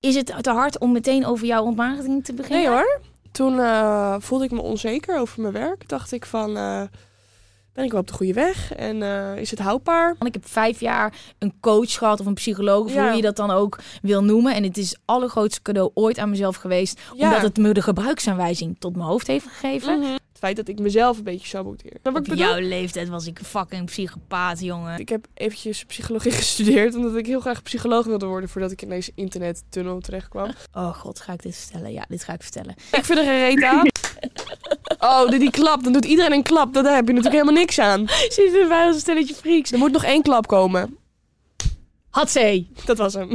Is 0.00 0.14
het 0.14 0.32
te 0.40 0.50
hard 0.50 0.78
om 0.78 0.92
meteen 0.92 1.26
over 1.26 1.46
jouw 1.46 1.64
ontmaagding 1.64 2.24
te 2.24 2.34
beginnen? 2.34 2.60
Nee 2.60 2.70
hoor. 2.70 3.00
Toen 3.32 3.60
eh, 3.60 4.14
voelde 4.18 4.44
ik 4.44 4.50
me 4.50 4.60
onzeker 4.60 5.18
over 5.18 5.40
mijn 5.40 5.52
werk. 5.52 5.88
Dacht 5.88 6.12
ik 6.12 6.26
van, 6.26 6.56
eh, 6.56 6.82
ben 7.80 7.88
ik 7.88 7.92
wel 7.92 8.00
op 8.00 8.06
de 8.08 8.14
goede 8.14 8.32
weg? 8.32 8.72
En 8.72 9.02
eh, 9.02 9.36
is 9.40 9.50
het 9.50 9.58
houdbaar? 9.58 10.16
Ik 10.20 10.32
heb 10.34 10.48
vijf 10.48 10.80
jaar 10.80 11.12
een 11.38 11.54
coach 11.60 11.92
gehad 11.98 12.20
of 12.20 12.26
een 12.26 12.34
psycholoog, 12.34 12.84
of 12.84 12.92
Ja. 12.94 13.06
hoe 13.06 13.16
je 13.16 13.22
dat 13.22 13.36
dan 13.36 13.50
ook 13.50 13.78
wil 14.02 14.24
noemen. 14.24 14.54
En 14.54 14.62
het 14.62 14.76
is 14.76 14.88
het 14.88 14.98
allergrootste 15.04 15.62
cadeau 15.62 15.90
ooit 15.94 16.18
aan 16.18 16.30
mezelf 16.30 16.56
geweest. 16.56 17.00
Ja. 17.16 17.26
Omdat 17.26 17.42
het 17.42 17.56
me 17.56 17.72
de 17.72 17.82
gebruiksaanwijzing 17.82 18.76
tot 18.78 18.96
mijn 18.96 19.08
hoofd 19.08 19.26
heeft 19.26 19.46
gegeven. 19.46 19.98
Mhm. 19.98 20.10
Het 20.10 20.48
feit 20.48 20.56
dat 20.56 20.68
ik 20.68 20.78
mezelf 20.78 21.18
een 21.18 21.24
beetje 21.24 21.46
saboteer. 21.46 21.96
Op 22.02 22.18
ik 22.18 22.34
jouw 22.34 22.58
leeftijd 22.58 23.08
was 23.08 23.26
ik 23.26 23.38
een 23.38 23.44
fucking 23.44 23.84
psychopaat, 23.86 24.60
jongen. 24.60 24.98
Ik 24.98 25.08
heb 25.08 25.26
eventjes 25.34 25.84
psychologie 25.84 26.30
gestudeerd, 26.42 26.94
omdat 26.94 27.16
ik 27.16 27.26
heel 27.26 27.40
graag 27.40 27.62
psycholoog 27.62 28.06
wilde 28.06 28.26
worden 28.26 28.48
voordat 28.48 28.70
ik 28.70 28.82
in 28.82 28.88
deze 28.88 29.12
internettunnel 29.14 30.00
terecht 30.00 30.28
kwam. 30.28 30.50
Oh 30.72 30.94
god, 30.94 31.20
ga 31.20 31.32
ik 31.32 31.42
dit 31.42 31.56
vertellen? 31.56 31.92
Ja, 31.92 32.04
dit 32.08 32.24
ga 32.24 32.32
ik 32.32 32.42
vertellen. 32.42 32.74
ik 32.92 33.04
vind 33.04 33.18
er 33.18 33.24
geen 33.24 33.38
reet 33.40 33.62
aan. 33.62 33.86
Oh, 34.98 35.28
die, 35.28 35.38
die 35.38 35.50
klap, 35.50 35.84
dan 35.84 35.92
doet 35.92 36.04
iedereen 36.04 36.32
een 36.32 36.42
klap. 36.42 36.74
Daar 36.74 36.84
heb 36.84 37.06
je 37.06 37.12
natuurlijk 37.12 37.42
helemaal 37.42 37.60
niks 37.62 37.78
aan. 37.78 38.06
Zitten 38.28 38.68
wij 38.68 38.86
als 38.86 38.94
een 38.94 39.00
stelletje 39.00 39.34
freaks. 39.34 39.72
Er 39.72 39.78
moet 39.78 39.92
nog 39.92 40.04
één 40.04 40.22
klap 40.22 40.46
komen. 40.46 40.96
Hatzee. 42.10 42.70
Dat 42.84 42.98
was 42.98 43.14
hem. 43.14 43.32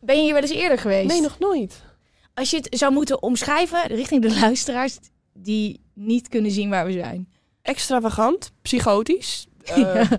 Ben 0.00 0.16
je 0.16 0.22
hier 0.22 0.32
wel 0.32 0.42
eens 0.42 0.50
eerder 0.50 0.78
geweest? 0.78 1.08
Nee, 1.08 1.20
nog 1.20 1.38
nooit. 1.38 1.82
Als 2.34 2.50
je 2.50 2.56
het 2.56 2.68
zou 2.78 2.92
moeten 2.92 3.22
omschrijven 3.22 3.86
richting 3.86 4.22
de 4.22 4.38
luisteraars 4.40 4.98
die 5.34 5.80
niet 5.94 6.28
kunnen 6.28 6.50
zien 6.50 6.70
waar 6.70 6.86
we 6.86 6.92
zijn. 6.92 7.28
Extravagant, 7.62 8.52
psychotisch. 8.62 9.46
eh, 9.64 10.10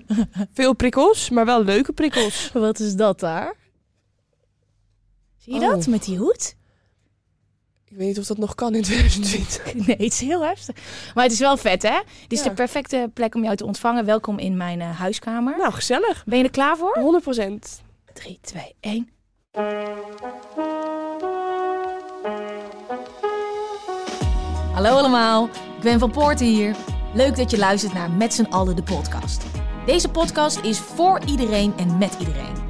Veel 0.53 0.73
prikkels, 0.73 1.29
maar 1.29 1.45
wel 1.45 1.63
leuke 1.63 1.93
prikkels. 1.93 2.49
Wat 2.53 2.79
is 2.79 2.95
dat 2.95 3.19
daar? 3.19 3.55
Zie 5.37 5.53
je 5.53 5.59
Oh. 5.59 5.69
dat 5.69 5.87
met 5.87 6.03
die 6.03 6.17
hoed? 6.17 6.55
Ik 7.97 8.03
weet 8.03 8.11
niet 8.11 8.19
of 8.21 8.25
dat 8.27 8.37
nog 8.37 8.55
kan 8.55 8.75
in 8.75 8.81
2020. 8.91 9.73
Nee, 9.87 9.95
het 9.95 10.13
is 10.13 10.19
heel 10.19 10.45
heftig. 10.45 10.75
Maar 11.15 11.23
het 11.23 11.33
is 11.33 11.39
wel 11.39 11.57
vet, 11.57 11.81
hè? 11.83 11.99
Dit 12.27 12.31
is 12.37 12.43
Ja. 12.43 12.49
de 12.49 12.55
perfecte 12.55 13.09
plek 13.13 13.35
om 13.35 13.43
jou 13.43 13.55
te 13.55 13.65
ontvangen. 13.65 14.05
Welkom 14.05 14.39
in 14.39 14.57
mijn 14.57 14.81
eh, 14.81 14.99
huiskamer. 14.99 15.57
Nou, 15.57 15.73
gezellig. 15.73 16.23
Ben 16.25 16.37
je 16.37 16.43
er 16.43 16.49
klaar 16.49 16.77
voor? 16.77 16.97
100 16.99 17.23
procent. 17.23 17.81
3, 18.13 18.39
2, 18.41 18.75
1. 18.79 19.09
Hallo 24.73 24.89
allemaal, 24.97 25.45
ik 25.45 25.81
ben 25.81 25.99
Van 25.99 26.11
Poorten 26.11 26.45
hier. 26.45 26.75
Leuk 27.13 27.35
dat 27.35 27.51
je 27.51 27.57
luistert 27.57 27.93
naar 27.93 28.11
Met 28.11 28.33
z'n 28.33 28.43
allen 28.49 28.75
de 28.75 28.83
podcast. 28.83 29.43
Deze 29.85 30.09
podcast 30.09 30.59
is 30.59 30.79
voor 30.79 31.21
iedereen 31.25 31.73
en 31.77 31.97
met 31.97 32.15
iedereen. 32.19 32.66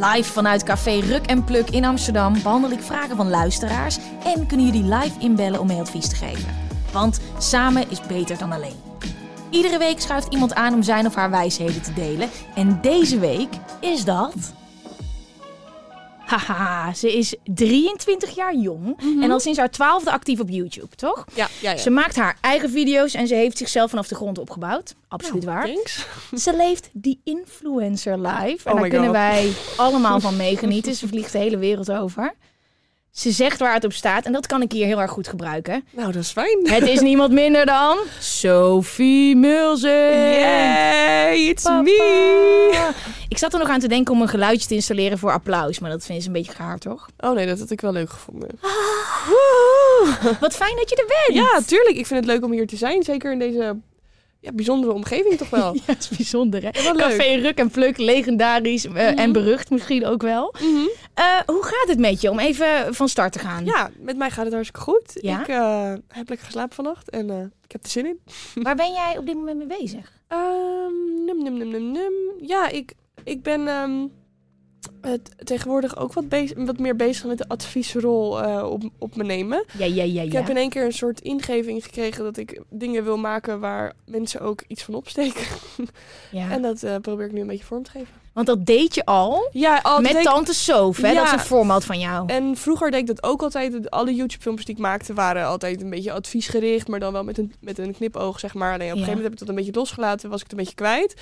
Live 0.00 0.32
vanuit 0.32 0.62
Café 0.62 1.00
Ruk 1.00 1.26
en 1.26 1.44
Pluk 1.44 1.70
in 1.70 1.84
Amsterdam 1.84 2.42
behandel 2.42 2.70
ik 2.70 2.80
vragen 2.80 3.16
van 3.16 3.30
luisteraars 3.30 3.98
en 4.24 4.46
kunnen 4.46 4.66
jullie 4.66 4.94
live 4.94 5.18
inbellen 5.18 5.60
om 5.60 5.66
mee 5.66 5.80
advies 5.80 6.08
te 6.08 6.14
geven. 6.16 6.56
Want 6.92 7.20
samen 7.38 7.90
is 7.90 8.00
beter 8.00 8.38
dan 8.38 8.52
alleen. 8.52 8.76
Iedere 9.50 9.78
week 9.78 10.00
schuift 10.00 10.32
iemand 10.32 10.54
aan 10.54 10.74
om 10.74 10.82
zijn 10.82 11.06
of 11.06 11.14
haar 11.14 11.30
wijsheden 11.30 11.82
te 11.82 11.92
delen. 11.92 12.28
En 12.54 12.78
deze 12.80 13.18
week 13.18 13.48
is 13.80 14.04
dat. 14.04 14.34
Haha, 16.28 16.92
ze 16.94 17.16
is 17.16 17.34
23 17.44 18.34
jaar 18.34 18.54
jong 18.54 19.00
en 19.22 19.30
al 19.30 19.40
sinds 19.40 19.58
haar 19.58 19.70
twaalfde 19.70 20.10
actief 20.10 20.40
op 20.40 20.48
YouTube, 20.48 20.96
toch? 20.96 21.24
Ja, 21.34 21.48
ja, 21.60 21.70
ja. 21.70 21.76
Ze 21.76 21.90
maakt 21.90 22.16
haar 22.16 22.38
eigen 22.40 22.70
video's 22.70 23.14
en 23.14 23.26
ze 23.26 23.34
heeft 23.34 23.58
zichzelf 23.58 23.90
vanaf 23.90 24.08
de 24.08 24.14
grond 24.14 24.38
opgebouwd. 24.38 24.94
Absoluut 25.08 25.44
waar. 25.44 25.64
Thanks. 25.66 26.06
Ze 26.34 26.56
leeft 26.56 26.88
die 26.92 27.20
influencer 27.24 28.18
life. 28.20 28.68
En 28.68 28.72
Oh 28.72 28.72
daar 28.72 28.74
my 28.80 28.88
kunnen 28.88 29.08
God. 29.08 29.16
wij 29.16 29.52
allemaal 29.76 30.20
van 30.20 30.36
meegenieten. 30.36 30.94
Ze 30.94 31.08
vliegt 31.08 31.32
de 31.32 31.38
hele 31.38 31.58
wereld 31.58 31.92
over. 31.92 32.34
Ze 33.18 33.30
zegt 33.30 33.58
waar 33.58 33.74
het 33.74 33.84
op 33.84 33.92
staat 33.92 34.24
en 34.24 34.32
dat 34.32 34.46
kan 34.46 34.62
ik 34.62 34.72
hier 34.72 34.86
heel 34.86 35.00
erg 35.00 35.10
goed 35.10 35.28
gebruiken. 35.28 35.84
Nou, 35.90 36.12
dat 36.12 36.22
is 36.22 36.30
fijn. 36.30 36.58
Het 36.62 36.82
is 36.82 37.00
niemand 37.00 37.32
minder 37.32 37.66
dan 37.66 37.98
Sophie 38.18 39.36
Mulzen. 39.36 39.90
Yay, 40.40 41.48
it's 41.48 41.62
Papa. 41.62 41.82
me. 41.82 42.90
Ik 43.28 43.38
zat 43.38 43.52
er 43.52 43.58
nog 43.58 43.68
aan 43.68 43.80
te 43.80 43.88
denken 43.88 44.14
om 44.14 44.22
een 44.22 44.28
geluidje 44.28 44.68
te 44.68 44.74
installeren 44.74 45.18
voor 45.18 45.32
applaus, 45.32 45.78
maar 45.78 45.90
dat 45.90 46.04
vinden 46.04 46.22
ze 46.22 46.28
een 46.28 46.34
beetje 46.34 46.52
gaar, 46.52 46.78
toch? 46.78 47.08
Oh 47.18 47.34
nee, 47.34 47.46
dat 47.46 47.58
had 47.58 47.70
ik 47.70 47.80
wel 47.80 47.92
leuk 47.92 48.10
gevonden. 48.10 48.48
Wat 50.40 50.54
fijn 50.56 50.76
dat 50.76 50.90
je 50.90 50.96
er 50.96 51.32
bent. 51.32 51.46
Ja, 51.46 51.60
tuurlijk. 51.66 51.96
Ik 51.96 52.06
vind 52.06 52.20
het 52.20 52.28
leuk 52.34 52.44
om 52.44 52.52
hier 52.52 52.66
te 52.66 52.76
zijn. 52.76 53.02
Zeker 53.02 53.32
in 53.32 53.38
deze 53.38 53.76
ja, 54.40 54.52
bijzondere 54.52 54.92
omgeving 54.92 55.36
toch 55.36 55.50
wel. 55.50 55.74
Ja, 55.74 55.82
dat 55.86 55.98
is 55.98 56.08
bijzonder, 56.08 56.62
hè? 56.62 56.82
Wel 56.82 56.94
leuk. 56.94 57.08
Café 57.08 57.34
Ruk 57.34 57.58
en 57.58 57.70
Pluk, 57.70 57.96
legendarisch 57.96 58.84
eh, 58.86 59.18
en 59.18 59.32
berucht 59.32 59.70
misschien 59.70 60.06
ook 60.06 60.22
wel. 60.22 60.54
Mhm. 60.60 60.86
Eh, 61.14 61.24
hoe 61.46 61.62
gaat 61.62 61.88
het 61.88 61.98
met 61.98 62.20
je 62.20 62.30
om 62.30 62.38
even 62.38 62.94
van 62.94 63.08
start 63.08 63.32
te 63.32 63.38
gaan? 63.38 63.64
Ja, 63.64 63.90
met 63.98 64.16
mij 64.16 64.30
gaat 64.30 64.44
het 64.44 64.54
hartstikke 64.54 64.90
goed. 64.90 65.10
Ja? 65.14 65.40
Ik 65.40 65.48
eh, 65.48 65.92
heb 66.08 66.28
lekker 66.28 66.46
geslapen 66.46 66.74
vannacht 66.74 67.10
en 67.10 67.30
eh, 67.30 67.40
ik 67.64 67.72
heb 67.72 67.84
er 67.84 67.90
zin 67.90 68.06
in. 68.06 68.20
Waar 68.64 68.76
ben 68.76 68.92
jij 68.92 69.18
op 69.18 69.26
dit 69.26 69.34
moment 69.34 69.58
mee 69.58 69.78
bezig? 69.78 70.12
Ehm, 70.28 71.24
num, 71.24 71.42
num, 71.42 71.56
num, 71.58 71.70
num, 71.70 71.90
num. 71.92 72.12
Ja, 72.40 72.68
ik, 72.68 72.92
ik 73.24 73.42
ben 73.42 73.68
ehm, 73.68 74.06
het 75.00 75.46
tegenwoordig 75.46 75.96
ook 75.96 76.12
wat, 76.12 76.28
bezig, 76.28 76.56
wat 76.56 76.78
meer 76.78 76.96
bezig 76.96 77.24
met 77.24 77.38
de 77.38 77.48
adviesrol 77.48 78.42
eh, 78.42 78.70
op, 78.70 78.82
op 78.98 79.16
me 79.16 79.24
nemen. 79.24 79.64
Ja, 79.78 79.84
ja, 79.84 80.02
ja, 80.02 80.22
Ik 80.22 80.32
ja. 80.32 80.40
heb 80.40 80.48
in 80.48 80.56
één 80.56 80.70
keer 80.70 80.84
een 80.84 80.92
soort 80.92 81.20
ingeving 81.20 81.84
gekregen 81.84 82.24
dat 82.24 82.36
ik 82.36 82.62
dingen 82.70 83.04
wil 83.04 83.16
maken 83.16 83.60
waar 83.60 83.92
mensen 84.06 84.40
ook 84.40 84.62
iets 84.66 84.82
van 84.82 84.94
opsteken. 84.94 85.46
ja. 86.30 86.50
En 86.50 86.62
dat 86.62 86.82
eh, 86.82 86.96
probeer 86.96 87.26
ik 87.26 87.32
nu 87.32 87.40
een 87.40 87.46
beetje 87.46 87.64
vorm 87.64 87.82
te 87.82 87.90
geven. 87.90 88.14
Want 88.38 88.50
dat 88.50 88.66
deed 88.66 88.94
je 88.94 89.04
al 89.04 89.48
Ja, 89.52 89.98
met 90.00 90.22
Tante 90.22 90.54
Sof, 90.54 90.96
hè? 90.96 91.14
Dat 91.14 91.26
is 91.26 91.32
een 91.32 91.38
format 91.38 91.84
van 91.84 91.98
jou. 91.98 92.28
En 92.28 92.56
vroeger 92.56 92.90
deed 92.90 93.00
ik 93.00 93.06
dat 93.06 93.22
ook 93.22 93.42
altijd. 93.42 93.90
Alle 93.90 94.14
YouTube-filmpjes 94.14 94.66
die 94.66 94.74
ik 94.74 94.80
maakte 94.80 95.14
waren 95.14 95.46
altijd 95.46 95.82
een 95.82 95.90
beetje 95.90 96.12
adviesgericht, 96.12 96.88
maar 96.88 97.00
dan 97.00 97.12
wel 97.12 97.24
met 97.24 97.38
een, 97.38 97.52
met 97.60 97.78
een 97.78 97.94
knipoog, 97.94 98.40
zeg 98.40 98.54
maar. 98.54 98.72
Alleen 98.72 98.92
op 98.92 98.92
een 98.92 99.04
gegeven 99.04 99.16
moment 99.16 99.22
heb 99.22 99.32
ik 99.32 99.38
dat 99.38 99.48
een 99.48 99.64
beetje 99.64 99.80
losgelaten, 99.80 100.30
was 100.30 100.38
ik 100.38 100.42
het 100.42 100.52
een 100.52 100.58
beetje 100.58 100.74
kwijt. 100.74 101.14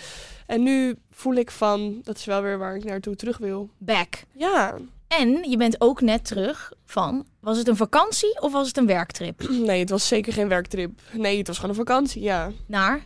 En 0.46 0.62
nu 0.62 0.96
voel 1.10 1.34
ik 1.34 1.50
van, 1.50 2.00
dat 2.02 2.16
is 2.16 2.24
wel 2.24 2.42
weer 2.42 2.58
waar 2.58 2.76
ik 2.76 2.84
naartoe 2.84 3.16
terug 3.16 3.38
wil. 3.38 3.65
Back. 3.78 4.22
Ja, 4.32 4.74
En 5.08 5.50
je 5.50 5.56
bent 5.56 5.80
ook 5.80 6.00
net 6.00 6.24
terug 6.24 6.72
van, 6.84 7.26
was 7.40 7.58
het 7.58 7.68
een 7.68 7.76
vakantie 7.76 8.40
of 8.40 8.52
was 8.52 8.66
het 8.66 8.76
een 8.76 8.86
werktrip? 8.86 9.48
nee, 9.68 9.80
het 9.80 9.90
was 9.90 10.08
zeker 10.08 10.32
geen 10.32 10.48
werktrip. 10.48 11.00
Nee, 11.12 11.38
het 11.38 11.46
was 11.46 11.56
gewoon 11.56 11.70
een 11.70 11.84
vakantie, 11.86 12.22
ja. 12.22 12.50
Naar? 12.66 13.00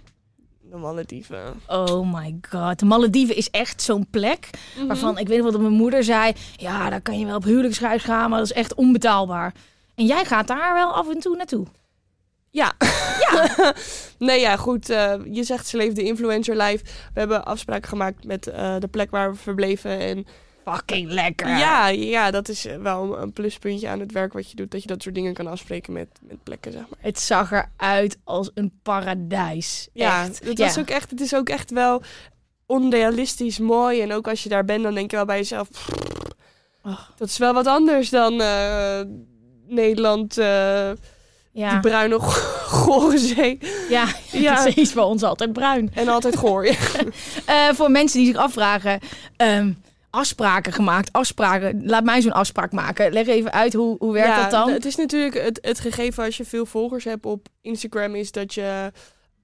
De 0.70 0.76
Malediven. 0.76 1.60
Oh 1.66 2.12
my 2.14 2.38
god. 2.50 2.78
De 2.78 2.84
Malediven 2.84 3.36
is 3.36 3.50
echt 3.50 3.82
zo'n 3.82 4.06
plek 4.10 4.48
Mhm. 4.76 4.86
waarvan 4.86 5.18
ik 5.18 5.28
weet 5.28 5.42
nog 5.42 5.52
wat 5.52 5.60
mijn 5.60 5.72
moeder 5.72 6.04
zei. 6.04 6.32
Ja, 6.56 6.90
daar 6.90 7.00
kan 7.00 7.18
je 7.18 7.26
wel 7.26 7.36
op 7.36 7.44
huwelijksreis 7.44 8.02
gaan, 8.02 8.30
maar 8.30 8.38
dat 8.38 8.50
is 8.50 8.56
echt 8.56 8.74
onbetaalbaar. 8.74 9.54
En 9.94 10.06
jij 10.06 10.24
gaat 10.24 10.46
daar 10.46 10.74
wel 10.74 10.92
af 10.92 11.08
en 11.10 11.18
toe 11.20 11.36
naartoe. 11.36 11.66
Ja. 12.50 12.72
ja. 13.30 13.72
nee, 14.18 14.40
ja, 14.40 14.56
goed. 14.56 14.90
eh, 14.90 15.14
je 15.30 15.44
zegt 15.44 15.66
ze 15.66 15.76
leeft 15.76 15.96
de 15.96 16.02
influencer 16.04 16.56
life. 16.56 16.84
We 16.84 17.18
hebben 17.20 17.44
afspraken 17.44 17.88
gemaakt 17.88 18.24
met 18.24 18.46
eh, 18.46 18.76
de 18.78 18.88
plek 18.88 19.10
waar 19.10 19.30
we 19.30 19.36
verbleven. 19.38 19.98
En 19.98 20.26
Fucking 20.64 21.10
lekker. 21.10 21.48
ja, 21.48 21.88
ja, 21.88 22.30
dat 22.30 22.48
is 22.48 22.66
wel 22.82 23.18
een 23.18 23.32
pluspuntje 23.32 23.88
aan 23.88 24.00
het 24.00 24.12
werk 24.12 24.32
wat 24.32 24.50
je 24.50 24.56
doet. 24.56 24.70
Dat 24.70 24.82
je 24.82 24.88
dat 24.88 25.02
soort 25.02 25.14
dingen 25.14 25.34
kan 25.34 25.46
afspreken 25.46 25.92
met, 25.92 26.08
met 26.22 26.42
plekken, 26.42 26.72
zeg 26.72 26.80
maar. 26.88 26.98
Het 27.00 27.18
zag 27.20 27.50
eruit 27.52 28.18
als 28.24 28.50
een 28.54 28.72
paradijs. 28.82 29.88
Ja, 29.92 30.22
echt. 30.24 30.44
het, 30.44 30.58
Ja. 30.58 30.64
was 30.64 30.78
ook 30.78 30.88
echt, 30.90 31.10
het 31.10 31.20
is 31.20 31.34
ook 31.34 31.48
echt 31.48 31.70
wel 31.70 32.02
onrealistisch 32.66 33.58
mooi. 33.58 34.00
En 34.00 34.12
ook 34.12 34.28
als 34.28 34.42
je 34.42 34.48
daar 34.48 34.64
bent, 34.64 34.82
dan 34.82 34.94
denk 34.94 35.10
je 35.10 35.16
wel 35.16 35.24
bij 35.26 35.36
jezelf... 35.36 35.68
Oh. 36.82 36.98
Dat 37.16 37.28
is 37.28 37.38
wel 37.38 37.52
wat 37.52 37.66
anders 37.66 38.10
dan 38.10 38.40
eh, 38.40 39.00
Nederland, 39.66 40.38
eh, 40.38 40.90
Ja, 41.52 41.70
die 41.70 41.80
bruine 41.80 42.18
gore 42.84 43.18
zee. 43.18 43.58
ja. 43.88 44.06
Ja. 44.32 44.66
is 44.74 44.92
bij 44.92 45.02
ons 45.04 45.22
altijd 45.22 45.52
bruin. 45.52 45.90
En 45.94 46.08
altijd 46.08 46.36
goor. 46.36 46.64
Eh, 47.46 47.68
voor 47.72 47.90
mensen 47.90 48.18
die 48.18 48.26
zich 48.26 48.36
afvragen, 48.36 49.00
ehm, 49.36 49.72
afspraken 50.10 50.72
gemaakt, 50.72 51.12
afspraken. 51.12 51.86
Laat 51.86 52.04
mij 52.04 52.20
zo'n 52.20 52.32
afspraak 52.32 52.72
maken. 52.72 53.12
Leg 53.12 53.26
even 53.26 53.52
uit, 53.52 53.72
hoe, 53.72 53.96
hoe 53.98 54.12
werkt 54.12 54.28
ja, 54.28 54.42
dat 54.42 54.50
dan? 54.50 54.70
Het 54.70 54.84
is 54.84 54.96
natuurlijk 54.96 55.34
het, 55.34 55.58
het 55.62 55.80
gegeven 55.80 56.24
als 56.24 56.36
je 56.36 56.44
veel 56.44 56.66
volgers 56.66 57.04
hebt 57.04 57.26
op 57.26 57.48
Instagram 57.60 58.14
is 58.14 58.32
dat 58.32 58.54
je 58.54 58.92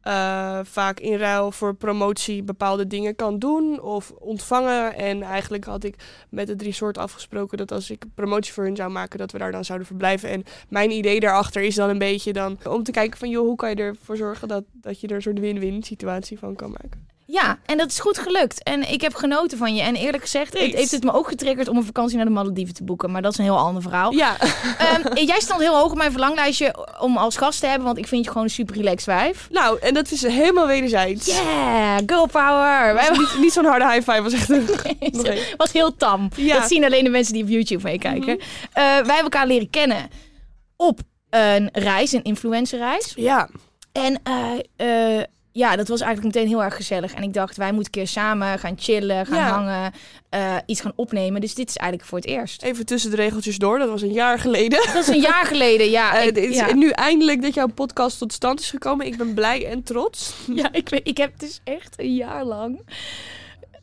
eh, 0.06 0.58
vaak 0.62 1.00
in 1.00 1.16
ruil 1.16 1.52
voor 1.52 1.74
promotie 1.74 2.42
bepaalde 2.42 2.86
dingen 2.86 3.14
kan 3.14 3.38
doen 3.38 3.80
of 3.80 4.10
ontvangen. 4.10 4.94
En 4.94 5.22
eigenlijk 5.22 5.64
had 5.64 5.84
ik 5.84 5.94
met 6.30 6.48
het 6.48 6.62
resort 6.62 6.98
afgesproken 6.98 7.58
dat 7.58 7.72
als 7.72 7.90
ik 7.90 8.04
promotie 8.14 8.52
voor 8.52 8.64
hun 8.64 8.76
zou 8.76 8.90
maken, 8.90 9.18
dat 9.18 9.32
we 9.32 9.38
daar 9.38 9.52
dan 9.52 9.64
zouden 9.64 9.86
verblijven. 9.86 10.28
En 10.28 10.42
mijn 10.68 10.90
idee 10.90 11.20
daarachter 11.20 11.62
is 11.62 11.74
dan 11.74 11.88
een 11.88 11.98
beetje 11.98 12.32
dan 12.32 12.58
om 12.64 12.82
te 12.82 12.90
kijken 12.90 13.18
van, 13.18 13.28
joh, 13.28 13.46
hoe 13.46 13.56
kan 13.56 13.70
je 13.70 13.76
ervoor 13.76 14.16
zorgen 14.16 14.48
dat, 14.48 14.64
dat 14.72 15.00
je 15.00 15.06
er 15.06 15.14
een 15.14 15.22
soort 15.22 15.38
win-win 15.38 15.82
situatie 15.82 16.38
van 16.38 16.54
kan 16.54 16.70
maken. 16.70 17.05
Ja, 17.28 17.58
en 17.66 17.76
dat 17.76 17.88
is 17.90 18.00
goed 18.00 18.18
gelukt. 18.18 18.62
En 18.62 18.92
ik 18.92 19.00
heb 19.00 19.14
genoten 19.14 19.58
van 19.58 19.74
je. 19.74 19.82
En 19.82 19.94
eerlijk 19.94 20.22
gezegd 20.22 20.52
het 20.58 20.74
heeft 20.74 20.90
het 20.90 21.04
me 21.04 21.12
ook 21.12 21.28
getriggerd 21.28 21.68
om 21.68 21.76
een 21.76 21.84
vakantie 21.84 22.16
naar 22.16 22.24
de 22.26 22.30
Malediven 22.32 22.74
te 22.74 22.84
boeken. 22.84 23.10
Maar 23.10 23.22
dat 23.22 23.32
is 23.32 23.38
een 23.38 23.44
heel 23.44 23.58
ander 23.58 23.82
verhaal. 23.82 24.12
Ja, 24.12 24.36
Ehm, 24.78 25.16
jij 25.32 25.40
stond 25.40 25.60
heel 25.60 25.74
hoog 25.76 25.90
op 25.90 25.96
mijn 25.96 26.10
verlanglijstje 26.10 26.74
om 27.00 27.16
als 27.16 27.36
gast 27.36 27.60
te 27.60 27.66
hebben. 27.66 27.86
Want 27.86 27.98
ik 27.98 28.06
vind 28.06 28.24
je 28.24 28.28
gewoon 28.30 28.44
een 28.46 28.50
super 28.52 28.74
relaxed 28.76 29.04
wijf. 29.06 29.48
nou, 29.50 29.78
en 29.80 29.94
dat 29.94 30.10
is 30.10 30.22
helemaal 30.22 30.66
wederzijds. 30.66 31.26
Yeah, 31.26 31.98
girl 32.06 32.26
power. 32.26 32.94
Wij 32.94 33.02
hebben... 33.04 33.20
niet, 33.20 33.38
niet 33.40 33.52
zo'n 33.52 33.64
harde 33.64 33.84
high 33.92 34.10
five 34.10 34.22
was 34.22 34.32
echt 34.32 34.48
een... 34.48 34.68
was 35.56 35.72
heel 35.72 35.96
tam. 35.96 36.30
Ja. 36.36 36.44
Mhm. 36.52 36.60
Dat 36.60 36.68
zien 36.70 36.84
alleen 36.84 37.04
de 37.04 37.10
mensen 37.10 37.32
die 37.32 37.42
op 37.42 37.48
YouTube 37.48 37.82
meekijken. 37.82 38.38
Eh, 38.38 38.44
wij 38.72 38.92
hebben 38.94 39.16
elkaar 39.16 39.46
leren 39.46 39.70
kennen 39.70 40.08
op 40.76 41.00
een 41.30 41.68
reis, 41.72 42.12
een 42.12 42.22
influencerreis. 42.24 43.12
Ja, 43.16 43.48
En 43.92 44.20
eh, 44.22 45.16
eh, 45.16 45.24
ja, 45.56 45.76
dat 45.76 45.88
was 45.88 46.00
eigenlijk 46.00 46.34
meteen 46.34 46.50
heel 46.50 46.62
erg 46.62 46.76
gezellig. 46.76 47.12
En 47.12 47.22
ik 47.22 47.32
dacht, 47.34 47.56
wij 47.56 47.72
moeten 47.72 47.84
een 47.84 47.90
keer 48.00 48.08
samen 48.08 48.58
gaan 48.58 48.74
chillen, 48.78 49.26
gaan 49.26 49.36
Ja. 49.38 49.48
hangen, 49.48 49.92
eh, 50.28 50.56
iets 50.66 50.80
gaan 50.80 50.92
opnemen. 50.96 51.40
Dus 51.40 51.54
dit 51.54 51.68
is 51.68 51.76
eigenlijk 51.76 52.08
voor 52.10 52.18
het 52.18 52.26
eerst. 52.26 52.62
even 52.62 52.86
tussen 52.86 53.10
de 53.10 53.16
regeltjes 53.16 53.58
door. 53.58 53.78
Dat 53.78 53.88
was 53.88 54.02
een 54.02 54.12
jaar 54.12 54.38
geleden. 54.38 54.78
Dat 54.86 54.94
is 54.94 55.08
een 55.08 55.20
jaar 55.20 55.46
geleden, 55.52 55.90
ja. 55.90 56.18
Ik, 56.18 56.26
het 56.26 56.36
is 56.44 56.56
ja. 56.56 56.74
nu 56.74 56.88
eindelijk 56.90 57.42
dat 57.42 57.54
jouw 57.54 57.66
podcast 57.66 58.18
tot 58.18 58.32
stand 58.32 58.60
is 58.60 58.70
gekomen. 58.70 59.06
Ik 59.06 59.16
ben 59.16 59.34
blij 59.34 59.66
en 59.66 59.82
trots. 59.82 60.34
Ja, 60.54 60.68
ik, 60.72 60.88
weet, 60.88 61.08
ik 61.08 61.16
heb 61.16 61.38
dus 61.38 61.60
echt 61.64 61.94
een 61.96 62.14
jaar 62.14 62.44
lang. 62.44 62.80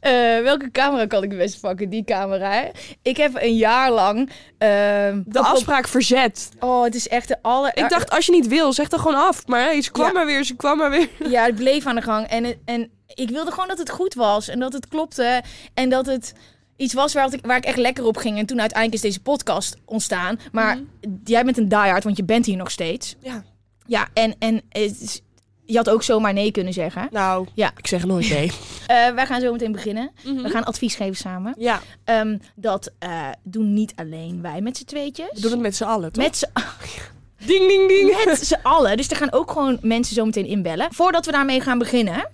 Eh, 0.04 0.12
welke 0.44 0.72
camera 0.72 1.06
kan 1.06 1.24
ik 1.24 1.30
het 1.30 1.40
best 1.40 1.60
pakken? 1.60 1.90
Die 1.90 2.04
camera. 2.04 2.72
Ik 3.02 3.18
heb 3.18 3.32
een 3.42 3.56
jaar 3.56 3.92
lang. 3.92 4.30
ehm, 4.58 5.22
De 5.26 5.40
op- 5.40 5.46
afspraak 5.46 5.88
verzet. 5.88 6.50
Oh, 6.60 6.84
het 6.84 6.96
is 6.96 7.08
echt 7.08 7.28
de 7.28 7.38
aller. 7.42 7.72
Ik 7.78 7.90
dacht, 7.90 8.10
als 8.10 8.26
je 8.26 8.32
niet 8.32 8.48
wil, 8.48 8.74
zeg 8.74 8.88
dan 8.88 9.00
gewoon 9.00 9.18
af. 9.28 9.48
Maar 9.48 9.62
hey, 9.62 9.82
ze 9.82 9.92
kwam 9.92 10.08
Ja. 10.08 10.14
maar 10.14 10.26
weer, 10.26 10.44
ze 10.44 10.56
kwam 10.56 10.78
maar 10.78 10.90
weer. 10.90 11.10
Ja, 11.30 11.46
het 11.46 11.56
bleef 11.56 11.86
aan 11.86 11.96
de 11.96 12.02
gang. 12.02 12.28
En, 12.28 12.56
en 12.66 12.92
ik 13.14 13.30
wilde 13.30 13.52
gewoon 13.52 13.68
dat 13.68 13.78
het 13.78 13.90
goed 13.90 14.14
was. 14.14 14.48
En 14.48 14.60
dat 14.60 14.74
het 14.74 14.88
klopte. 14.88 15.42
En 15.74 15.90
dat 15.90 16.06
het 16.06 16.34
iets 16.78 16.94
was 16.94 17.14
waar 17.14 17.34
ik, 17.34 17.46
waar 17.46 17.58
ik 17.58 17.66
echt 17.66 17.78
lekker 17.78 18.06
op 18.06 18.18
ging. 18.18 18.38
En 18.38 18.46
toen 18.46 18.60
uiteindelijk 18.60 19.04
is 19.04 19.10
deze 19.10 19.22
podcast 19.22 19.76
ontstaan. 19.86 20.40
Maar 20.52 20.80
jij 21.24 21.44
bent 21.44 21.58
een 21.58 21.68
diehard, 21.70 22.04
want 22.04 22.18
je 22.18 22.24
bent 22.24 22.46
hier 22.46 22.58
nog 22.58 22.72
steeds. 22.72 23.16
Ja. 23.20 23.44
Ja, 23.86 24.08
en, 24.14 24.36
en 24.40 24.56
het 24.70 25.02
is- 25.02 25.22
je 25.66 25.78
had 25.78 25.90
ook 25.90 26.04
zomaar 26.04 26.34
nee 26.34 26.52
kunnen 26.52 26.74
zeggen. 26.74 27.08
Nou, 27.12 27.48
Ja. 27.54 27.72
ik 27.78 27.88
zeg 27.88 28.06
nooit 28.06 28.30
nee. 28.30 28.52
Eh, 28.88 29.10
wij 29.10 29.26
gaan 29.26 29.42
zo 29.42 29.52
meteen 29.52 29.72
beginnen. 29.72 30.12
Mhm. 30.24 30.42
We 30.42 30.50
gaan 30.50 30.64
advies 30.64 30.96
geven 30.96 31.16
samen. 31.16 31.54
Ja, 31.58 31.82
Ehm, 32.04 32.38
dat 32.56 32.92
eh, 33.00 33.30
doen 33.44 33.74
niet 33.74 33.94
alleen 33.96 34.42
wij 34.42 34.62
met 34.62 34.78
z'n 34.78 34.86
tweetjes. 34.86 35.30
we 35.34 35.42
doen 35.42 35.52
het 35.52 35.60
met 35.60 35.76
z'n 35.76 35.84
allen, 35.84 36.12
toch? 36.12 36.24
Met 36.24 36.38
z'n 36.38 36.46
Ding, 37.48 37.68
ding, 37.68 37.88
ding. 37.88 38.26
met 38.26 38.40
z'n 38.40 38.60
allen. 38.64 38.98
Dus 38.98 39.10
er 39.10 39.16
gaan 39.16 39.32
ook 39.32 39.52
gewoon 39.52 39.78
mensen 39.82 40.16
zo 40.16 40.26
meteen 40.26 40.46
inbellen. 40.46 40.94
Voordat 40.94 41.26
we 41.26 41.32
daarmee 41.32 41.62
gaan 41.62 41.78
beginnen, 41.78 42.30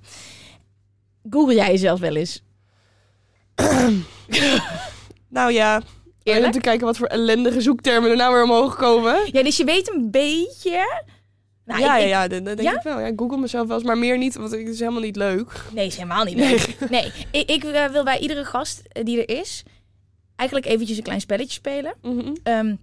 google 1.30 1.56
jij 1.56 1.68
jezelf 1.72 2.00
wel 2.00 2.16
eens? 2.16 2.42
Nou 5.30 5.52
ja, 5.54 5.82
Eerlijk? 6.24 6.46
om 6.46 6.52
te 6.52 6.60
kijken 6.60 6.86
wat 6.86 6.98
voor 6.98 7.08
ellendige 7.08 7.62
zoektermen 7.62 8.10
er 8.10 8.16
nou 8.16 8.34
weer 8.34 8.44
omhoog 8.44 8.76
komen. 8.76 9.20
Ja, 9.32 9.44
dus 9.44 9.58
je 9.58 9.64
weet 9.64 9.94
een 9.94 10.12
beetje. 10.12 11.04
Nou, 11.70 11.82
ja, 11.82 11.96
ik- 11.98 12.02
ja, 12.04 12.08
ja, 12.08 12.28
dat, 12.28 12.46
dat 12.46 12.58
denk 12.58 12.70
Ja? 12.70 12.76
ik 12.78 12.82
wel. 12.84 13.00
Ja, 13.00 13.06
ik 13.06 13.20
google 13.20 13.38
mezelf 13.38 13.68
wel 13.68 13.78
eens, 13.78 13.86
maar 13.86 13.98
meer 13.98 14.18
niet, 14.18 14.36
want 14.36 14.52
het 14.52 14.68
is 14.68 14.80
helemaal 14.80 15.02
niet 15.02 15.16
leuk. 15.16 15.52
Nee, 15.74 15.86
is 15.86 15.96
helemaal 15.96 16.24
niet 16.24 16.36
leuk. 16.38 16.76
Nee, 16.90 17.12
ik, 17.32 17.50
ik 17.50 17.64
eh, 17.64 17.86
wil 17.86 18.04
bij 18.04 18.20
iedere 18.20 18.46
gast 18.46 18.82
eh, 18.88 19.04
die 19.06 19.26
er 19.26 19.40
is, 19.40 19.64
eigenlijk 20.36 20.70
eventjes 20.70 20.98
een 20.98 21.04
klein 21.04 21.22
spelletje 21.22 21.54
spelen. 21.54 21.94
Mhm. 22.02 22.34
Ehm, 22.44 22.76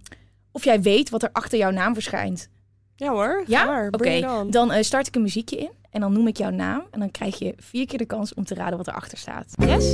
of 0.51 0.63
jij 0.63 0.81
weet 0.81 1.09
wat 1.09 1.23
er 1.23 1.29
achter 1.31 1.57
jouw 1.57 1.71
naam 1.71 1.93
verschijnt. 1.93 2.49
Ja 2.95 3.09
hoor, 3.11 3.43
Ja? 3.47 3.87
Oké, 3.91 4.27
dan 4.49 4.71
eh, 4.71 4.83
start 4.83 5.07
ik 5.07 5.15
een 5.15 5.21
muziekje 5.21 5.57
in. 5.57 5.69
En 5.91 6.01
dan 6.01 6.13
noem 6.13 6.27
ik 6.27 6.37
jouw 6.37 6.49
naam. 6.49 6.83
En 6.91 6.99
dan 6.99 7.11
krijg 7.11 7.39
je 7.39 7.53
vier 7.57 7.85
keer 7.87 7.97
de 7.97 8.05
kans 8.05 8.33
om 8.33 8.45
te 8.45 8.53
raden 8.55 8.77
wat 8.77 8.87
erachter 8.87 9.17
staat. 9.17 9.45
Yes? 9.65 9.91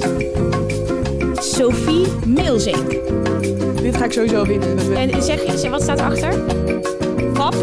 Sophie 1.55 2.07
Meelzink. 2.25 2.89
Dit 3.81 3.97
ga 3.97 4.05
ik 4.05 4.11
sowieso 4.11 4.45
winnen. 4.45 4.95
En 4.95 5.23
zeg, 5.23 5.59
zeg, 5.59 5.69
wat 5.69 5.81
staat 5.81 5.99
erachter? 5.99 6.39
Pap. 7.33 7.55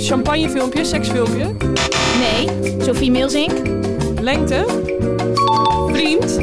Champagnefilmpje, 0.00 0.84
seksfilmpje. 0.84 1.56
Nee. 2.18 2.76
Sophie 2.82 3.10
Meelzink. 3.10 3.52
Lengte. 4.20 4.64
Vriend. 5.92 6.38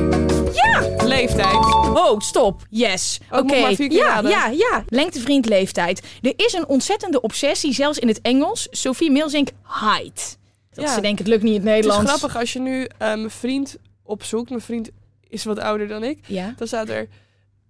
Ja! 0.53 1.06
Leeftijd. 1.06 1.56
Oh, 1.94 2.19
stop. 2.19 2.62
Yes. 2.69 3.19
Oh, 3.31 3.39
Oké. 3.39 3.75
keer 3.75 3.92
Ja, 3.92 4.06
raden. 4.07 4.31
ja, 4.31 4.48
ja. 4.48 4.83
Lengte, 4.88 5.19
vriend, 5.19 5.45
leeftijd. 5.45 6.01
Er 6.21 6.33
is 6.36 6.53
een 6.53 6.68
ontzettende 6.68 7.21
obsessie, 7.21 7.74
zelfs 7.74 8.00
in 8.00 8.07
het 8.07 8.21
Engels. 8.21 8.68
Sophie 8.71 9.12
Meelzink, 9.12 9.50
height. 9.63 10.38
Dat 10.74 10.86
Ja. 10.86 10.94
ze 10.94 11.01
denken, 11.01 11.18
het 11.24 11.27
lukt 11.27 11.44
niet 11.44 11.54
in 11.56 11.59
het 11.59 11.68
Het 11.69 11.77
is 11.80 11.83
Nederlands. 11.86 12.12
grappig 12.19 12.39
als 12.39 12.54
je 12.54 12.59
nu 12.59 12.83
eh, 12.83 12.89
mijn 12.97 13.30
vriend 13.30 13.77
opzoekt. 14.04 14.50
Mijn 14.50 14.62
vriend 14.62 14.89
is 15.30 15.44
wat 15.44 15.59
ouder 15.59 15.88
dan 15.88 16.04
ik. 16.04 16.19
Ja. 16.27 16.54
Dan 16.57 16.68
staat 16.68 16.89
er 16.89 17.07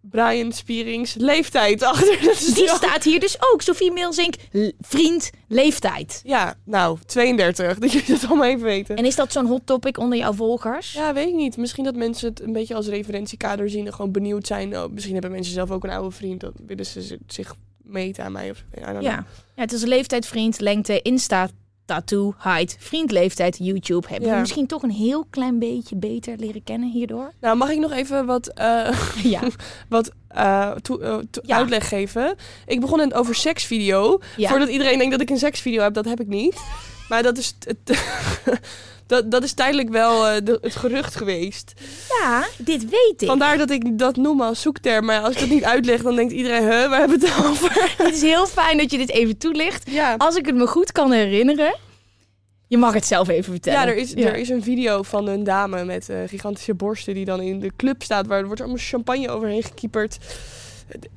Brian 0.02 0.52
Spierings 0.52 1.14
leeftijd 1.18 1.84
achter. 1.94 2.20
Die 2.56 2.68
staat 2.68 3.04
hier 3.04 3.20
dus 3.20 3.38
ook. 3.52 3.62
Sophie 3.62 3.92
Meelzink, 3.92 4.34
l- 4.52 4.70
vriend, 4.80 5.30
leeftijd. 5.48 6.22
Ja, 6.24 6.56
nou, 6.66 6.98
32. 7.06 7.78
Dat 7.80 7.92
jullie 7.92 8.08
dat 8.08 8.26
allemaal 8.28 8.48
even 8.48 8.64
weten. 8.64 8.96
En 8.96 9.06
is 9.06 9.16
dat 9.16 9.32
zo'n 9.32 9.46
hot 9.46 9.62
topic 9.66 9.98
onder 9.98 10.18
jouw 10.18 10.34
volgers? 10.34 10.94
Ja, 10.94 11.14
weet 11.14 11.28
ik 11.28 11.34
niet. 11.36 11.58
Misschien 11.58 11.84
dat 11.84 11.96
mensen 11.96 12.30
het 12.30 12.42
een 12.42 12.54
beetje 12.54 12.76
als 12.76 12.88
referentiekader 12.88 13.70
zien 13.70 13.86
en 13.86 13.94
gewoon 13.94 14.12
benieuwd 14.12 14.48
zijn. 14.48 14.78
Oh, 14.78 14.92
misschien 14.92 15.14
hebben 15.14 15.32
mensen 15.32 15.54
zelf 15.54 15.72
ook 15.72 15.84
een 15.84 15.90
oude 15.90 16.12
vriend. 16.16 16.40
Dan 16.42 16.54
willen 16.66 16.86
ze 16.86 17.02
zi- 17.02 17.18
zich 17.28 17.56
meten 17.84 18.24
aan 18.24 18.32
mij. 18.32 18.50
Of. 18.50 18.64
Ja. 18.82 19.00
ja, 19.02 19.26
het 19.56 19.72
is 19.72 19.84
leeftijd, 19.84 20.26
vriend, 20.26 20.60
lengte, 20.60 21.02
Insta, 21.02 21.50
tattoo, 21.92 22.34
height, 22.38 22.76
vriend, 22.80 23.12
leeftijd, 23.12 23.58
YouTube. 23.60 24.08
Hebben 24.08 24.28
we 24.30 24.34
Ja. 24.36 24.40
misschien 24.42 24.68
toch 24.68 24.84
een 24.84 24.92
heel 24.92 25.26
klein 25.30 25.60
beetje 25.60 25.96
beter 25.96 26.38
leren 26.38 26.64
kennen 26.64 26.90
hierdoor? 26.92 27.32
Nou, 27.42 27.58
mag 27.58 27.70
ik 27.70 27.80
nog 27.80 27.92
even 27.92 28.26
wat, 28.26 28.48
eh, 28.48 29.00
Ja. 29.34 29.42
wat 29.90 30.12
eh, 30.28 30.72
eh, 31.00 31.20
Ja. 31.42 31.56
uitleg 31.56 31.88
geven? 31.88 32.36
Ik 32.66 32.80
begon 32.80 32.98
net 32.98 33.14
over 33.14 33.36
seksvideo. 33.36 34.20
ja. 34.38 34.50
Voordat 34.50 34.70
iedereen 34.70 34.98
denkt 34.98 35.12
dat 35.12 35.22
ik 35.22 35.30
een 35.30 35.38
seksvideo 35.38 35.82
heb, 35.82 35.94
dat 35.94 36.06
heb 36.06 36.20
ik 36.20 36.28
niet. 36.28 36.56
Maar 37.10 37.24
dat 37.24 37.38
is, 37.38 37.56
het, 37.60 38.04
dat, 39.12 39.32
dat 39.32 39.44
is 39.44 39.54
tijdelijk 39.54 39.90
wel 39.90 40.28
eh, 40.28 40.36
de- 40.44 40.58
het 40.62 40.76
gerucht 40.76 41.16
geweest. 41.16 41.74
ja, 42.22 42.46
dit 42.58 42.90
weet 42.90 43.22
ik. 43.22 43.28
Vandaar 43.28 43.58
dat 43.58 43.70
ik 43.70 43.98
dat 44.00 44.16
noem 44.16 44.42
als 44.42 44.62
zoekterm. 44.62 45.06
Maar 45.06 45.22
als 45.22 45.34
ik 45.34 45.40
dat 45.40 45.50
niet 45.50 45.64
uitleg, 45.64 46.02
dan 46.02 46.16
denkt 46.16 46.34
iedereen, 46.34 46.62
huh, 46.62 46.90
waar 46.90 47.00
hebben 47.00 47.20
we 47.20 47.28
het 47.28 47.46
over? 47.46 47.72
Het 48.06 48.16
is 48.16 48.22
heel 48.22 48.46
fijn 48.48 48.78
dat 48.78 48.92
je 48.92 48.98
dit 48.98 49.10
even 49.10 49.38
toelicht. 49.38 49.90
Ja, 49.90 50.16
Als 50.18 50.36
ik 50.36 50.46
het 50.46 50.56
me 50.56 50.68
goed 50.68 50.92
kan 50.92 51.12
herinneren, 51.12 51.76
je 52.68 52.78
mag 52.78 52.94
het 52.94 53.06
zelf 53.06 53.28
even 53.28 53.52
vertellen. 53.52 53.80
ja, 53.80 53.88
er, 53.88 53.96
is, 53.96 54.16
er 54.16 54.36
is 54.36 54.50
een 54.50 54.64
video 54.64 55.04
van 55.04 55.28
een 55.28 55.44
dame 55.44 55.84
met 55.86 56.10
eh, 56.10 56.18
gigantische 56.28 56.74
borsten 56.74 57.14
die 57.14 57.26
dan 57.26 57.42
in 57.42 57.60
de 57.60 57.72
club 57.76 58.04
staat. 58.04 58.28
Waar 58.28 58.40
er 58.40 58.46
wordt 58.46 58.62
allemaal 58.62 58.80
champagne 58.80 59.30
overheen 59.30 59.64
gekieperd. 59.64 60.18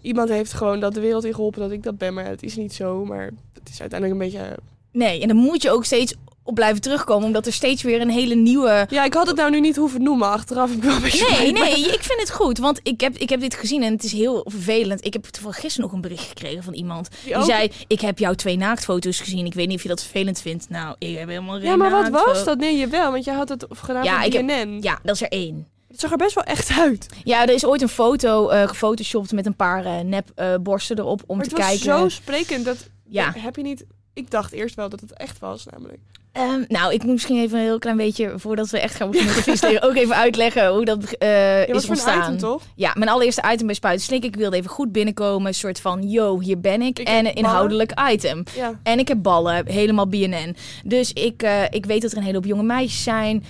Iemand 0.00 0.28
heeft 0.28 0.52
gewoon 0.52 0.80
dat 0.80 0.94
de 0.94 1.00
wereld 1.00 1.24
in 1.24 1.34
geholpen 1.34 1.60
dat 1.60 1.70
ik 1.70 1.82
dat 1.82 1.98
ben. 1.98 2.14
Maar 2.14 2.24
het 2.26 2.42
is 2.42 2.56
niet 2.56 2.72
zo. 2.74 3.04
Maar 3.04 3.30
het 3.52 3.68
is 3.68 3.80
uiteindelijk 3.80 4.20
een 4.20 4.26
beetje... 4.30 4.56
Nee, 4.92 5.20
en 5.20 5.28
dan 5.28 5.36
moet 5.36 5.62
je 5.62 5.70
ook 5.70 5.84
steeds 5.84 6.14
op 6.44 6.54
blijven 6.54 6.80
terugkomen, 6.80 7.26
omdat 7.26 7.46
er 7.46 7.52
steeds 7.52 7.82
weer 7.82 8.00
een 8.00 8.10
hele 8.10 8.34
nieuwe... 8.34 8.86
Ja, 8.90 9.04
ik 9.04 9.14
had 9.14 9.26
het 9.26 9.36
nou 9.36 9.50
nu 9.50 9.60
niet 9.60 9.76
hoeven 9.76 10.02
noemen. 10.02 10.28
Achteraf 10.28 10.70
ik 10.72 10.82
wel 10.82 10.94
een 10.94 11.02
beetje 11.02 11.28
Nee, 11.38 11.52
maar- 11.52 11.62
nee, 11.62 11.78
ik 11.80 12.02
vind 12.02 12.20
het 12.20 12.30
goed, 12.30 12.58
want 12.58 12.80
ik 12.82 13.00
heb, 13.00 13.16
ik 13.16 13.28
heb 13.28 13.40
dit 13.40 13.54
gezien 13.54 13.82
en 13.82 13.92
het 13.92 14.04
is 14.04 14.12
heel 14.12 14.46
vervelend. 14.48 15.04
Ik 15.06 15.12
heb 15.12 15.24
toevallig 15.24 15.60
gisteren 15.60 15.86
nog 15.86 15.94
een 15.96 16.00
bericht 16.02 16.28
gekregen 16.28 16.62
van 16.62 16.72
iemand. 16.74 17.08
Die 17.24 17.42
zei, 17.42 17.70
ik 17.86 18.00
heb 18.00 18.18
jouw 18.18 18.34
twee 18.34 18.56
naaktfoto's 18.56 19.20
gezien, 19.20 19.46
ik 19.46 19.54
weet 19.54 19.66
niet 19.68 19.76
of 19.76 19.82
je 19.82 19.88
dat 19.88 20.02
vervelend 20.02 20.40
vindt. 20.40 20.68
Nou, 20.68 20.96
ik 20.98 21.16
heb 21.18 21.28
helemaal 21.28 21.54
geen 21.58 21.64
Ja, 21.64 21.76
maar 21.76 21.90
wat 21.90 22.08
was 22.08 22.44
dat? 22.44 22.58
Nee, 22.58 22.76
je 22.76 22.86
wel, 22.86 23.10
want 23.12 23.24
je 23.24 23.32
had 23.32 23.48
het 23.48 23.66
gedaan 23.70 24.04
Ja, 24.04 24.22
ik 24.22 24.32
heb-. 24.32 24.68
Ja, 24.80 24.98
dat 25.02 25.14
is 25.14 25.22
er 25.22 25.28
één. 25.28 25.66
Het 25.88 26.00
zag 26.00 26.10
er 26.10 26.16
best 26.16 26.34
wel 26.34 26.44
echt 26.44 26.70
uit. 26.78 27.06
Ja, 27.24 27.42
er 27.42 27.54
is 27.54 27.64
ooit 27.66 27.82
een 27.82 27.88
foto 27.88 28.48
eh 28.48 28.68
gefotoshopt 28.68 29.32
met 29.32 29.46
een 29.46 29.56
paar 29.56 29.84
eh, 29.84 29.98
nep 30.00 30.30
eh, 30.34 30.54
borsten 30.60 30.98
erop 30.98 31.22
om 31.26 31.36
maar 31.36 31.46
te 31.46 31.50
het 31.54 31.58
was 31.60 31.68
kijken. 31.68 31.84
zo 32.00 32.08
sprekend 32.08 32.64
dat... 32.64 32.76
Ja. 33.08 33.32
Heb 33.36 33.56
je 33.56 33.62
niet... 33.62 33.84
Ik 34.14 34.30
dacht 34.30 34.52
eerst 34.52 34.74
wel 34.74 34.88
dat 34.88 35.00
het 35.00 35.12
echt 35.12 35.38
was, 35.38 35.66
namelijk. 35.70 35.98
Ehm, 36.34 36.64
nou, 36.68 36.92
ik 36.92 37.02
moet 37.02 37.12
misschien 37.12 37.38
even 37.38 37.58
een 37.58 37.64
heel 37.64 37.78
klein 37.78 37.96
beetje, 37.96 38.32
voordat 38.36 38.70
we 38.70 38.80
echt 38.80 38.94
gaan 38.94 39.10
beginnen 39.10 39.34
met 39.34 39.44
de 39.44 39.50
visleren, 39.50 39.82
ook 39.82 39.94
even 39.94 40.16
uitleggen 40.16 40.68
hoe 40.68 40.84
dat 40.84 41.12
eh 41.12 41.68
is 41.68 41.88
ontstaan. 41.88 42.22
item, 42.22 42.38
toch? 42.38 42.62
Ja, 42.74 42.92
mijn 42.94 43.10
allereerste 43.10 43.42
item 43.52 43.66
bij 43.66 43.74
Spuiten 43.74 44.04
Slik. 44.04 44.24
Ik 44.24 44.36
wilde 44.36 44.56
even 44.56 44.70
goed 44.70 44.92
binnenkomen. 44.92 45.46
Een 45.46 45.54
soort 45.54 45.80
van, 45.80 46.08
yo, 46.10 46.40
hier 46.40 46.60
ben 46.60 46.82
ik. 46.82 46.98
Ik 46.98 47.08
en 47.08 47.26
een 47.26 47.34
inhoudelijk 47.34 47.92
item. 48.10 48.42
Ja. 48.56 48.78
En 48.82 48.98
ik 48.98 49.08
heb 49.08 49.22
ballen, 49.22 49.66
helemaal 49.66 50.08
BNN. 50.08 50.56
Dus 50.84 51.12
ik, 51.12 51.42
eh, 51.42 51.62
ik 51.70 51.86
weet 51.86 52.02
dat 52.02 52.10
er 52.10 52.16
een 52.16 52.22
hele 52.22 52.36
hoop 52.36 52.46
jonge 52.46 52.62
meisjes 52.62 53.02
zijn. 53.02 53.44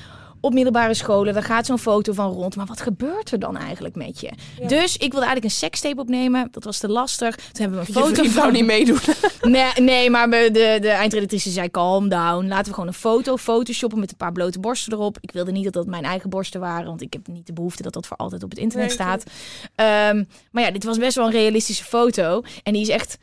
Op 0.44 0.52
middelbare 0.52 0.94
scholen. 0.94 1.34
Daar 1.34 1.42
gaat 1.42 1.66
zo'n 1.66 1.78
foto 1.78 2.12
van 2.12 2.32
rond. 2.32 2.56
Maar 2.56 2.66
wat 2.66 2.80
gebeurt 2.80 3.30
er 3.30 3.38
dan 3.38 3.56
eigenlijk 3.56 3.94
met 3.94 4.20
je? 4.20 4.30
Ja. 4.60 4.68
Dus 4.68 4.94
ik 4.94 5.10
wilde 5.10 5.26
eigenlijk 5.26 5.44
een 5.44 5.50
sekstape 5.50 6.00
opnemen. 6.00 6.48
Dat 6.50 6.64
was 6.64 6.78
te 6.78 6.88
lastig. 6.88 7.36
Toen 7.36 7.46
hebben 7.52 7.80
we 7.80 7.86
een 7.86 7.92
Je 7.92 8.00
foto 8.00 8.22
wou 8.22 8.32
van... 8.32 8.52
niet 8.52 8.64
meedoen. 8.74 8.98
Nee, 9.42 9.72
nee 9.80 10.10
maar 10.10 10.30
de, 10.30 10.78
de 10.80 10.88
eindredactrice 10.88 11.50
zei 11.50 11.70
calm 11.70 12.08
down. 12.08 12.46
Laten 12.46 12.66
we 12.66 12.72
gewoon 12.72 12.88
een 12.88 12.94
foto 12.94 13.36
photoshoppen 13.36 13.98
met 13.98 14.10
een 14.10 14.16
paar 14.16 14.32
blote 14.32 14.60
borsten 14.60 14.92
erop. 14.92 15.16
Ik 15.20 15.32
wilde 15.32 15.52
niet 15.52 15.64
dat 15.64 15.72
dat 15.72 15.86
mijn 15.86 16.04
eigen 16.04 16.30
borsten 16.30 16.60
waren. 16.60 16.86
Want 16.86 17.02
ik 17.02 17.12
heb 17.12 17.26
niet 17.26 17.46
de 17.46 17.52
behoefte 17.52 17.82
dat 17.82 17.92
dat 17.92 18.06
voor 18.06 18.16
altijd 18.16 18.42
op 18.42 18.50
het 18.50 18.58
internet 18.58 18.86
Nee, 18.86 18.96
staat. 18.96 19.24
Ehm, 19.74 20.24
maar 20.50 20.62
ja, 20.62 20.70
dit 20.70 20.84
was 20.84 20.98
best 20.98 21.16
wel 21.16 21.26
een 21.26 21.32
realistische 21.32 21.84
foto. 21.84 22.42
En 22.62 22.72
die 22.72 22.82
is 22.82 22.88
echt 22.88 23.18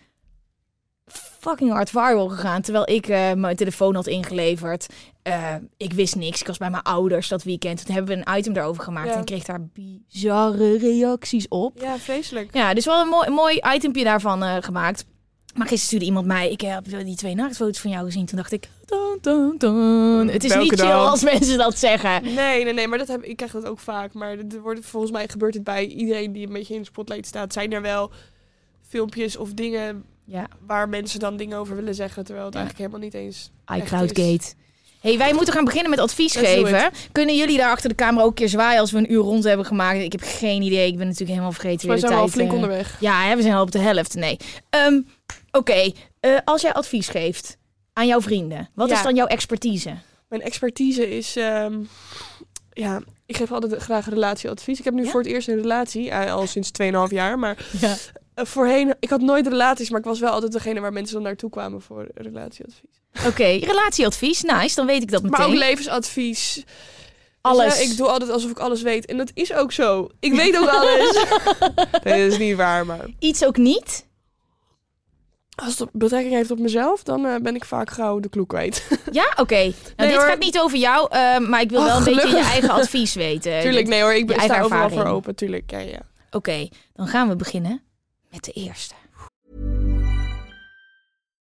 fucking 1.41 1.71
hard 1.71 1.89
viral 1.89 2.29
gegaan. 2.29 2.61
Terwijl 2.61 2.89
ik 2.89 3.07
eh, 3.07 3.33
mijn 3.33 3.55
telefoon 3.55 3.95
had 3.95 4.07
ingeleverd. 4.07 4.87
Eh, 5.21 5.55
ik 5.77 5.93
wist 5.93 6.15
niks. 6.15 6.41
Ik 6.41 6.47
was 6.47 6.57
bij 6.57 6.69
mijn 6.69 6.83
ouders 6.83 7.27
dat 7.27 7.43
weekend. 7.43 7.85
Toen 7.85 7.95
hebben 7.95 8.17
we 8.17 8.23
een 8.25 8.37
item 8.37 8.53
daarover 8.53 8.83
gemaakt. 8.83 9.07
Ja. 9.07 9.15
En 9.15 9.25
kreeg 9.25 9.43
daar 9.43 9.67
bizarre 9.73 10.77
reacties 10.77 11.47
op. 11.47 11.79
Ja, 11.81 11.97
vreselijk. 11.97 12.53
Ja, 12.53 12.73
dus 12.73 12.85
wel 12.85 13.01
een 13.01 13.07
mooi, 13.07 13.27
een 13.27 13.33
mooi 13.33 13.61
itempje 13.75 14.03
daarvan 14.03 14.43
eh, 14.43 14.55
gemaakt. 14.59 15.05
Maar 15.55 15.67
gisteren 15.67 15.85
stuurde 15.85 16.05
iemand 16.05 16.25
mij, 16.25 16.51
ik 16.51 16.61
heb 16.61 16.85
die 17.05 17.15
twee 17.15 17.35
naaktfoto's 17.35 17.79
van 17.79 17.91
jou 17.91 18.05
gezien. 18.05 18.25
Toen 18.25 18.37
dacht 18.37 18.51
ik, 18.51 18.69
dun, 18.85 19.17
dun, 19.21 19.55
dun. 19.57 20.27
het 20.27 20.43
is 20.43 20.49
Welke 20.49 20.69
niet 20.69 20.79
chill 20.79 20.89
dan? 20.89 21.07
als 21.07 21.23
mensen 21.23 21.57
dat 21.57 21.77
zeggen. 21.77 22.23
Nee, 22.23 22.63
nee, 22.63 22.73
nee, 22.73 22.87
maar 22.87 22.97
dat 22.97 23.07
heb, 23.07 23.23
ik 23.23 23.37
krijg 23.37 23.51
dat 23.51 23.65
ook 23.65 23.79
vaak. 23.79 24.13
Maar 24.13 24.37
er 24.37 24.61
wordt, 24.61 24.85
volgens 24.85 25.11
mij 25.11 25.27
gebeurt 25.27 25.53
het 25.53 25.63
bij 25.63 25.85
iedereen 25.85 26.31
die 26.31 26.47
een 26.47 26.53
beetje 26.53 26.73
in 26.73 26.79
de 26.79 26.85
spotlight 26.85 27.25
staat. 27.25 27.53
Zijn 27.53 27.73
er 27.73 27.81
wel 27.81 28.11
filmpjes 28.87 29.37
of 29.37 29.53
dingen 29.53 30.05
Ja, 30.25 30.47
waar 30.67 30.89
mensen 30.89 31.19
dan 31.19 31.37
dingen 31.37 31.57
over 31.57 31.75
willen 31.75 31.95
zeggen, 31.95 32.23
terwijl 32.23 32.45
het 32.45 32.53
Ja. 32.55 32.59
eigenlijk 32.61 32.89
helemaal 32.91 33.09
niet 33.09 33.17
eens... 33.25 33.51
iCloudgate. 33.75 34.53
Hey, 35.01 35.17
wij 35.17 35.33
moeten 35.33 35.53
gaan 35.53 35.65
beginnen 35.65 35.89
met 35.89 35.99
advies 35.99 36.33
Let's 36.33 36.49
geven. 36.49 36.91
Kunnen 37.11 37.35
jullie 37.35 37.57
daar 37.57 37.71
achter 37.71 37.89
de 37.89 37.95
camera 37.95 38.23
ook 38.23 38.29
een 38.29 38.35
keer 38.35 38.49
zwaaien 38.49 38.79
als 38.79 38.91
we 38.91 38.97
een 38.97 39.11
uur 39.11 39.19
rond 39.21 39.43
hebben 39.43 39.65
gemaakt? 39.65 39.99
Ik 39.99 40.11
heb 40.11 40.21
geen 40.23 40.61
idee. 40.61 40.87
Ik 40.87 40.93
ben 40.97 41.03
natuurlijk 41.05 41.29
helemaal 41.29 41.51
vergeten 41.51 41.87
weer 41.89 41.97
zijn 41.97 42.11
we 42.11 42.17
al 42.17 42.23
tijd. 42.23 42.33
flink 42.35 42.49
eh, 42.49 42.55
onderweg. 42.55 42.97
Ja, 42.99 43.23
hè, 43.23 43.35
we 43.35 43.41
zijn 43.41 43.53
al 43.53 43.61
op 43.61 43.71
de 43.71 43.79
helft. 43.79 44.15
Nee. 44.15 44.37
Ehm, 44.69 45.01
Oké, 45.51 45.91
eh, 46.19 46.37
als 46.45 46.61
jij 46.61 46.73
advies 46.73 47.07
geeft 47.07 47.57
aan 47.93 48.07
jouw 48.07 48.21
vrienden, 48.21 48.69
wat 48.75 48.89
Ja. 48.89 48.95
is 48.95 49.03
dan 49.03 49.15
jouw 49.15 49.27
expertise? 49.27 49.93
Mijn 50.29 50.41
expertise 50.41 51.17
is... 51.17 51.35
ehm, 51.35 51.79
ja, 52.73 53.01
ik 53.25 53.37
geef 53.37 53.51
altijd 53.51 53.81
graag 53.81 54.09
relatieadvies. 54.09 54.79
Ik 54.79 54.85
heb 54.85 54.93
nu 54.93 55.03
Ja? 55.03 55.09
voor 55.09 55.19
het 55.21 55.29
eerst 55.29 55.47
een 55.47 55.55
relatie, 55.61 56.09
eh, 56.09 56.33
al 56.33 56.47
sinds 56.47 56.71
2,5 56.71 57.11
jaar. 57.11 57.39
Maar 57.39 57.65
Ja. 57.79 57.95
Eh, 58.33 58.45
voorheen, 58.45 58.95
ik 58.99 59.09
had 59.09 59.21
nooit 59.21 59.47
relaties, 59.47 59.89
maar 59.89 59.99
ik 59.99 60.05
was 60.05 60.19
wel 60.19 60.31
altijd 60.31 60.51
degene 60.51 60.79
waar 60.79 60.93
mensen 60.93 61.15
dan 61.15 61.23
naartoe 61.23 61.49
kwamen 61.49 61.81
voor 61.81 62.07
relatieadvies. 62.13 63.01
Oké, 63.27 63.43
relatieadvies. 63.43 64.41
Nice, 64.41 64.75
dan 64.75 64.85
weet 64.85 65.01
ik 65.01 65.11
dat 65.11 65.23
meteen. 65.23 65.39
Maar 65.39 65.47
ook 65.47 65.55
levensadvies. 65.55 66.63
Alles. 67.41 67.65
Dus, 67.65 67.83
eh, 67.83 67.91
ik 67.91 67.97
doe 67.97 68.07
altijd 68.07 68.31
alsof 68.31 68.51
ik 68.51 68.59
alles 68.59 68.81
weet. 68.81 69.05
En 69.05 69.17
dat 69.17 69.31
is 69.33 69.53
ook 69.53 69.71
zo. 69.71 70.09
Ik 70.19 70.33
weet 70.33 70.57
ook 70.57 70.67
alles. 70.67 71.25
nee, 72.03 72.23
dat 72.23 72.31
is 72.31 72.37
niet 72.37 72.55
waar, 72.55 72.85
maar... 72.85 73.05
Iets 73.19 73.45
ook 73.45 73.57
niet? 73.57 74.09
Als 75.55 75.79
het 75.79 75.89
betrekking 75.91 76.33
heeft 76.33 76.51
op 76.51 76.59
mezelf, 76.59 77.03
dan 77.03 77.25
eh, 77.25 77.35
ben 77.41 77.55
ik 77.55 77.65
vaak 77.65 77.89
gauw 77.89 78.19
de 78.19 78.29
kloek 78.29 78.49
kwijt. 78.49 78.87
Ja, 79.11 79.33
oké. 79.35 79.55
Nou, 79.55 79.73
dit 79.95 80.15
hoor. 80.15 80.19
gaat 80.19 80.39
niet 80.39 80.59
over 80.59 80.77
jou, 80.77 81.07
eh, 81.09 81.37
maar 81.37 81.61
ik 81.61 81.69
wil 81.69 81.79
Oh, 81.79 81.85
wel 81.85 81.97
een 81.97 82.03
beetje 82.03 82.27
je 82.27 82.43
eigen 82.43 82.69
advies 82.69 83.13
weten. 83.13 83.61
tuurlijk, 83.61 83.87
nee 83.87 84.01
hoor. 84.01 84.13
Ik 84.13 84.27
ben, 84.27 84.35
sta 84.35 84.47
eigen 84.47 84.65
overal 84.65 84.89
voor 84.89 85.05
open. 85.05 85.35
Tuurlijk, 85.35 85.71
ja, 85.71 85.79
ja. 85.79 85.99
Oké, 86.31 86.69
dan 86.93 87.07
gaan 87.07 87.27
we 87.27 87.35
beginnen 87.35 87.81
met 88.31 88.43
de 88.43 88.51
eerste. 88.51 89.00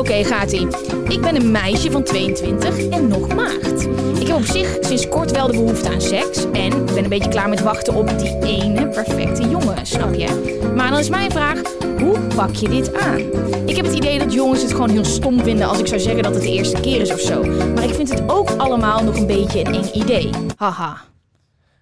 Oké, 0.00 0.24
gaat-ie. 0.24 0.66
Ik 1.08 1.20
ben 1.20 1.36
een 1.36 1.50
meisje 1.50 1.90
van 1.90 2.02
22 2.02 2.88
en 2.88 3.08
nog 3.08 3.34
maagd. 3.34 3.82
Ik 4.20 4.26
heb 4.26 4.36
op 4.36 4.44
zich 4.44 4.76
sinds 4.80 5.08
kort 5.08 5.30
wel 5.30 5.46
de 5.46 5.52
behoefte 5.52 5.88
aan 5.88 6.00
seks. 6.00 6.44
En 6.52 6.72
ik 6.72 6.84
ben 6.84 7.02
een 7.02 7.08
beetje 7.08 7.28
klaar 7.30 7.48
met 7.48 7.60
wachten 7.60 7.94
op 7.94 8.18
die 8.18 8.38
ene 8.42 8.88
perfecte 8.88 9.48
jongen, 9.48 9.86
snap 9.86 10.14
je? 10.14 10.60
Maar 10.76 10.90
dan 10.90 10.98
is 10.98 11.08
mijn 11.08 11.30
vraag, 11.30 11.60
hoe 11.98 12.18
pak 12.34 12.54
je 12.54 12.68
dit 12.68 12.94
aan? 12.94 13.18
Ik 13.66 13.76
heb 13.76 13.84
het 13.84 13.94
idee 13.94 14.18
dat 14.18 14.32
jongens 14.32 14.62
het 14.62 14.70
gewoon 14.70 14.90
heel 14.90 15.04
stom 15.04 15.42
vinden 15.42 15.68
als 15.68 15.78
ik 15.78 15.86
zou 15.86 16.00
zeggen 16.00 16.22
dat 16.22 16.34
het 16.34 16.42
de 16.42 16.52
eerste 16.52 16.80
keer 16.80 17.00
is 17.00 17.12
of 17.12 17.20
zo. 17.20 17.42
Maar 17.74 17.84
ik 17.84 17.94
vind 17.94 18.10
het 18.10 18.22
ook 18.30 18.50
allemaal 18.50 19.04
nog 19.04 19.16
een 19.16 19.26
beetje 19.26 19.60
een 19.60 19.74
eng 19.74 19.92
idee. 19.94 20.30
Haha. 20.56 20.96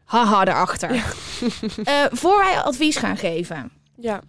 Haha 0.05 0.47
erachter. 0.47 0.91
Eh, 1.85 1.95
voor 2.11 2.39
wij 2.39 2.61
advies 2.63 2.97
gaan 2.97 3.17
geven, 3.17 3.71
Ja. 3.97 4.21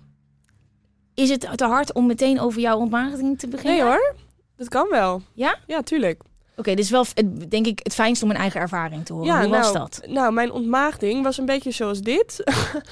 Is 1.19 1.29
het 1.29 1.57
te 1.57 1.65
hard 1.65 1.93
om 1.93 2.05
meteen 2.05 2.39
over 2.39 2.61
jouw 2.61 2.77
ontmaagding 2.77 3.39
te 3.39 3.47
beginnen? 3.47 3.79
Nee 3.79 3.87
hoor. 3.87 4.15
Dat 4.55 4.67
kan 4.69 4.87
wel. 4.89 5.21
Ja? 5.33 5.57
Ja, 5.67 5.81
tuurlijk. 5.81 6.21
Oké, 6.55 6.69
dit 6.75 6.85
is 6.85 6.89
wel, 6.89 7.05
denk 7.47 7.67
ik, 7.67 7.79
het 7.83 7.93
fijnst 7.93 8.21
om 8.21 8.27
mijn 8.27 8.39
eigen 8.39 8.61
ervaring 8.61 9.05
te 9.05 9.13
horen. 9.13 9.27
Ja, 9.27 9.39
Hoe 9.39 9.49
nou, 9.49 9.61
was 9.61 9.73
dat? 9.73 10.01
Nou, 10.07 10.33
mijn 10.33 10.51
ontmaagding 10.51 11.23
was 11.23 11.37
een 11.37 11.45
beetje 11.45 11.71
zoals 11.71 12.01
dit. 12.01 12.43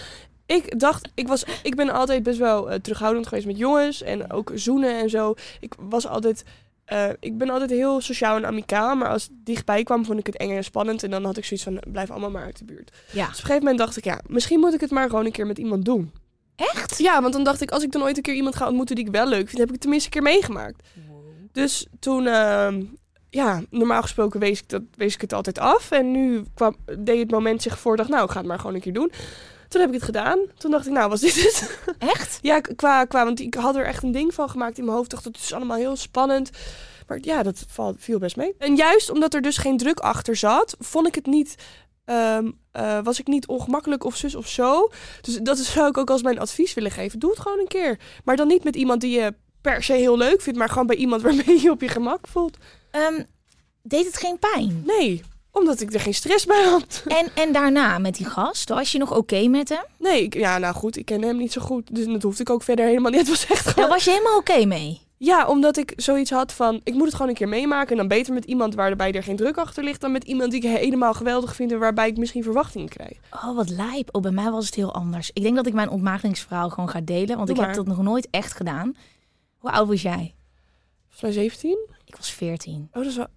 ik 0.58 0.80
dacht, 0.80 1.10
ik, 1.14 1.28
was, 1.28 1.46
ik 1.64 1.76
ben 1.76 1.90
altijd 1.90 2.24
best 2.24 2.38
wel 2.38 2.70
eh, 2.70 2.80
terughoudend 2.80 3.28
geweest 3.28 3.48
met 3.48 3.58
jongens 3.58 4.02
en 4.02 4.32
ook 4.32 4.52
zoenen 4.56 5.00
en 5.00 5.10
zo. 5.10 5.34
Ik 5.60 5.74
was 5.80 6.08
altijd, 6.08 6.44
eh, 6.86 7.10
ik 7.20 7.38
ben 7.38 7.50
altijd 7.50 7.70
heel 7.70 8.02
sociaal 8.02 8.36
en 8.36 8.46
amicaal, 8.46 8.96
maar 8.96 9.10
als 9.10 9.24
het 9.24 9.32
dichtbij 9.44 9.84
kwam 9.84 10.06
vond 10.06 10.20
ik 10.20 10.26
het 10.26 10.38
eng 10.38 10.56
en 10.56 10.64
spannend 10.64 11.04
en 11.04 11.10
dan 11.10 11.26
had 11.26 11.38
ik 11.38 11.46
zoiets 11.46 11.66
van, 11.66 11.80
blijf 11.92 12.12
allemaal 12.12 12.32
maar 12.32 12.44
uit 12.44 12.58
de 12.58 12.66
buurt. 12.66 12.92
Ja. 12.92 12.98
Dus 13.12 13.22
op 13.22 13.28
een 13.28 13.36
gegeven 13.36 13.60
moment 13.60 13.78
dacht 13.78 13.98
ik, 13.98 14.04
ja, 14.04 14.20
misschien 14.28 14.60
moet 14.60 14.74
ik 14.74 14.82
het 14.82 14.92
maar 14.92 15.10
gewoon 15.10 15.26
een 15.26 15.32
keer 15.32 15.48
met 15.48 15.58
iemand 15.58 15.86
doen. 15.86 16.12
Echt? 16.58 16.98
Ja, 16.98 17.22
want 17.22 17.34
dan 17.34 17.44
dacht 17.44 17.62
ik, 17.62 17.72
als 17.72 17.84
ik 17.84 17.92
dan 17.92 18.04
ooit 18.04 18.18
een 18.18 18.24
keer 18.24 18.34
iemand 18.34 18.56
ga 18.56 18.68
ontmoeten 18.68 18.96
die 18.96 19.06
ik 19.06 19.12
wel 19.12 19.28
leuk 19.28 19.48
vind, 19.48 19.58
heb 19.58 19.68
ik 19.68 19.74
het 19.74 19.82
tenminste 19.82 20.08
een 20.08 20.24
keer 20.24 20.32
meegemaakt. 20.34 20.88
Dus 21.52 21.88
toen, 22.00 22.28
ehm, 22.28 22.84
ja, 23.30 23.62
normaal 23.70 24.02
gesproken 24.02 24.40
wees 24.40 24.60
ik, 24.60 24.70
dat, 24.70 24.82
wees 24.96 25.14
ik 25.14 25.22
het 25.22 25.34
altijd 25.34 25.60
af. 25.60 25.92
En 25.92 26.12
nu 26.12 26.44
kwam, 26.54 26.76
deed 27.00 27.20
het 27.20 27.32
moment 27.32 27.62
zich 27.62 27.80
voor, 27.80 27.98
dacht, 27.98 28.10
nou, 28.10 28.24
ik 28.24 28.32
ga 28.32 28.38
het 28.38 28.48
maar 28.48 28.60
gewoon 28.60 28.76
een 28.76 28.82
keer 28.82 28.94
doen. 28.94 29.12
Toen 29.68 29.82
heb 29.82 29.90
ik 29.90 29.96
het 29.96 30.06
gedaan. 30.06 30.40
Toen 30.58 30.72
dacht 30.72 30.86
ik, 30.86 30.92
nou, 30.92 31.10
was 31.10 31.20
dit 31.22 31.36
het? 31.36 31.80
Echt? 32.14 32.40
ja, 32.42 32.60
qua, 32.60 33.06
qua, 33.06 33.24
want 33.26 33.40
ik 33.40 33.54
had 33.54 33.76
er 33.76 33.86
echt 33.86 34.04
een 34.04 34.12
ding 34.12 34.34
van 34.34 34.50
gemaakt 34.50 34.78
in 34.78 34.86
mijn 34.86 34.98
hoofd. 34.98 35.10
dacht, 35.10 35.24
dat 35.24 35.36
is 35.36 35.54
allemaal 35.54 35.78
heel 35.78 35.96
spannend. 35.96 36.50
Maar 37.08 37.18
ja, 37.22 37.44
dat 37.44 37.66
viel 37.98 38.20
best 38.20 38.36
mee. 38.36 38.56
En 38.58 38.76
juist 38.76 39.10
omdat 39.10 39.34
er 39.34 39.42
dus 39.42 39.58
geen 39.58 39.78
druk 39.78 40.00
achter 40.00 40.36
zat, 40.36 40.76
vond 40.80 41.08
ik 41.08 41.16
het 41.16 41.26
niet... 41.26 41.56
ehm, 42.06 42.52
eh, 42.78 43.00
was 43.04 43.20
ik 43.20 43.28
niet 43.28 43.48
ongemakkelijk 43.48 44.04
of 44.04 44.16
zus 44.16 44.36
of 44.36 44.48
zo. 44.48 44.90
Dus 45.22 45.38
dat 45.38 45.58
zou 45.58 45.88
ik 45.88 45.98
ook 45.98 46.10
als 46.10 46.22
mijn 46.22 46.40
advies 46.40 46.74
willen 46.74 46.92
geven. 46.92 47.20
Doe 47.20 47.30
het 47.30 47.40
gewoon 47.40 47.60
een 47.60 47.68
keer. 47.68 48.00
Maar 48.24 48.36
dan 48.36 48.48
niet 48.48 48.64
met 48.64 48.76
iemand 48.76 49.02
die 49.02 49.20
je 49.20 49.34
per 49.62 49.84
se 49.84 49.94
heel 49.94 50.18
leuk 50.18 50.42
vindt, 50.42 50.60
maar 50.60 50.70
gewoon 50.70 50.88
bij 50.88 50.96
iemand 50.96 51.22
waarmee 51.22 51.62
je 51.62 51.72
op 51.72 51.82
je 51.82 51.88
gemak 51.88 52.28
voelt. 52.28 52.58
Ehm, 52.92 53.24
deed 53.84 54.06
het 54.06 54.18
geen 54.18 54.40
pijn? 54.40 54.84
Nee, 54.86 55.24
omdat 55.52 55.82
ik 55.82 55.94
er 55.94 56.00
geen 56.00 56.14
stress 56.14 56.46
bij 56.46 56.64
had. 56.64 57.04
En, 57.08 57.30
en 57.36 57.52
daarna 57.52 57.98
met 57.98 58.16
die 58.16 58.26
gast, 58.26 58.70
was 58.70 58.92
je 58.92 58.98
nog 58.98 59.16
oké 59.16 59.48
met 59.48 59.70
hem? 59.70 59.86
Nee, 60.00 60.24
ik, 60.24 60.34
ja, 60.34 60.58
nou 60.58 60.76
goed, 60.76 60.98
ik 60.98 61.06
ken 61.06 61.22
hem 61.22 61.38
niet 61.38 61.52
zo 61.52 61.62
goed. 61.62 61.96
Dus 61.96 62.06
dat 62.06 62.24
hoefde 62.24 62.42
ik 62.42 62.50
ook 62.50 62.64
verder 62.64 62.86
helemaal 62.86 63.12
niet. 63.12 63.20
Het 63.20 63.30
was 63.30 63.46
echt 63.48 63.66
Daar 63.66 63.74
gewoon... 63.74 63.90
was 63.90 64.04
je 64.04 64.12
helemaal 64.12 64.38
oké 64.38 64.66
mee? 64.66 65.07
Ja, 65.20 65.48
omdat 65.48 65.78
ik 65.78 65.94
zoiets 65.96 66.30
had 66.32 66.54
van, 66.54 66.82
ik 66.84 66.94
moet 66.94 67.06
het 67.06 67.14
gewoon 67.14 67.28
een 67.30 67.36
keer 67.36 67.48
meemaken. 67.48 67.92
En 67.92 67.98
dan 67.98 68.08
beter 68.08 68.34
met 68.34 68.46
iemand 68.46 68.76
waarbij 68.76 69.12
er 69.12 69.24
geen 69.24 69.36
druk 69.36 69.58
achter 69.58 69.84
ligt... 69.84 70.02
dan 70.02 70.12
met 70.12 70.24
iemand 70.24 70.52
die 70.52 70.62
ik 70.64 70.78
helemaal 70.80 71.14
geweldig 71.14 71.56
vind... 71.56 71.72
en 71.72 71.80
waarbij 71.80 72.08
ik 72.08 72.18
misschien 72.18 72.44
verwachtingen 72.44 72.90
krijg. 72.90 73.18
Oh, 73.32 73.56
wat 73.56 73.70
lijp. 73.70 74.10
Oh, 74.16 74.22
bij 74.22 74.32
mij 74.32 74.52
was 74.52 74.66
het 74.66 74.76
heel 74.76 74.94
anders. 74.94 75.30
Ik 75.34 75.42
denk 75.42 75.56
dat 75.56 75.68
ik 75.68 75.74
mijn 75.74 75.90
ontmaagdingsverhaal 75.90 76.70
gewoon 76.70 76.90
ga 76.90 77.02
delen. 77.02 77.36
Want 77.36 77.48
Doe 77.48 77.56
ik 77.56 77.62
maar. 77.62 77.68
heb 77.68 77.76
dat 77.76 77.88
nog 77.88 78.02
nooit 78.02 78.28
echt 78.32 78.54
gedaan. 78.54 78.96
Hoe 79.58 79.72
oud 79.72 79.88
was 79.88 80.02
jij? 80.02 80.36
Mij 81.22 81.32
17? 81.32 81.78
Ik 82.06 82.16
was 82.16 82.32
14. 82.32 82.88
Oh, 82.92 82.94
dat 82.94 83.06
is 83.06 83.16
wel... 83.16 83.28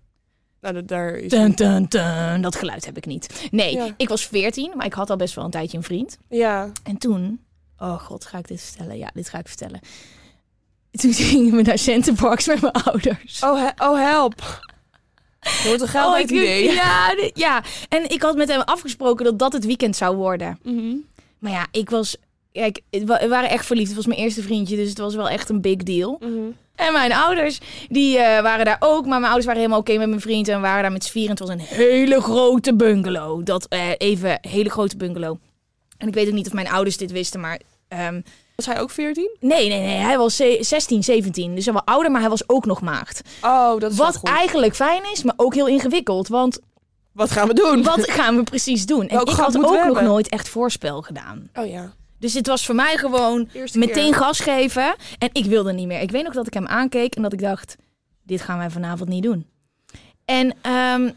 Nou, 0.61 0.75
dat, 0.75 0.89
daar 0.89 1.11
is... 1.15 1.31
Dun, 1.31 1.53
dun, 1.53 1.87
dun. 1.89 2.41
Dat 2.41 2.57
geluid 2.57 2.85
heb 2.87 2.97
ik 2.97 3.07
niet. 3.07 3.49
Nee, 3.51 3.75
Ja. 3.75 3.89
ik 3.97 4.09
was 4.09 4.27
14, 4.27 4.73
maar 4.77 4.87
ik 4.87 4.93
had 4.93 5.11
al 5.11 5.17
best 5.17 5.35
wel 5.35 5.45
een 5.45 5.51
tijdje 5.51 5.77
een 5.77 5.83
vriend. 5.83 6.19
Ja. 6.29 6.73
En 6.83 6.97
toen, 6.99 7.41
oh 7.79 8.01
god, 8.01 8.25
ga 8.25 8.39
ik 8.39 8.49
dit 8.49 8.61
vertellen? 8.61 8.99
Ja, 8.99 9.11
dit 9.15 9.29
ga 9.29 9.39
ik 9.39 9.49
vertellen. 9.49 9.81
Toen 10.91 11.13
gingen 11.13 11.57
we 11.57 11.63
naar 11.63 11.79
Centerparks 11.79 12.47
met 12.47 12.61
mijn 12.61 12.73
ouders. 12.73 13.43
Oh, 13.43 13.59
he- 13.65 13.87
oh 13.89 13.99
help. 13.99 14.35
Dat 15.41 15.63
wordt 15.67 15.81
een 15.83 15.89
geld 15.89 16.15
Oh, 16.15 16.21
idee. 16.21 16.73
Ja, 16.73 17.15
ja, 17.35 17.63
en 17.89 18.11
ik 18.11 18.23
had 18.23 18.37
met 18.37 18.49
hem 18.49 18.61
afgesproken 18.61 19.25
dat 19.25 19.39
dat 19.39 19.53
het 19.53 19.65
weekend 19.67 19.97
zou 19.97 20.17
worden. 20.17 20.59
Mhm. 20.63 20.95
Maar 21.39 21.53
ja, 21.53 21.67
ik 21.71 21.91
was... 21.91 22.17
Kijk, 22.53 22.81
we 22.91 23.27
waren 23.29 23.51
echt 23.51 23.67
verliefd. 23.67 23.87
Het 23.87 23.97
was 23.97 24.07
mijn 24.07 24.19
eerste 24.21 24.43
vriendje, 24.43 24.77
dus 24.77 24.89
het 24.89 24.99
was 24.99 25.15
wel 25.15 25.29
echt 25.29 25.49
een 25.49 25.61
big 25.61 25.77
deal. 25.77 26.17
Mhm. 26.21 26.31
En 26.75 26.93
mijn 26.93 27.13
ouders, 27.13 27.59
die 27.89 28.19
eh, 28.19 28.43
waren 28.43 28.65
daar 28.65 28.77
ook. 28.81 29.01
Maar 29.03 29.13
mijn 29.21 29.25
ouders 29.25 29.45
waren 29.45 29.61
helemaal 29.61 29.81
oké 29.81 29.97
met 29.99 30.09
mijn 30.09 30.21
vriend. 30.21 30.49
En 30.49 30.61
waren 30.61 30.83
daar 30.83 30.93
met 30.93 31.05
z'n 31.05 31.11
vieren. 31.11 31.37
En 31.37 31.45
het 31.45 31.49
was 31.49 31.57
een 31.69 31.77
hele 31.77 32.21
grote 32.21 32.75
bungalow. 32.77 33.45
Dat, 33.45 33.67
eh, 33.69 33.89
even, 33.99 34.39
hele 34.41 34.71
grote 34.71 34.97
bungalow. 34.97 35.37
En 35.99 36.09
ik 36.09 36.15
weet 36.15 36.27
ook 36.29 36.33
niet 36.35 36.47
of 36.47 36.53
mijn 36.53 36.69
ouders 36.69 36.97
dit 36.97 37.11
wisten, 37.11 37.41
maar... 37.41 37.61
ehm, 37.89 38.21
Was 38.65 38.75
hij 38.75 38.81
ook 38.83 38.91
14? 38.91 39.31
nee, 39.41 39.69
nee, 39.69 39.81
nee. 39.81 39.97
Hij 39.97 40.19
was 40.19 40.37
ze- 40.37 40.59
16, 40.61 41.03
17. 41.05 41.55
Dus 41.55 41.65
hij 41.65 41.75
was 41.75 41.83
ouder, 41.85 42.11
maar 42.11 42.21
hij 42.21 42.31
was 42.31 42.49
ook 42.49 42.67
nog 42.67 42.81
maagd. 42.81 43.21
Oh, 43.43 43.79
dat 43.81 43.91
is 43.91 43.97
wel 43.97 44.07
Wat 44.07 44.17
goed. 44.17 44.29
eigenlijk 44.29 44.75
fijn 44.75 45.03
is, 45.13 45.23
maar 45.23 45.35
ook 45.37 45.55
heel 45.55 45.69
ingewikkeld. 45.69 46.29
Want 46.29 46.59
Wat 47.13 47.31
gaan 47.31 47.49
we 47.49 47.55
doen? 47.55 47.83
wat 47.83 48.11
gaan 48.21 48.37
we 48.37 48.43
precies 48.43 48.87
doen? 48.87 49.09
En 49.09 49.15
Welk 49.17 49.29
ik 49.31 49.35
had 49.37 49.57
ook 49.57 49.85
nog 49.87 50.01
nooit 50.01 50.29
echt 50.29 50.49
voorspel 50.49 51.03
gedaan. 51.03 51.49
Oh 51.55 51.67
ja. 51.67 51.93
Dus 52.19 52.35
het 52.35 52.47
was 52.47 52.67
voor 52.67 52.75
mij 52.75 52.97
gewoon 52.97 53.49
Eerste 53.53 53.79
meteen 53.79 54.11
keer. 54.11 54.15
gas 54.15 54.41
geven. 54.41 54.95
En 55.19 55.29
ik 55.33 55.45
wilde 55.45 55.73
niet 55.73 55.87
meer. 55.87 56.01
Ik 56.01 56.11
weet 56.11 56.25
nog 56.25 56.35
dat 56.35 56.47
ik 56.47 56.55
hem 56.55 56.67
aankeek 56.67 57.15
en 57.15 57.23
dat 57.23 57.33
ik 57.33 57.41
dacht: 57.41 57.77
dit 58.23 58.41
gaan 58.41 58.59
wij 58.59 58.71
vanavond 58.71 59.09
niet 59.09 59.23
doen. 59.23 59.47
En 60.25 60.55
ehm, 60.63 61.11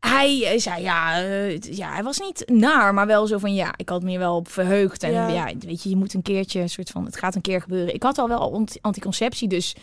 hij 0.00 0.52
eh, 0.52 0.58
zei 0.58 0.82
ja, 0.82 1.22
eh, 1.22 1.60
ja, 1.60 1.92
hij 1.92 2.02
was 2.02 2.18
niet 2.18 2.42
naar, 2.46 2.94
maar 2.94 3.06
wel 3.06 3.26
zo 3.26 3.38
van 3.38 3.54
ja, 3.54 3.72
ik 3.76 3.88
had 3.88 4.02
me 4.02 4.18
wel 4.18 4.36
op 4.36 4.48
verheugd. 4.48 5.02
En 5.02 5.12
Ja. 5.12 5.28
ja. 5.28 5.44
weet 5.58 5.82
je, 5.82 5.88
je 5.88 5.96
moet 5.96 6.14
een 6.14 6.22
keertje, 6.22 6.60
een 6.60 6.68
soort 6.70 6.90
van, 6.90 7.04
het 7.04 7.16
gaat 7.16 7.34
een 7.34 7.40
keer 7.40 7.60
gebeuren. 7.60 7.94
Ik 7.94 8.02
had 8.02 8.18
al 8.18 8.28
wel 8.28 8.66
anticonceptie, 8.80 9.48
dus 9.48 9.74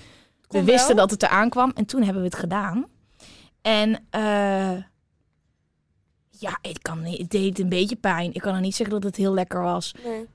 we 0.48 0.64
wisten 0.64 0.88
wel? 0.88 1.08
dat 1.08 1.12
het 1.12 1.24
eraan 1.24 1.50
kwam. 1.50 1.72
En 1.76 1.86
toen 1.86 2.04
hebben 2.04 2.22
we 2.22 2.28
het 2.28 2.38
gedaan. 2.38 2.86
En 3.62 4.06
eh, 4.10 4.78
ja, 6.30 6.60
het, 6.62 6.80
kan, 6.82 7.04
niet- 7.04 7.18
het 7.18 7.30
deed 7.30 7.60
een 7.60 7.70
beetje 7.70 7.96
pijn. 7.96 8.34
Ik 8.34 8.42
kan 8.42 8.56
er 8.56 8.62
niet 8.62 8.76
zeggen 8.76 8.96
dat 8.96 9.04
het 9.04 9.16
heel 9.16 9.34
lekker 9.34 9.62
was. 9.62 9.94
Nee. 10.04 10.26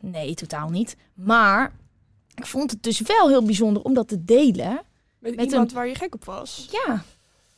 Nee, 0.00 0.34
totaal 0.34 0.68
niet. 0.68 0.96
Maar 1.14 1.72
ik 2.34 2.46
vond 2.46 2.70
het 2.70 2.82
dus 2.82 3.00
wel 3.00 3.28
heel 3.28 3.42
bijzonder 3.44 3.82
om 3.82 3.94
dat 3.94 4.08
te 4.08 4.24
delen. 4.24 4.80
Met, 5.18 5.36
Met 5.36 5.44
iemand 5.50 5.70
een- 5.70 5.76
waar 5.76 5.86
je 5.88 5.94
gek 5.94 6.14
op 6.14 6.24
was. 6.24 6.68
Ja. 6.86 7.02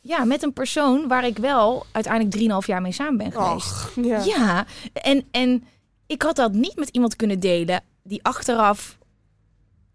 Ja, 0.09 0.25
met 0.25 0.43
een 0.43 0.53
persoon 0.53 1.07
waar 1.07 1.25
ik 1.25 1.37
wel 1.37 1.85
uiteindelijk 1.91 2.61
3,5 2.61 2.65
jaar 2.65 2.81
mee 2.81 2.91
samen 2.91 3.17
ben 3.17 3.31
geweest. 3.31 3.71
Och, 3.71 3.91
ja. 4.03 4.23
Ja, 4.23 4.65
en, 4.93 5.27
en 5.31 5.63
ik 6.07 6.21
had 6.21 6.35
dat 6.35 6.53
niet 6.53 6.75
met 6.75 6.89
iemand 6.89 7.15
kunnen 7.15 7.39
delen 7.39 7.83
die 8.03 8.23
achteraf 8.23 8.97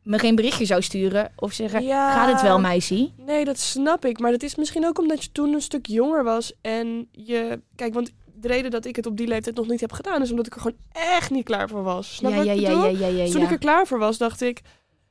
me 0.02 0.18
geen 0.18 0.34
berichtje 0.34 0.64
zou 0.64 0.82
sturen 0.82 1.32
of 1.36 1.52
zeggen: 1.52 1.82
Ja. 1.82 2.12
Gaat 2.12 2.32
het 2.32 2.42
wel, 2.42 2.60
meisje? 2.60 3.10
Nee, 3.16 3.44
dat 3.44 3.58
snap 3.58 4.04
ik. 4.04 4.18
Maar 4.18 4.30
dat 4.30 4.42
is 4.42 4.54
misschien 4.54 4.86
ook 4.86 4.98
omdat 4.98 5.24
je 5.24 5.32
toen 5.32 5.52
een 5.52 5.62
stuk 5.62 5.86
jonger 5.86 6.24
was. 6.24 6.52
En 6.60 7.08
je... 7.12 7.60
Kijk, 7.76 7.94
want 7.94 8.12
de 8.34 8.48
reden 8.48 8.70
dat 8.70 8.84
ik 8.84 8.96
het 8.96 9.06
op 9.06 9.16
die 9.16 9.26
leeftijd 9.26 9.56
nog 9.56 9.68
niet 9.68 9.80
heb 9.80 9.92
gedaan... 9.92 10.22
is 10.22 10.30
omdat 10.30 10.46
ik 10.46 10.54
er 10.54 10.60
gewoon 10.60 10.78
echt 10.92 11.30
niet 11.30 11.44
klaar 11.44 11.68
voor 11.68 11.82
was. 11.82 12.14
Snap 12.14 12.30
Ja, 12.30 12.36
wat 12.36 12.46
ja, 12.46 12.52
ik 12.52 12.60
ja, 12.60 12.70
ja, 12.70 12.86
ja, 12.86 13.06
ja, 13.06 13.22
Dus 13.22 13.30
toen 13.30 13.40
ja. 13.40 13.46
ik 13.46 13.52
er 13.52 13.58
klaar 13.58 13.86
voor 13.86 13.98
was, 13.98 14.18
dacht 14.18 14.40
ik... 14.40 14.60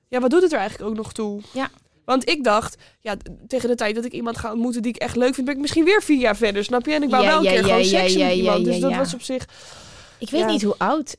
Ja, 0.08 0.20
wat 0.20 0.30
doet 0.30 0.42
het 0.42 0.52
er 0.52 0.60
eigenlijk 0.60 0.90
ook 0.90 0.98
nog 0.98 1.14
toe? 1.14 1.42
Ja. 1.54 1.70
Want 2.06 2.30
ik 2.30 2.44
dacht, 2.44 2.76
ja, 3.00 3.16
tegen 3.48 3.70
de 3.70 3.76
tijd 3.76 3.96
dat 3.96 4.06
ik 4.06 4.12
iemand 4.12 4.38
ga 4.38 4.52
ontmoeten 4.52 4.82
die 4.82 4.94
ik 4.94 5.02
echt 5.02 5.16
leuk 5.16 5.34
vind... 5.34 5.46
ben 5.46 5.56
ik 5.56 5.62
misschien 5.62 5.84
weer 5.86 6.02
vier 6.04 6.20
jaar 6.20 6.36
verder, 6.36 6.64
snap 6.64 6.86
je? 6.86 6.94
En 6.94 7.04
ik 7.04 7.10
wou 7.10 7.24
Ja, 7.24 7.30
wel 7.30 7.38
een 7.38 7.44
ja, 7.44 7.50
keer 7.52 7.60
ja, 7.60 7.66
gewoon 7.66 7.84
ja, 7.84 8.00
seks 8.00 8.14
ja, 8.14 8.26
met 8.26 8.28
ja, 8.36 8.42
iemand. 8.42 8.66
ja, 8.66 8.72
dus 8.72 8.80
dat 8.80 8.92
ja. 8.92 8.98
was 8.98 9.14
op 9.14 9.22
zich... 9.22 9.46
Ik 10.18 10.30
weet 10.30 10.42
Ja. 10.42 10.48
niet 10.48 10.64
hoe 10.64 10.76
oud. 10.78 11.16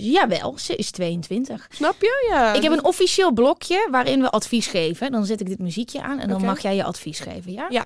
Jawel, 0.00 0.58
ze 0.58 0.76
is 0.76 0.90
22. 0.90 1.66
Snap 1.70 1.94
je? 2.00 2.26
Ja. 2.30 2.52
Ik 2.54 2.62
heb 2.62 2.72
een 2.72 2.84
officieel 2.84 3.32
blokje 3.32 3.88
waarin 3.90 4.20
we 4.20 4.30
advies 4.30 4.66
geven. 4.66 5.12
Dan 5.12 5.26
zet 5.26 5.40
ik 5.40 5.46
dit 5.46 5.58
muziekje 5.58 6.02
aan 6.02 6.18
en 6.18 6.28
dan 6.28 6.44
mag 6.44 6.60
jij 6.62 6.76
je 6.76 6.84
advies 6.84 7.20
geven, 7.20 7.52
ja? 7.52 7.66
Ja. 7.68 7.84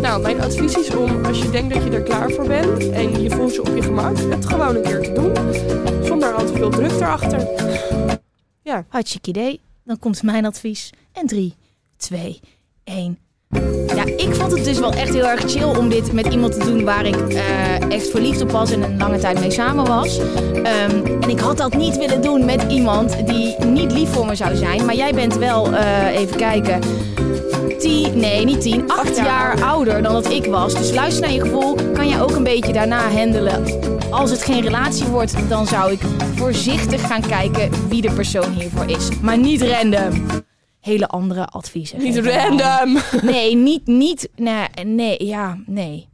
Nou, 0.00 0.22
mijn 0.22 0.40
advies 0.40 0.74
is 0.74 0.94
om, 0.94 1.24
als 1.24 1.42
je 1.42 1.50
denkt 1.50 1.74
dat 1.74 1.82
je 1.84 1.90
er 1.90 2.02
klaar 2.02 2.30
voor 2.30 2.46
bent 2.46 2.90
en 2.90 3.22
je 3.22 3.30
voelt 3.30 3.54
je 3.54 3.60
op 3.60 3.74
je 3.74 3.82
gemak, 3.82 4.18
het 4.18 4.46
gewoon 4.46 4.76
een 4.76 4.82
keer 4.82 5.02
te 5.02 5.12
doen. 5.12 6.04
Zonder 6.04 6.34
al 6.34 6.46
te 6.46 6.52
veel 6.52 6.70
druk 6.70 6.90
erachter. 6.90 7.46
Hartstikke 8.88 9.28
idee. 9.28 9.60
Dan 9.88 9.98
komt 9.98 10.22
mijn 10.22 10.46
advies. 10.46 10.90
En 11.12 11.26
3, 11.26 11.54
2, 11.96 12.40
1. 12.84 13.18
Ja, 13.94 14.04
ik 14.04 14.34
vond 14.34 14.52
het 14.52 14.64
dus 14.64 14.78
wel 14.78 14.92
echt 14.92 15.14
heel 15.14 15.26
erg 15.26 15.50
chill 15.50 15.76
om 15.76 15.88
dit 15.88 16.12
met 16.12 16.26
iemand 16.26 16.52
te 16.52 16.58
doen 16.58 16.84
waar 16.84 17.06
ik 17.06 17.28
eh, 17.28 17.90
echt 17.92 18.10
verliefd 18.10 18.40
op 18.40 18.50
was 18.50 18.70
en 18.70 18.82
een 18.82 18.98
lange 18.98 19.18
tijd 19.18 19.40
mee 19.40 19.50
samen 19.50 19.86
was. 19.86 20.18
Ehm, 20.62 21.06
en 21.20 21.28
ik 21.28 21.38
had 21.38 21.56
dat 21.56 21.76
niet 21.76 21.96
willen 21.96 22.22
doen 22.22 22.44
met 22.44 22.62
iemand 22.62 23.26
die 23.26 23.64
niet 23.64 23.92
lief 23.92 24.08
voor 24.08 24.26
me 24.26 24.34
zou 24.34 24.56
zijn. 24.56 24.84
Maar 24.84 24.94
jij 24.94 25.14
bent 25.14 25.36
wel, 25.36 25.74
eh, 25.74 26.16
even 26.16 26.36
kijken, 26.36 26.80
tien, 27.78 28.18
nee 28.18 28.44
niet 28.44 28.60
tien, 28.60 28.90
acht 28.90 29.00
Acht 29.00 29.16
jaar, 29.16 29.26
jaar 29.26 29.62
ouder 29.62 30.02
dan 30.02 30.12
dat 30.12 30.30
ik 30.30 30.44
was. 30.44 30.74
Dus 30.74 30.92
luister 30.92 31.22
naar 31.22 31.32
je 31.32 31.40
gevoel. 31.40 31.74
Kan 31.92 32.08
jij 32.08 32.22
ook 32.22 32.36
een 32.36 32.44
beetje 32.44 32.72
daarna 32.72 33.10
handelen? 33.10 33.64
Als 34.10 34.30
het 34.30 34.42
geen 34.42 34.62
relatie 34.62 35.06
wordt, 35.06 35.48
dan 35.48 35.66
zou 35.66 35.92
ik 35.92 36.00
voorzichtig 36.34 37.06
gaan 37.06 37.20
kijken 37.20 37.88
wie 37.88 38.02
de 38.02 38.12
persoon 38.12 38.52
hiervoor 38.52 38.90
is. 38.90 39.20
Maar 39.20 39.38
niet 39.38 39.62
random. 39.62 40.26
Hele 40.80 41.08
andere 41.08 41.46
adviezen. 41.46 41.98
Niet 41.98 42.16
random. 42.16 42.98
Nee, 43.22 43.56
niet, 43.56 43.86
niet, 43.86 44.28
nee, 44.36 44.66
nee, 44.84 45.26
ja, 45.26 45.58
nee. 45.66 46.08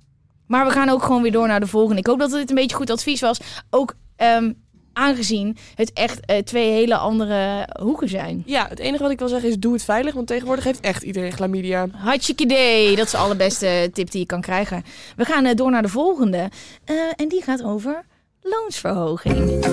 Maar 0.47 0.67
we 0.67 0.73
gaan 0.73 0.89
ook 0.89 1.03
gewoon 1.03 1.23
weer 1.23 1.33
door 1.33 1.47
naar 1.47 1.61
de 1.61 1.67
volgende. 1.67 2.01
Ik 2.01 2.07
hoop 2.07 2.19
dat 2.19 2.31
dit 2.31 2.49
een 2.49 2.55
beetje 2.55 2.77
goed 2.77 2.91
advies 2.91 3.21
was. 3.21 3.41
Ook 3.71 3.95
ehm, 4.17 4.53
aangezien 4.95 5.57
het 5.75 5.93
echt 5.93 6.27
eh, 6.27 6.39
twee 6.39 6.71
hele 6.71 6.97
andere 6.97 7.69
hoeken 7.81 8.09
zijn. 8.09 8.43
Ja, 8.47 8.67
het 8.69 8.79
enige 8.79 9.03
wat 9.03 9.13
ik 9.13 9.19
wil 9.19 9.29
zeggen 9.29 9.49
is 9.49 9.59
doe 9.59 9.73
het 9.73 9.85
veilig, 9.85 10.15
want 10.15 10.27
tegenwoordig 10.27 10.65
heeft 10.65 10.81
echt 10.81 11.03
iedereen 11.03 11.33
chlamydia. 11.33 11.87
Hartstikke 11.93 12.43
idee. 12.43 12.97
Dat 12.97 13.05
is 13.05 13.11
de 13.11 13.17
allerbeste 13.17 13.91
tip 13.93 14.11
die 14.11 14.21
je 14.21 14.27
kan 14.27 14.41
krijgen. 14.41 14.85
We 15.17 15.25
gaan 15.25 15.45
eh, 15.45 15.55
door 15.55 15.71
naar 15.71 15.83
de 15.83 15.89
volgende. 15.89 16.51
Eh, 16.85 16.97
en 17.17 17.29
die 17.29 17.43
gaat 17.43 17.63
over 17.63 18.05
loonsverhoging. 18.45 19.65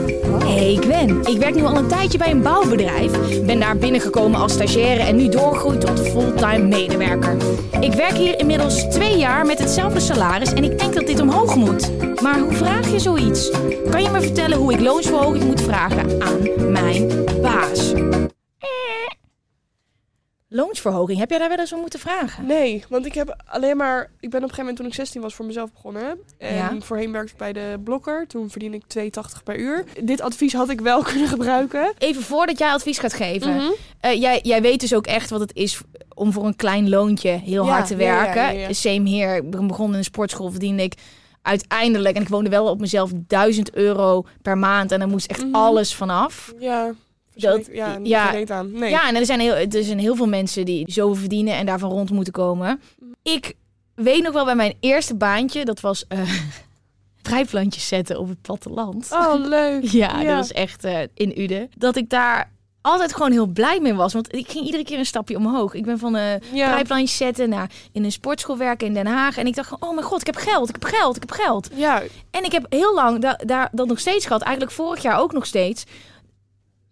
Hey 0.43 0.77
Gwen, 0.81 1.25
ik 1.25 1.37
werk 1.37 1.55
nu 1.55 1.63
al 1.63 1.77
een 1.77 1.87
tijdje 1.87 2.17
bij 2.17 2.31
een 2.31 2.41
bouwbedrijf. 2.41 3.41
Ben 3.45 3.59
daar 3.59 3.77
binnengekomen 3.77 4.39
als 4.39 4.53
stagiaire 4.53 5.03
en 5.03 5.15
nu 5.15 5.29
doorgroeid 5.29 5.81
tot 5.81 5.99
fulltime 5.99 6.67
medewerker. 6.67 7.37
Ik 7.79 7.93
werk 7.93 8.13
hier 8.13 8.39
inmiddels 8.39 8.89
twee 8.89 9.17
jaar 9.17 9.45
met 9.45 9.59
hetzelfde 9.59 9.99
salaris 9.99 10.53
en 10.53 10.63
ik 10.63 10.79
denk 10.79 10.93
dat 10.93 11.07
dit 11.07 11.19
omhoog 11.19 11.55
moet. 11.55 11.91
Maar 12.21 12.39
hoe 12.39 12.53
vraag 12.53 12.91
je 12.91 12.99
zoiets? 12.99 13.51
Kan 13.89 14.03
je 14.03 14.09
me 14.09 14.21
vertellen 14.21 14.57
hoe 14.57 14.73
ik 14.73 14.79
loonsverhoging 14.79 15.43
moet 15.43 15.61
vragen 15.61 16.21
aan 16.21 16.71
mijn 16.71 17.25
baas? 17.41 17.93
Loonsverhoging, 20.53 21.19
heb 21.19 21.29
jij 21.29 21.39
daar 21.39 21.49
wel 21.49 21.57
eens 21.57 21.73
om 21.73 21.79
moeten 21.79 21.99
vragen? 21.99 22.45
Nee, 22.45 22.83
want 22.89 23.05
ik 23.05 23.13
heb 23.13 23.35
alleen 23.45 23.77
maar... 23.77 24.01
Ik 24.01 24.09
ben 24.09 24.27
op 24.29 24.33
een 24.33 24.39
gegeven 24.41 24.59
moment 24.59 24.77
toen 24.77 24.85
ik 24.85 24.93
16 24.93 25.21
was 25.21 25.33
voor 25.33 25.45
mezelf 25.45 25.71
begonnen. 25.73 26.19
En 26.37 26.55
Ja. 26.55 26.75
voorheen 26.79 27.11
werkte 27.11 27.31
ik 27.31 27.37
bij 27.37 27.53
de 27.53 27.79
blokker. 27.83 28.27
Toen 28.27 28.49
verdiende 28.49 28.77
ik 28.77 29.13
2,80 29.37 29.43
per 29.43 29.57
uur. 29.59 29.83
Dit 30.03 30.21
advies 30.21 30.53
had 30.53 30.69
ik 30.69 30.81
wel 30.81 31.03
kunnen 31.11 31.27
gebruiken. 31.27 31.93
Even 31.97 32.21
voordat 32.21 32.59
jij 32.59 32.71
advies 32.71 32.97
gaat 32.99 33.13
geven. 33.13 33.55
Mhm. 33.55 33.65
Eh, 33.99 34.21
jij, 34.21 34.39
jij 34.43 34.61
weet 34.61 34.79
dus 34.79 34.93
ook 34.93 35.07
echt 35.07 35.29
wat 35.29 35.39
het 35.39 35.55
is 35.55 35.81
om 36.15 36.31
voor 36.31 36.45
een 36.45 36.55
klein 36.55 36.89
loontje 36.89 37.29
heel 37.29 37.65
Ja, 37.65 37.71
hard 37.71 37.87
te 37.87 37.95
werken. 37.95 38.57
ja. 38.59 38.73
Same 38.73 39.07
hier. 39.09 39.35
Ik 39.35 39.49
begonnen 39.49 39.91
in 39.91 39.97
een 39.97 40.03
sportschool, 40.03 40.49
verdiende 40.51 40.83
ik 40.83 40.93
uiteindelijk, 41.41 42.15
en 42.15 42.21
ik 42.21 42.29
woonde 42.29 42.49
wel 42.49 42.67
op 42.69 42.79
mezelf, 42.79 43.11
1000 43.27 43.73
euro 43.73 44.25
per 44.41 44.57
maand. 44.57 44.91
En 44.91 44.99
dan 44.99 45.09
moest 45.09 45.25
echt 45.27 45.43
Mhm. 45.45 45.55
alles 45.55 45.95
vanaf. 45.95 46.53
Ja, 46.59 46.91
Dat- 47.35 47.69
ja, 47.71 47.97
niet 47.97 48.07
ja. 48.07 48.33
ja, 48.33 48.45
aan. 48.47 48.71
Nee. 48.71 48.89
Ja, 48.89 49.07
en 49.07 49.15
er 49.15 49.25
zijn, 49.25 49.39
heel, 49.39 49.53
er 49.53 49.83
zijn 49.83 49.99
heel 49.99 50.15
veel 50.15 50.27
mensen 50.27 50.65
die 50.65 50.91
zoveel 50.91 51.15
verdienen 51.15 51.53
en 51.55 51.65
daarvan 51.65 51.89
rond 51.91 52.09
moeten 52.11 52.33
komen. 52.33 52.81
Ik 53.23 53.53
weet 53.95 54.23
nog 54.23 54.33
wel 54.33 54.45
bij 54.45 54.55
mijn 54.55 54.73
eerste 54.79 55.15
baantje, 55.15 55.65
dat 55.65 55.79
was 55.79 56.05
eh 56.07 56.19
vrijplantjes 57.21 57.87
zetten 57.87 58.19
op 58.19 58.27
het 58.27 58.41
platteland. 58.41 59.07
Oh, 59.11 59.33
leuk. 59.45 59.83
Ja, 59.83 60.19
Ja. 60.21 60.27
dat 60.27 60.35
was 60.35 60.51
echt 60.51 60.83
eh, 60.83 60.99
in 61.13 61.39
Uden. 61.41 61.69
Dat 61.77 61.95
ik 61.95 62.09
daar 62.09 62.51
altijd 62.81 63.13
gewoon 63.13 63.31
heel 63.31 63.45
blij 63.45 63.79
mee 63.79 63.93
was. 63.93 64.13
Want 64.13 64.35
ik 64.35 64.49
ging 64.51 64.65
iedere 64.65 64.83
keer 64.83 64.97
een 64.99 65.05
stapje 65.05 65.37
omhoog. 65.37 65.73
Ik 65.73 65.85
ben 65.85 65.99
van 65.99 66.13
een 66.15 66.41
Ja. 66.53 66.73
pijplandje 66.73 67.15
zetten 67.15 67.49
naar 67.49 67.71
in 67.91 68.03
een 68.03 68.11
sportschool 68.11 68.57
werken 68.57 68.87
in 68.87 68.93
Den 68.93 69.05
Haag. 69.07 69.37
En 69.37 69.47
ik 69.47 69.55
dacht, 69.55 69.71
oh 69.79 69.93
mijn 69.93 70.05
god, 70.05 70.19
ik 70.19 70.25
heb 70.25 70.35
geld, 70.35 70.69
ik 70.69 70.75
heb 70.81 70.83
geld, 70.93 71.15
ik 71.15 71.21
heb 71.21 71.31
geld. 71.31 71.69
Ja, 71.73 72.01
En 72.31 72.43
ik 72.43 72.51
heb 72.51 72.65
heel 72.69 72.93
lang 72.93 73.19
da- 73.21 73.39
daar 73.45 73.69
dat 73.71 73.87
nog 73.87 73.99
steeds 73.99 74.25
gehad. 74.25 74.41
Eigenlijk 74.41 74.75
vorig 74.75 75.01
jaar 75.01 75.19
ook 75.19 75.31
nog 75.33 75.45
steeds. 75.45 75.83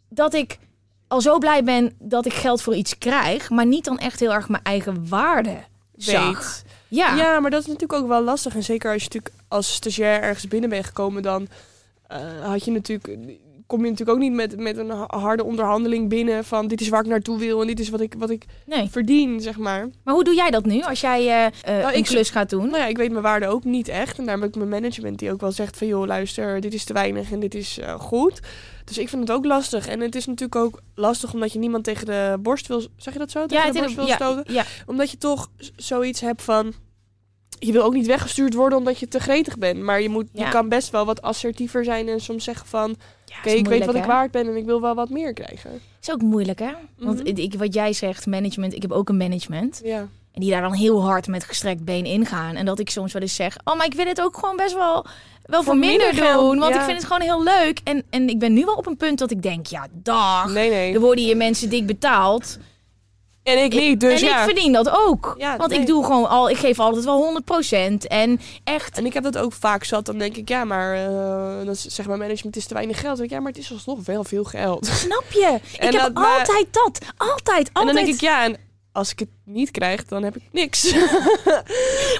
Dat 0.09 0.33
ik 0.33 0.59
al 1.07 1.21
zo 1.21 1.37
blij 1.37 1.63
ben 1.63 1.93
dat 1.99 2.25
ik 2.25 2.33
geld 2.33 2.61
voor 2.61 2.75
iets 2.75 2.97
krijg. 2.97 3.49
Maar 3.49 3.65
niet 3.65 3.85
dan 3.85 3.99
echt 3.99 4.19
heel 4.19 4.33
erg 4.33 4.49
mijn 4.49 4.63
eigen 4.63 5.09
waarde 5.09 5.57
zag. 5.95 6.37
weet. 6.37 6.63
Ja. 6.87 7.15
Ja. 7.15 7.39
maar 7.39 7.51
dat 7.51 7.61
is 7.61 7.67
natuurlijk 7.67 8.01
ook 8.01 8.07
wel 8.07 8.23
lastig. 8.23 8.55
En 8.55 8.63
zeker 8.63 8.91
als 8.91 9.03
je 9.03 9.09
natuurlijk 9.13 9.43
als 9.47 9.73
stagiair 9.73 10.21
ergens 10.21 10.47
binnen 10.47 10.69
bent 10.69 10.85
gekomen, 10.85 11.21
dan 11.21 11.47
eh, 12.07 12.19
had 12.41 12.65
je 12.65 12.71
natuurlijk, 12.71 13.19
kom 13.69 13.83
je 13.83 13.89
natuurlijk 13.89 14.17
ook 14.17 14.23
niet 14.23 14.33
met, 14.33 14.59
met 14.59 14.77
een 14.77 14.89
ha- 14.89 15.05
harde 15.19 15.43
onderhandeling 15.43 16.09
binnen 16.09 16.45
van 16.45 16.67
dit 16.67 16.81
is 16.81 16.89
waar 16.89 17.01
ik 17.01 17.07
naartoe 17.07 17.37
wil 17.39 17.61
en 17.61 17.67
dit 17.67 17.79
is 17.79 17.89
wat 17.89 18.01
ik, 18.01 18.15
wat 18.17 18.29
ik 18.29 18.45
Nee. 18.65 18.87
verdien, 18.89 19.41
zeg 19.41 19.57
maar. 19.57 19.89
Maar 20.03 20.13
hoe 20.13 20.23
doe 20.23 20.35
jij 20.35 20.49
dat 20.51 20.65
nu 20.65 20.81
als 20.81 21.01
jij 21.01 21.19
eh, 21.45 21.73
Nou, 21.77 21.93
een 21.93 21.97
ik- 21.99 22.05
klus 22.05 22.29
gaat 22.29 22.49
doen? 22.49 22.65
Nou 22.65 22.77
ja, 22.77 22.85
ik 22.85 22.97
weet 22.97 23.11
mijn 23.11 23.23
waarde 23.23 23.47
ook 23.47 23.63
niet 23.63 23.87
echt. 23.87 24.17
En 24.17 24.25
daar 24.25 24.39
heb 24.39 24.47
ik 24.49 24.55
mijn 24.55 24.69
management 24.69 25.19
die 25.19 25.31
ook 25.31 25.41
wel 25.41 25.51
zegt 25.51 25.77
van... 25.77 25.87
joh, 25.87 26.05
luister, 26.07 26.61
dit 26.61 26.73
is 26.73 26.83
te 26.83 26.93
weinig 26.93 27.31
en 27.31 27.39
dit 27.39 27.55
is 27.55 27.77
eh, 27.79 27.99
goed. 27.99 28.39
Dus 28.85 28.97
ik 28.97 29.09
vind 29.09 29.21
het 29.27 29.31
ook 29.37 29.45
lastig. 29.45 29.87
En 29.87 29.99
het 29.99 30.15
is 30.15 30.25
natuurlijk 30.25 30.55
ook 30.61 30.81
lastig 30.95 31.33
omdat 31.33 31.53
je 31.53 31.59
niemand 31.59 31.83
tegen 31.83 32.05
de 32.05 32.37
borst 32.41 32.67
wil... 32.67 32.83
Zeg 32.97 33.13
je 33.13 33.19
dat 33.19 33.31
zo? 33.31 33.45
Tegen 33.45 33.65
ja, 33.65 33.71
de 33.71 33.77
het 33.77 33.83
borst 33.85 33.95
wil 33.95 34.07
ja, 34.07 34.15
stoten? 34.15 34.53
ja, 34.53 34.63
Omdat 34.85 35.11
je 35.11 35.17
toch 35.17 35.49
zoiets 35.75 36.21
hebt 36.21 36.41
van... 36.41 36.73
Je 37.59 37.71
wil 37.71 37.83
ook 37.83 37.93
niet 37.93 38.07
weggestuurd 38.07 38.53
worden 38.53 38.77
omdat 38.77 38.99
je 38.99 39.07
te 39.07 39.19
gretig 39.19 39.57
bent. 39.57 39.79
Maar 39.79 40.01
je, 40.01 40.09
moet, 40.09 40.27
Ja. 40.33 40.45
je 40.45 40.51
kan 40.51 40.69
best 40.69 40.89
wel 40.89 41.05
wat 41.05 41.21
assertiever 41.21 41.83
zijn 41.83 42.07
en 42.07 42.21
soms 42.21 42.43
zeggen 42.43 42.67
van... 42.67 42.95
Ja, 43.25 43.35
Oké, 43.37 43.49
ik 43.49 43.67
weet 43.67 43.85
wat 43.85 43.95
ik 43.95 44.03
waard 44.03 44.31
ben 44.31 44.47
en 44.47 44.55
ik 44.55 44.65
wil 44.65 44.81
wel 44.81 44.95
wat 44.95 45.09
meer 45.09 45.33
krijgen. 45.33 45.81
Is 46.01 46.11
ook 46.11 46.21
moeilijk, 46.21 46.59
hè? 46.59 46.71
Want 46.97 47.17
Mhm. 47.23 47.37
ik, 47.37 47.53
wat 47.53 47.73
jij 47.73 47.93
zegt, 47.93 48.25
management, 48.25 48.73
ik 48.73 48.81
heb 48.81 48.91
ook 48.91 49.09
een 49.09 49.17
management. 49.17 49.81
Ja. 49.83 50.07
En 50.31 50.41
die 50.41 50.49
daar 50.51 50.61
dan 50.61 50.73
heel 50.73 51.03
hard 51.05 51.27
met 51.27 51.43
gestrekt 51.43 51.83
been 51.85 52.05
ingaan. 52.05 52.55
En 52.55 52.65
dat 52.65 52.79
ik 52.79 52.89
soms 52.89 53.13
wel 53.13 53.21
eens 53.21 53.35
zeg, 53.35 53.57
oh, 53.63 53.77
maar 53.77 53.85
ik 53.85 53.93
wil 53.93 54.05
het 54.05 54.21
ook 54.21 54.37
gewoon 54.37 54.55
best 54.55 54.73
wel, 54.73 55.05
wel 55.43 55.63
voor, 55.63 55.77
minder, 55.77 56.15
doen. 56.15 56.59
Want 56.59 56.73
ja. 56.73 56.79
ik 56.79 56.85
vind 56.85 56.97
het 56.97 57.05
gewoon 57.05 57.21
heel 57.21 57.43
leuk. 57.43 57.79
En, 57.83 58.03
en 58.09 58.29
ik 58.29 58.39
ben 58.39 58.53
nu 58.53 58.65
wel 58.65 58.75
op 58.75 58.85
een 58.87 58.97
punt 58.97 59.19
dat 59.19 59.31
ik 59.31 59.41
denk, 59.41 59.65
ja, 59.67 59.87
dag. 59.91 60.53
Nee, 60.53 60.69
nee. 60.69 60.93
Er 60.93 60.99
worden 60.99 61.23
hier 61.23 61.37
mensen 61.37 61.69
dik 61.69 61.85
betaald. 61.85 62.57
En 63.57 63.63
ik 63.63 63.73
niet, 63.73 63.99
dus 63.99 64.21
en 64.21 64.27
ja. 64.27 64.37
ik 64.39 64.43
verdien 64.43 64.71
dat 64.73 64.89
ook. 64.89 65.35
Ja, 65.37 65.57
Want 65.57 65.69
nee. 65.71 65.79
ik 65.79 65.87
doe 65.87 66.03
gewoon 66.05 66.29
al, 66.29 66.49
ik 66.49 66.57
geef 66.57 66.79
altijd 66.79 67.05
wel 67.05 67.41
100%. 67.41 68.07
En 68.07 68.39
echt, 68.63 68.97
En 68.97 69.05
ik 69.05 69.13
heb 69.13 69.23
dat 69.23 69.37
ook 69.37 69.53
vaak 69.53 69.83
zat. 69.83 70.05
Dan 70.05 70.17
denk 70.17 70.35
ik, 70.37 70.49
ja, 70.49 70.63
maar 70.63 70.93
eh, 70.95 71.65
dan 71.65 71.75
zegt 71.75 72.07
mijn 72.07 72.19
management, 72.19 72.55
is 72.55 72.65
te 72.65 72.73
weinig 72.73 72.99
geld. 72.99 73.17
Dan 73.17 73.27
denk 73.27 73.29
ik, 73.29 73.35
ja, 73.35 73.43
maar 73.43 73.51
het 73.51 73.61
is 73.61 73.71
alsnog 73.71 74.05
wel 74.05 74.23
veel 74.23 74.43
geld. 74.43 74.85
snap 74.85 75.25
je? 75.29 75.57
Ik 75.73 75.79
En 75.79 75.91
heb 75.93 76.01
dat- 76.01 76.13
maar- 76.13 76.39
altijd 76.39 76.67
dat. 76.71 76.99
Altijd, 77.17 77.29
altijd. 77.31 77.69
En 77.73 77.85
dan 77.85 77.95
denk 77.95 78.07
ik, 78.07 78.21
ja, 78.21 78.43
en 78.43 78.57
als 78.91 79.11
ik 79.11 79.19
het 79.19 79.29
niet 79.45 79.71
krijg, 79.71 80.05
dan 80.05 80.23
heb 80.23 80.35
ik 80.35 80.41
niks. 80.51 80.91
maar 80.93 81.63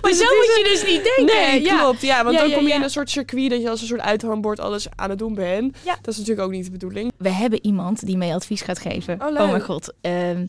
Dus 0.02 0.18
zo 0.18 0.24
moet 0.26 0.54
je 0.58 0.70
dus 0.72 0.84
niet 0.86 1.04
denken. 1.16 1.36
nee, 1.36 1.62
ja. 1.64 1.80
klopt. 1.80 2.02
Ja, 2.02 2.24
want 2.24 2.36
Ja, 2.36 2.42
dan 2.42 2.52
kom 2.54 2.68
je 2.68 2.74
in 2.74 2.82
een 2.82 2.90
soort 2.90 3.10
circuit 3.10 3.50
dat 3.50 3.62
je 3.62 3.70
als 3.70 3.82
een 3.82 3.88
soort 3.88 4.02
uithangbord 4.02 4.60
alles 4.60 4.88
aan 4.96 5.10
het 5.10 5.20
doen 5.20 5.34
bent. 5.34 5.78
Ja. 5.86 5.96
Dat 6.02 6.08
is 6.14 6.18
natuurlijk 6.18 6.48
ook 6.48 6.54
niet 6.54 6.66
de 6.66 6.72
bedoeling. 6.72 7.12
We 7.18 7.30
hebben 7.30 7.66
iemand 7.66 8.06
die 8.06 8.18
mee 8.18 8.34
advies 8.34 8.62
gaat 8.62 8.80
geven. 8.80 9.22
Oh, 9.22 9.28
Oh, 9.28 9.50
mijn 9.50 9.62
god. 9.62 9.94
Ehm, 10.02 10.46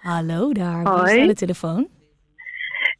hallo 0.00 0.52
daar, 0.52 0.78
wie 0.82 0.88
Hoi. 0.92 1.14
is 1.14 1.20
aan 1.20 1.26
de 1.26 1.34
telefoon? 1.34 1.88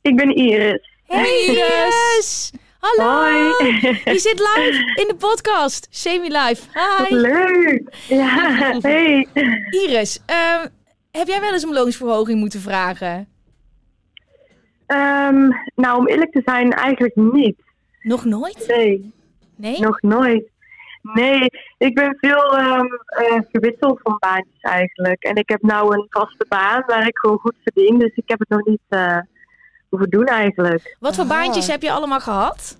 Ik 0.02 0.16
ben 0.16 0.34
Iris. 0.34 0.88
Hey 1.06 1.44
Iris! 1.46 2.52
Hallo! 2.78 3.10
Hoi. 3.58 3.68
Je 4.04 4.18
zit 4.18 4.38
live 4.38 4.92
in 5.00 5.08
de 5.08 5.14
podcast. 5.18 5.86
Semi-live. 5.90 6.62
Hi! 6.72 7.14
leuk. 7.14 7.94
Ja, 8.08 8.58
hey. 8.80 9.28
Iris, 9.70 10.20
ehm, 10.26 10.66
heb 11.10 11.26
jij 11.26 11.40
wel 11.40 11.52
eens 11.52 11.64
om 11.64 11.72
loonsverhoging 11.72 12.38
moeten 12.40 12.60
vragen? 12.60 13.28
Ehm, 14.86 15.48
nou, 15.74 15.98
om 15.98 16.08
eerlijk 16.08 16.32
te 16.32 16.42
zijn, 16.44 16.72
eigenlijk 16.72 17.16
niet. 17.16 17.56
Nog 18.02 18.24
nooit? 18.24 18.64
Nee, 18.68 19.12
Nee? 19.56 19.80
nog 19.80 20.02
nooit. 20.02 20.48
Nee, 21.02 21.50
ik 21.78 21.94
ben 21.94 22.16
veel 22.20 22.56
ehm, 22.56 22.86
eh, 23.06 23.40
gewisseld 23.52 24.00
van 24.02 24.16
baantjes 24.18 24.60
eigenlijk. 24.60 25.22
En 25.22 25.34
ik 25.34 25.48
heb 25.48 25.62
nou 25.62 25.94
een 25.94 26.06
vaste 26.08 26.46
baan 26.48 26.82
waar 26.86 27.06
ik 27.06 27.18
gewoon 27.18 27.38
goed 27.38 27.56
verdien. 27.62 27.98
Dus 27.98 28.14
ik 28.14 28.28
heb 28.28 28.38
het 28.38 28.48
nog 28.48 28.64
niet 28.64 28.80
eh 28.88 29.18
hoeven 29.90 30.10
doen 30.10 30.26
eigenlijk. 30.26 30.96
Wat 31.00 31.14
voor 31.14 31.24
Aha. 31.24 31.34
baantjes 31.34 31.66
heb 31.66 31.82
je 31.82 31.92
allemaal 31.92 32.20
gehad? 32.20 32.78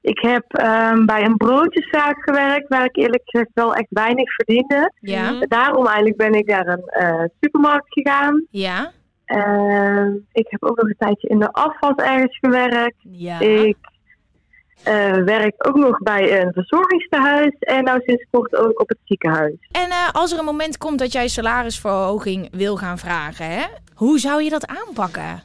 Ik 0.00 0.18
heb 0.18 0.44
ehm, 0.48 1.04
bij 1.04 1.24
een 1.24 1.36
broodjeszaak 1.36 2.22
gewerkt 2.22 2.68
waar 2.68 2.84
ik 2.84 2.96
eerlijk 2.96 3.22
gezegd 3.24 3.50
wel 3.54 3.74
echt 3.74 3.86
weinig 3.88 4.34
verdiende. 4.34 4.92
Ja. 5.00 5.30
Mhm. 5.30 5.44
Daarom 5.48 5.86
eigenlijk 5.86 6.16
ben 6.16 6.32
ik 6.32 6.46
naar 6.46 6.66
een 6.66 6.86
eh, 6.86 7.24
supermarkt 7.40 7.92
gegaan. 7.92 8.46
Ja? 8.50 8.92
Ehm, 9.24 10.12
ik 10.32 10.46
heb 10.48 10.64
ook 10.64 10.76
nog 10.76 10.88
een 10.88 10.96
tijdje 10.98 11.28
in 11.28 11.38
de 11.38 11.52
afwas 11.52 11.94
ergens 11.96 12.38
gewerkt. 12.38 12.96
Ja. 13.00 13.40
Ik 13.40 13.76
eh, 14.82 15.12
werk 15.12 15.68
ook 15.68 15.76
nog 15.76 15.98
bij 15.98 16.40
een 16.40 16.52
verzorgingstehuis 16.52 17.54
en 17.58 17.84
nou 17.84 18.00
sinds 18.04 18.26
kort 18.30 18.56
ook 18.56 18.80
op 18.80 18.88
het 18.88 18.98
ziekenhuis. 19.04 19.68
En 19.70 19.90
eh, 19.90 20.08
als 20.12 20.32
er 20.32 20.38
een 20.38 20.44
moment 20.44 20.78
komt 20.78 20.98
dat 20.98 21.12
jij 21.12 21.28
salarisverhoging 21.28 22.48
wil 22.52 22.76
gaan 22.76 22.98
vragen, 22.98 23.46
hè? 23.46 23.64
Hoe 23.94 24.18
zou 24.18 24.42
je 24.42 24.50
dat 24.50 24.66
aanpakken? 24.66 25.42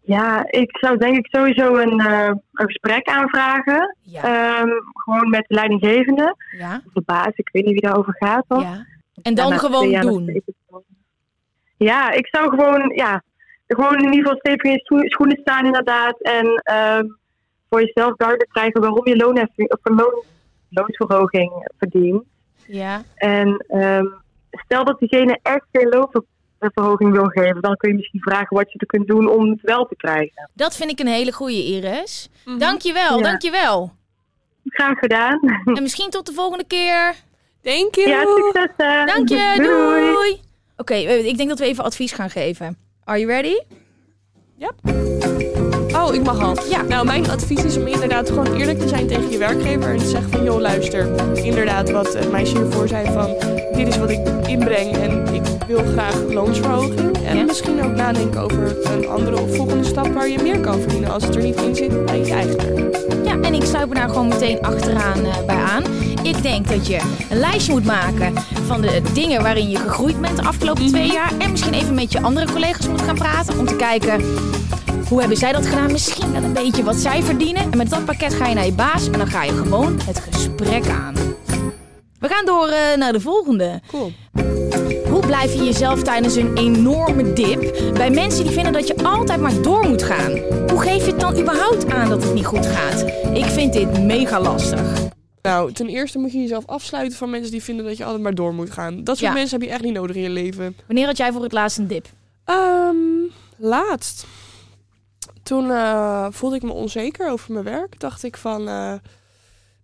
Ja, 0.00 0.44
ik 0.50 0.76
zou 0.78 0.98
denk 0.98 1.16
ik 1.16 1.26
sowieso 1.26 1.74
een, 1.74 2.00
eh, 2.00 2.26
een 2.26 2.40
gesprek 2.52 3.08
aanvragen. 3.08 3.96
Ja. 4.02 4.22
Ehm, 4.22 4.70
gewoon 4.92 5.30
met 5.30 5.44
de 5.48 5.54
leidinggevende 5.54 6.36
Ja? 6.58 6.80
of 6.86 6.92
de 6.92 7.02
baas. 7.06 7.32
Ik 7.34 7.48
weet 7.52 7.64
niet 7.64 7.72
wie 7.72 7.82
daarover 7.82 8.16
gaat. 8.18 8.44
Ja. 8.48 8.86
En 9.22 9.34
dan 9.34 9.52
gewoon 9.52 10.00
doen. 10.00 10.42
Ja, 11.76 12.10
ik 12.10 12.26
zou 12.26 12.48
gewoon, 12.48 12.92
ja, 12.94 13.22
gewoon 13.66 13.98
in 13.98 14.12
ieder 14.12 14.20
geval 14.20 14.38
stevig 14.38 14.62
in 14.62 14.72
je 14.72 15.10
schoenen 15.10 15.38
staan 15.40 15.64
inderdaad. 15.64 16.22
En 16.22 16.46
ehm, 16.62 17.04
voor 17.68 17.80
jezelf 17.80 18.16
duidelijk 18.16 18.50
krijgen 18.50 18.80
waarom 18.80 19.08
je 19.08 19.16
loonheffing 19.16 19.72
of 19.72 19.78
een 19.82 19.94
loon, 19.96 20.22
loonsverhoging 20.70 21.68
verdient. 21.78 22.22
Ja. 22.66 23.02
En 23.14 23.64
ehm, 23.68 24.04
stel 24.50 24.84
dat 24.84 24.98
diegene 24.98 25.38
echt 25.42 25.64
geen 25.72 25.88
loonverhoging 25.88 27.12
wil 27.12 27.24
geven, 27.26 27.62
dan 27.62 27.76
kun 27.76 27.88
je 27.90 27.96
misschien 27.96 28.20
vragen 28.20 28.56
wat 28.56 28.72
je 28.72 28.78
er 28.78 28.86
kunt 28.86 29.06
doen 29.06 29.28
om 29.30 29.50
het 29.50 29.60
wel 29.60 29.86
te 29.86 29.96
krijgen. 29.96 30.50
Dat 30.54 30.76
vind 30.76 30.90
ik 30.90 30.98
een 31.00 31.06
hele 31.06 31.32
goede, 31.32 31.64
Iris. 31.64 32.28
Mhm. 32.44 32.58
Dankjewel, 32.58 33.16
Ja. 33.16 33.22
dankjewel. 33.22 33.92
Graag 34.64 34.98
gedaan. 34.98 35.40
En 35.64 35.82
misschien 35.82 36.10
tot 36.10 36.26
de 36.26 36.32
volgende 36.32 36.64
keer. 36.66 37.14
Thank 37.62 37.94
you. 37.94 38.08
Ja, 38.08 38.20
succes. 38.36 38.70
hè. 38.76 39.04
Dank 39.04 39.28
je, 39.28 39.52
Doei. 39.56 40.12
doei. 40.12 40.40
Oké, 40.76 40.94
ik 40.94 41.36
denk 41.36 41.48
dat 41.48 41.58
we 41.58 41.64
even 41.64 41.84
advies 41.84 42.12
gaan 42.12 42.30
geven. 42.30 42.76
Are 43.04 43.18
you 43.20 43.30
ready? 43.32 43.58
Oh, 46.04 46.14
ik 46.14 46.22
mag 46.24 46.40
al. 46.40 46.56
Ja. 46.68 46.82
Nou, 46.82 47.06
mijn 47.06 47.30
advies 47.30 47.64
is 47.64 47.76
om 47.76 47.86
inderdaad 47.86 48.28
gewoon 48.28 48.54
eerlijk 48.54 48.78
te 48.78 48.88
zijn 48.88 49.06
tegen 49.06 49.30
je 49.30 49.38
werkgever. 49.38 49.90
En 49.90 49.98
te 49.98 50.08
zeggen 50.08 50.30
van, 50.30 50.44
joh, 50.44 50.60
luister. 50.60 51.08
Inderdaad, 51.34 51.90
wat 51.90 52.12
het 52.12 52.30
meisje 52.30 52.56
hiervoor 52.56 52.88
zei 52.88 53.06
van... 53.12 53.34
Dit 53.76 53.88
is 53.88 53.98
wat 53.98 54.10
ik 54.10 54.20
inbreng 54.46 54.96
en 54.96 55.34
ik 55.34 55.42
wil 55.66 55.82
graag 55.92 56.14
loonsverhoging. 56.28 57.18
En 57.24 57.36
Ja. 57.36 57.44
misschien 57.44 57.84
ook 57.84 57.94
nadenken 57.94 58.40
over 58.40 58.76
een 58.84 59.08
andere 59.08 59.40
of 59.40 59.56
volgende 59.56 59.84
stap 59.84 60.12
waar 60.14 60.28
je 60.28 60.42
meer 60.42 60.60
kan 60.60 60.80
verdienen. 60.80 61.10
Als 61.10 61.24
het 61.24 61.34
er 61.34 61.42
niet 61.42 61.60
in 61.60 61.74
zit 61.76 62.04
bij 62.04 62.18
je 62.18 62.32
eigen 62.32 62.56
werk. 62.74 62.96
Ja, 63.24 63.40
en 63.40 63.54
ik 63.54 63.64
sluit 63.64 63.88
me 63.88 63.94
daar 63.94 64.08
gewoon 64.08 64.28
meteen 64.28 64.60
achteraan 64.62 65.24
eh, 65.24 65.44
bij 65.46 65.56
aan. 65.56 65.82
Ik 66.22 66.42
denk 66.42 66.68
dat 66.68 66.86
je 66.86 67.00
een 67.30 67.38
lijstje 67.38 67.72
moet 67.72 67.84
maken 67.84 68.32
van 68.66 68.80
de 68.80 69.02
dingen 69.12 69.42
waarin 69.42 69.70
je 69.70 69.76
gegroeid 69.76 70.20
bent 70.20 70.36
de 70.36 70.44
afgelopen 70.44 70.86
twee 70.86 71.12
jaar. 71.12 71.32
En 71.38 71.50
misschien 71.50 71.74
even 71.74 71.94
met 71.94 72.12
je 72.12 72.22
andere 72.22 72.52
collega's 72.52 72.88
moet 72.88 73.02
gaan 73.02 73.14
praten 73.14 73.58
om 73.58 73.66
te 73.66 73.76
kijken 73.76 74.24
hoe 75.08 75.18
hebben 75.20 75.36
zij 75.38 75.52
dat 75.52 75.66
gedaan. 75.66 75.92
Misschien 75.92 76.32
wel 76.32 76.42
een 76.42 76.52
beetje 76.52 76.82
wat 76.84 76.96
zij 76.96 77.22
verdienen. 77.22 77.62
En 77.72 77.76
met 77.78 77.90
dat 77.90 78.04
pakket 78.04 78.34
ga 78.34 78.46
je 78.48 78.54
naar 78.54 78.64
je 78.66 78.72
baas 78.72 79.06
en 79.06 79.12
dan 79.12 79.26
ga 79.26 79.42
je 79.42 79.52
gewoon 79.52 80.00
het 80.04 80.18
gesprek 80.30 80.88
aan. 80.88 81.14
We 82.18 82.28
gaan 82.28 82.44
door 82.46 82.68
eh, 82.68 82.96
naar 82.96 83.12
de 83.12 83.20
volgende. 83.20 83.80
Cool. 83.88 84.12
Hoe 85.10 85.26
blijf 85.26 85.52
je 85.54 85.64
jezelf 85.64 86.02
tijdens 86.02 86.34
een 86.36 86.56
enorme 86.56 87.32
dip 87.32 87.92
bij 87.94 88.10
mensen 88.10 88.44
die 88.44 88.52
vinden 88.52 88.72
dat 88.72 88.86
je 88.86 88.96
altijd 89.04 89.40
maar 89.40 89.62
door 89.62 89.88
moet 89.88 90.02
gaan? 90.02 90.30
Hoe 90.70 90.80
geef 90.80 91.04
je 91.04 91.10
het 91.10 91.20
dan 91.20 91.38
überhaupt 91.38 91.92
aan 91.92 92.08
dat 92.08 92.22
het 92.22 92.34
niet 92.34 92.46
goed 92.46 92.66
gaat? 92.66 93.04
Ik 93.34 93.44
vind 93.44 93.72
dit 93.72 94.02
mega 94.02 94.40
lastig. 94.40 94.80
Nou, 95.42 95.72
ten 95.72 95.88
eerste 95.88 96.18
moet 96.18 96.32
je 96.32 96.38
jezelf 96.38 96.66
afsluiten 96.66 97.18
van 97.18 97.30
mensen 97.30 97.50
die 97.50 97.62
vinden 97.62 97.84
dat 97.84 97.96
je 97.96 98.04
altijd 98.04 98.22
maar 98.22 98.34
door 98.34 98.54
moet 98.54 98.70
gaan. 98.70 99.04
Dat 99.04 99.18
soort 99.18 99.28
Ja. 99.30 99.36
mensen 99.38 99.58
heb 99.58 99.68
je 99.68 99.74
echt 99.74 99.84
niet 99.84 99.92
nodig 99.94 100.16
in 100.16 100.22
je 100.22 100.30
leven. 100.30 100.76
Wanneer 100.86 101.06
had 101.06 101.16
jij 101.16 101.32
voor 101.32 101.42
het 101.42 101.52
laatst 101.52 101.78
een 101.78 101.86
dip? 101.86 102.06
Ehm, 102.44 102.96
laatst. 103.56 104.26
Toen 105.44 105.70
eh, 105.70 106.26
voelde 106.30 106.56
ik 106.56 106.62
me 106.62 106.72
onzeker 106.72 107.30
over 107.30 107.52
mijn 107.52 107.64
werk. 107.64 108.00
Dacht 108.00 108.22
ik 108.22 108.36
van, 108.36 108.68
eh, 108.68 108.94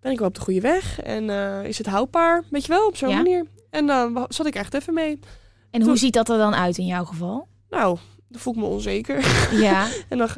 ben 0.00 0.12
ik 0.12 0.18
wel 0.18 0.28
op 0.28 0.34
de 0.34 0.40
goede 0.40 0.60
weg? 0.60 1.00
En 1.00 1.30
eh, 1.30 1.64
is 1.64 1.78
het 1.78 1.86
houdbaar? 1.86 2.44
Weet 2.50 2.62
je 2.66 2.72
wel, 2.72 2.86
op 2.86 2.96
zo'n 2.96 3.08
Ja. 3.08 3.16
manier. 3.16 3.46
En 3.70 3.86
dan 3.86 4.26
zat 4.28 4.46
ik 4.46 4.54
echt 4.54 4.74
even 4.74 4.94
mee. 4.94 5.18
En 5.70 5.82
hoe 5.82 5.96
ziet 5.96 6.12
dat 6.12 6.28
er 6.28 6.38
dan 6.38 6.54
uit 6.54 6.78
in 6.78 6.86
jouw 6.86 7.04
geval? 7.04 7.48
Nou, 7.70 7.98
dan 8.28 8.40
voel 8.40 8.52
ik 8.52 8.58
me 8.58 8.66
onzeker. 8.66 9.24
Ja, 9.66 9.88
en 10.08 10.18
dan, 10.18 10.28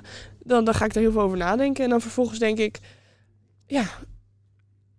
dan, 0.43 0.65
dan 0.65 0.75
ga 0.75 0.85
ik 0.85 0.95
er 0.95 1.01
heel 1.01 1.13
veel 1.13 1.21
over 1.21 1.37
nadenken. 1.39 1.85
En 1.85 1.91
dan 1.91 2.01
vervolgens 2.01 2.39
denk 2.39 2.59
ik, 2.59 2.79
ja, 3.67 3.85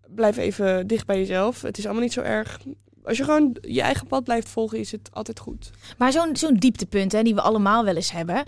blijf 0.08 0.38
even 0.38 0.88
dicht 0.88 1.06
bij 1.06 1.18
jezelf. 1.18 1.62
Het 1.62 1.78
is 1.78 1.84
allemaal 1.86 2.04
niet 2.04 2.14
zo 2.14 2.22
erg. 2.22 2.60
Als 3.04 3.18
je 3.18 3.24
gewoon 3.24 3.58
je 3.62 3.82
eigen 3.82 4.08
pad 4.08 4.24
blijft 4.24 4.50
volgen, 4.50 4.80
is 4.80 4.92
het 4.92 5.10
altijd 5.12 5.40
goed. 5.40 5.72
Maar 5.98 6.12
zo'n 6.12 6.36
zo'n 6.36 6.54
dieptepunt 6.56 7.12
hè, 7.12 7.24
die 7.24 7.36
we 7.36 7.42
allemaal 7.42 7.86
wel 7.86 7.96
eens 7.96 8.12
hebben. 8.12 8.44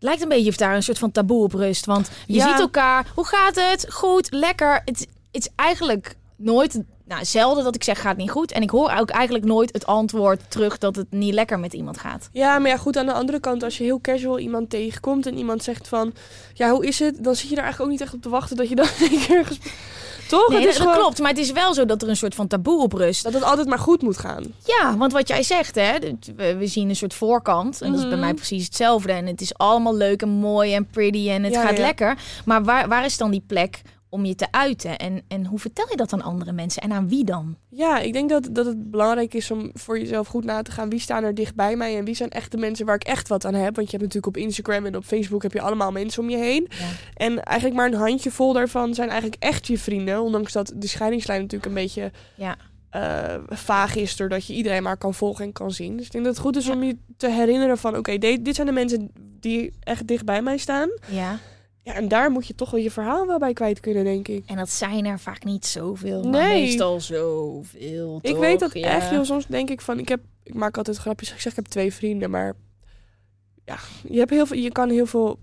Lijkt 0.00 0.22
een 0.22 0.28
beetje 0.28 0.50
of 0.50 0.56
daar 0.56 0.74
een 0.74 0.82
soort 0.82 0.98
van 0.98 1.10
taboe 1.10 1.42
op 1.42 1.52
rust. 1.52 1.86
Want 1.86 2.10
je 2.26 2.34
Ja. 2.34 2.48
ziet 2.50 2.60
elkaar. 2.60 3.06
Hoe 3.14 3.26
gaat 3.26 3.54
het? 3.54 3.86
Goed, 3.92 4.32
lekker. 4.32 4.82
Het, 4.84 4.98
het 5.32 5.42
is 5.44 5.48
eigenlijk 5.56 6.16
nooit, 6.36 6.80
nou 7.04 7.24
zelden 7.24 7.64
dat 7.64 7.74
ik 7.74 7.84
zeg 7.84 8.00
gaat 8.00 8.16
niet 8.16 8.30
goed. 8.30 8.52
En 8.52 8.62
ik 8.62 8.70
hoor 8.70 8.92
ook 8.98 9.10
eigenlijk 9.10 9.44
nooit 9.44 9.72
het 9.72 9.86
antwoord 9.86 10.40
terug 10.48 10.78
dat 10.78 10.96
het 10.96 11.06
niet 11.10 11.34
lekker 11.34 11.58
met 11.58 11.72
iemand 11.72 11.98
gaat. 11.98 12.28
Ja, 12.32 12.58
maar 12.58 12.70
ja, 12.70 12.76
goed, 12.76 12.96
aan 12.96 13.06
de 13.06 13.12
andere 13.12 13.40
kant, 13.40 13.62
als 13.62 13.78
je 13.78 13.84
heel 13.84 14.00
casual 14.00 14.38
iemand 14.38 14.70
tegenkomt 14.70 15.26
en 15.26 15.38
iemand 15.38 15.62
zegt 15.62 15.88
van, 15.88 16.12
ja, 16.54 16.70
hoe 16.70 16.86
is 16.86 16.98
het? 16.98 17.24
Dan 17.24 17.34
zit 17.34 17.48
je 17.48 17.54
daar 17.54 17.64
eigenlijk 17.64 17.92
ook 17.92 17.98
niet 17.98 18.06
echt 18.06 18.14
op 18.16 18.22
te 18.22 18.28
wachten 18.28 18.56
dat 18.56 18.68
je 18.68 18.74
dan 18.74 18.86
een 19.10 19.20
keer 19.26 19.48
Toch? 20.30 20.48
Nee, 20.48 20.58
het 20.60 20.68
is 20.68 20.74
dat, 20.76 20.82
gewoon 20.86 20.98
klopt. 21.02 21.18
Maar 21.18 21.28
het 21.30 21.38
is 21.38 21.52
wel 21.52 21.74
zo 21.74 21.84
dat 21.84 22.02
er 22.02 22.08
een 22.08 22.16
soort 22.16 22.34
van 22.34 22.46
taboe 22.46 22.82
op 22.82 22.92
rust. 22.92 23.22
dat 23.22 23.32
het 23.32 23.42
altijd 23.42 23.68
maar 23.68 23.78
goed 23.78 24.02
moet 24.02 24.18
gaan. 24.18 24.44
Ja, 24.64 24.96
want 24.96 25.12
wat 25.12 25.28
jij 25.28 25.42
zegt, 25.42 25.74
hè, 25.74 25.92
we, 26.36 26.66
zien 26.66 26.88
een 26.88 26.96
soort 26.96 27.14
voorkant. 27.14 27.80
En 27.82 27.88
dat 27.90 27.96
is 28.00 28.06
bij 28.06 28.12
Mhm. 28.16 28.24
mij 28.24 28.34
precies 28.34 28.64
hetzelfde. 28.64 29.12
En 29.12 29.26
het 29.26 29.40
is 29.40 29.54
allemaal 29.54 29.96
leuk 29.96 30.22
en 30.22 30.28
mooi 30.28 30.74
en 30.74 30.86
pretty 30.86 31.30
en 31.30 31.42
het 31.44 31.52
Ja, 31.52 31.62
gaat 31.66 31.76
ja. 31.76 31.82
lekker. 31.82 32.18
Maar 32.44 32.64
waar, 32.64 32.88
waar 32.88 33.04
is 33.04 33.16
dan 33.16 33.30
die 33.30 33.42
plek 33.46 33.82
om 34.10 34.24
je 34.24 34.34
te 34.34 34.46
uiten? 34.50 34.96
En, 34.98 35.22
en 35.28 35.46
hoe 35.46 35.58
vertel 35.58 35.86
je 35.90 35.96
dat 35.96 36.12
aan 36.12 36.22
andere 36.22 36.52
mensen? 36.52 36.82
En 36.82 36.92
aan 36.92 37.08
wie 37.08 37.24
dan? 37.24 37.56
Ja, 37.68 37.98
ik 37.98 38.12
denk 38.12 38.28
dat, 38.30 38.48
dat 38.52 38.66
het 38.66 38.90
belangrijk 38.90 39.34
is 39.34 39.50
om 39.50 39.70
voor 39.74 39.98
jezelf 39.98 40.26
goed 40.28 40.44
na 40.44 40.62
te 40.62 40.70
gaan. 40.70 40.88
Wie 40.88 41.00
staan 41.00 41.24
er 41.24 41.34
dicht 41.34 41.54
bij 41.54 41.76
mij 41.76 41.96
en 41.98 42.04
wie 42.04 42.14
zijn 42.14 42.30
echt 42.30 42.50
de 42.50 42.56
mensen 42.56 42.86
waar 42.86 42.94
ik 42.94 43.04
echt 43.04 43.28
wat 43.28 43.44
aan 43.44 43.54
heb? 43.54 43.74
Want 43.76 43.90
je 43.90 43.96
hebt 43.96 44.02
natuurlijk 44.14 44.36
op 44.36 44.42
Instagram 44.42 44.86
en 44.86 44.96
op 44.96 45.04
Facebook 45.04 45.42
heb 45.42 45.52
je 45.52 45.60
allemaal 45.60 45.90
mensen 45.92 46.22
om 46.22 46.30
je 46.30 46.36
heen. 46.36 46.66
Ja. 46.70 46.86
En 47.14 47.42
eigenlijk 47.42 47.76
maar 47.78 47.86
een 47.86 47.98
handjevol 47.98 48.52
daarvan 48.52 48.94
zijn 48.94 49.08
eigenlijk 49.08 49.42
echt 49.42 49.66
je 49.66 49.78
vrienden. 49.78 50.20
Ondanks 50.22 50.52
dat 50.52 50.72
de 50.76 50.86
scheidingslijn 50.86 51.40
natuurlijk 51.40 51.68
een 51.70 51.82
beetje 51.82 52.10
Ja. 52.34 52.56
eh, 52.90 53.34
vaag 53.48 53.96
is. 53.96 54.16
Doordat 54.16 54.46
je 54.46 54.54
iedereen 54.54 54.82
maar 54.82 54.96
kan 54.96 55.14
volgen 55.14 55.44
en 55.44 55.52
kan 55.52 55.70
zien. 55.70 55.96
Dus 55.96 56.06
ik 56.06 56.12
denk 56.12 56.24
dat 56.24 56.34
het 56.34 56.42
goed 56.42 56.56
is 56.56 56.68
om 56.68 56.82
je 56.82 56.96
te 57.16 57.30
herinneren 57.30 57.78
van... 57.78 57.96
Oké, 57.96 58.18
dit 58.18 58.54
zijn 58.54 58.66
de 58.66 58.72
mensen 58.72 59.10
die 59.40 59.72
echt 59.80 60.06
dicht 60.06 60.24
bij 60.24 60.42
mij 60.42 60.56
staan. 60.56 60.88
Ja. 61.06 61.38
Ja, 61.82 61.94
en 61.94 62.08
daar 62.08 62.30
moet 62.30 62.46
je 62.46 62.54
toch 62.54 62.70
wel 62.70 62.80
je 62.80 62.90
verhaal 62.90 63.26
wel 63.26 63.38
bij 63.38 63.52
kwijt 63.52 63.80
kunnen, 63.80 64.04
denk 64.04 64.28
ik. 64.28 64.42
En 64.46 64.56
dat 64.56 64.70
zijn 64.70 65.06
er 65.06 65.18
vaak 65.18 65.44
niet 65.44 65.66
zoveel, 65.66 66.22
maar 66.22 66.48
Nee. 66.48 66.60
meestal 66.62 67.00
zoveel. 67.00 68.18
Ik 68.22 68.30
toch? 68.30 68.38
weet 68.40 68.60
dat 68.60 68.74
Ja. 68.74 68.88
echt, 68.96 69.10
joh. 69.10 69.24
Soms 69.24 69.46
denk 69.46 69.70
ik 69.70 69.80
van, 69.80 69.98
ik 69.98 70.08
heb, 70.08 70.20
ik 70.42 70.54
maak 70.54 70.76
altijd 70.76 70.96
grapjes. 70.96 71.32
Ik 71.32 71.40
zeg, 71.40 71.50
ik 71.52 71.56
heb 71.58 71.66
twee 71.66 71.94
vrienden, 71.94 72.30
maar 72.30 72.54
ja, 73.64 73.78
je 74.08 74.18
hebt 74.18 74.30
heel 74.30 74.46
veel, 74.46 74.56
je 74.56 74.72
kan 74.72 74.90
heel 74.90 75.06
veel 75.06 75.38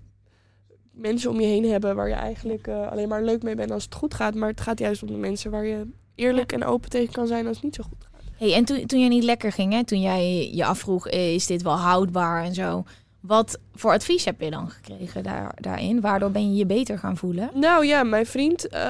mensen 0.92 1.30
om 1.30 1.40
je 1.40 1.48
heen 1.48 1.66
hebben 1.70 1.96
waar 1.96 2.08
je 2.08 2.14
eigenlijk 2.14 2.68
eh, 2.68 2.88
alleen 2.92 3.08
maar 3.08 3.24
leuk 3.24 3.44
mee 3.44 3.56
bent 3.56 3.72
als 3.72 3.84
het 3.84 3.96
goed 3.96 4.14
gaat. 4.14 4.36
Maar 4.36 4.50
het 4.50 4.62
gaat 4.62 4.80
juist 4.80 5.02
om 5.02 5.08
de 5.08 5.18
mensen 5.18 5.52
waar 5.52 5.66
je 5.66 5.88
eerlijk 6.16 6.52
en 6.52 6.64
open 6.66 6.90
tegen 6.90 7.14
kan 7.14 7.28
zijn 7.28 7.48
als 7.48 7.56
het 7.56 7.66
niet 7.66 7.76
zo 7.76 7.84
goed 7.84 7.98
gaat. 8.12 8.22
Hey, 8.38 8.54
en 8.54 8.66
toen, 8.66 8.86
toen 8.86 9.00
jij 9.00 9.08
niet 9.10 9.24
lekker 9.24 9.52
ging, 9.52 9.74
hè, 9.74 9.84
toen 9.84 10.02
jij 10.02 10.52
je 10.54 10.66
afvroeg, 10.66 11.08
eh, 11.08 11.34
is 11.34 11.46
dit 11.46 11.62
wel 11.62 11.76
houdbaar 11.78 12.44
en 12.44 12.54
zo. 12.54 12.84
Wat 13.28 13.60
voor 13.74 13.92
advies 13.92 14.26
heb 14.26 14.42
je 14.42 14.50
dan 14.50 14.70
gekregen 14.70 15.24
daar, 15.24 15.52
daarin? 15.56 16.02
Waardoor 16.02 16.32
ben 16.32 16.50
je 16.50 16.56
je 16.56 16.66
beter 16.66 17.00
gaan 17.00 17.18
voelen? 17.18 17.50
Nou 17.54 17.86
ja, 17.86 18.04
mijn 18.04 18.26
vriend, 18.26 18.68
eh, 18.68 18.82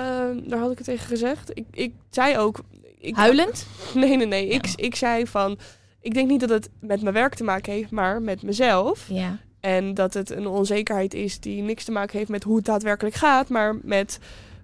daar 0.43 0.59
had 0.59 0.71
ik 0.71 0.77
het 0.77 0.87
tegen 0.87 1.07
gezegd. 1.07 1.51
Ik, 1.53 1.65
ik 1.71 1.93
zei 2.09 2.37
ook. 2.37 2.59
Ik, 2.99 3.15
Huilend? 3.15 3.67
Nee, 3.93 4.17
nee, 4.17 4.27
nee. 4.27 4.47
Ik, 4.47 4.67
ik 4.75 4.95
zei 4.95 5.27
van. 5.27 5.57
Ik 6.01 6.13
denk 6.13 6.29
niet 6.29 6.39
dat 6.39 6.49
het 6.49 6.69
met 6.79 7.01
mijn 7.01 7.13
werk 7.13 7.35
te 7.35 7.43
maken 7.43 7.73
heeft, 7.73 7.91
maar 7.91 8.21
met 8.21 8.41
mezelf. 8.41 9.05
Ja. 9.09 9.37
En 9.59 9.93
dat 9.93 10.13
het 10.13 10.29
een 10.29 10.47
onzekerheid 10.47 11.13
is 11.13 11.39
die 11.39 11.61
niks 11.61 11.83
te 11.83 11.91
maken 11.91 12.17
heeft 12.17 12.29
met 12.29 12.43
hoe 12.43 12.55
het 12.55 12.65
daadwerkelijk 12.65 13.15
gaat, 13.15 13.49
maar 13.49 13.75
met 13.81 14.19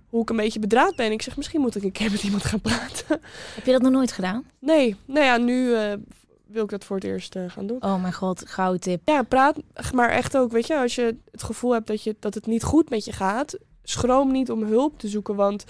hoe 0.10 0.22
ik 0.22 0.30
een 0.30 0.36
beetje 0.36 0.60
bedraad 0.60 0.96
ben. 0.96 1.12
Ik 1.12 1.22
zeg, 1.22 1.38
misschien 1.38 1.62
moet 1.62 1.76
ik 1.76 1.84
een 1.84 1.92
keer 1.92 2.12
met 2.12 2.24
iemand 2.24 2.44
gaan 2.44 2.62
praten. 2.62 3.22
Heb 3.56 3.66
je 3.66 3.72
dat 3.72 3.82
nog 3.82 3.92
nooit 3.92 4.12
gedaan? 4.12 4.46
Nee, 4.60 4.96
nou 5.06 5.26
ja, 5.26 5.38
nu 5.38 5.74
eh, 5.76 5.94
wil 6.54 6.64
ik 6.64 6.70
dat 6.70 6.84
voor 6.84 6.96
het 6.96 7.06
eerst 7.06 7.36
eh, 7.36 7.44
gaan 7.48 7.68
doen. 7.68 7.84
Oh 7.84 8.02
mijn 8.02 8.14
god, 8.14 8.44
gouden 8.50 8.82
tip. 8.82 9.02
Ja, 9.06 9.22
praat, 9.24 9.58
maar 9.94 10.10
echt 10.10 10.38
ook, 10.38 10.52
weet 10.52 10.68
je, 10.68 10.78
als 10.80 10.96
je 10.96 11.16
het 11.32 11.44
gevoel 11.44 11.74
hebt 11.74 11.88
dat, 11.88 12.04
je, 12.04 12.16
dat 12.20 12.34
het 12.34 12.46
niet 12.46 12.64
goed 12.64 12.90
met 12.90 13.06
je 13.06 13.12
gaat, 13.12 13.58
schroom 13.84 14.32
niet 14.32 14.52
om 14.52 14.64
hulp 14.64 15.00
te 15.00 15.08
zoeken. 15.08 15.36
Want 15.36 15.64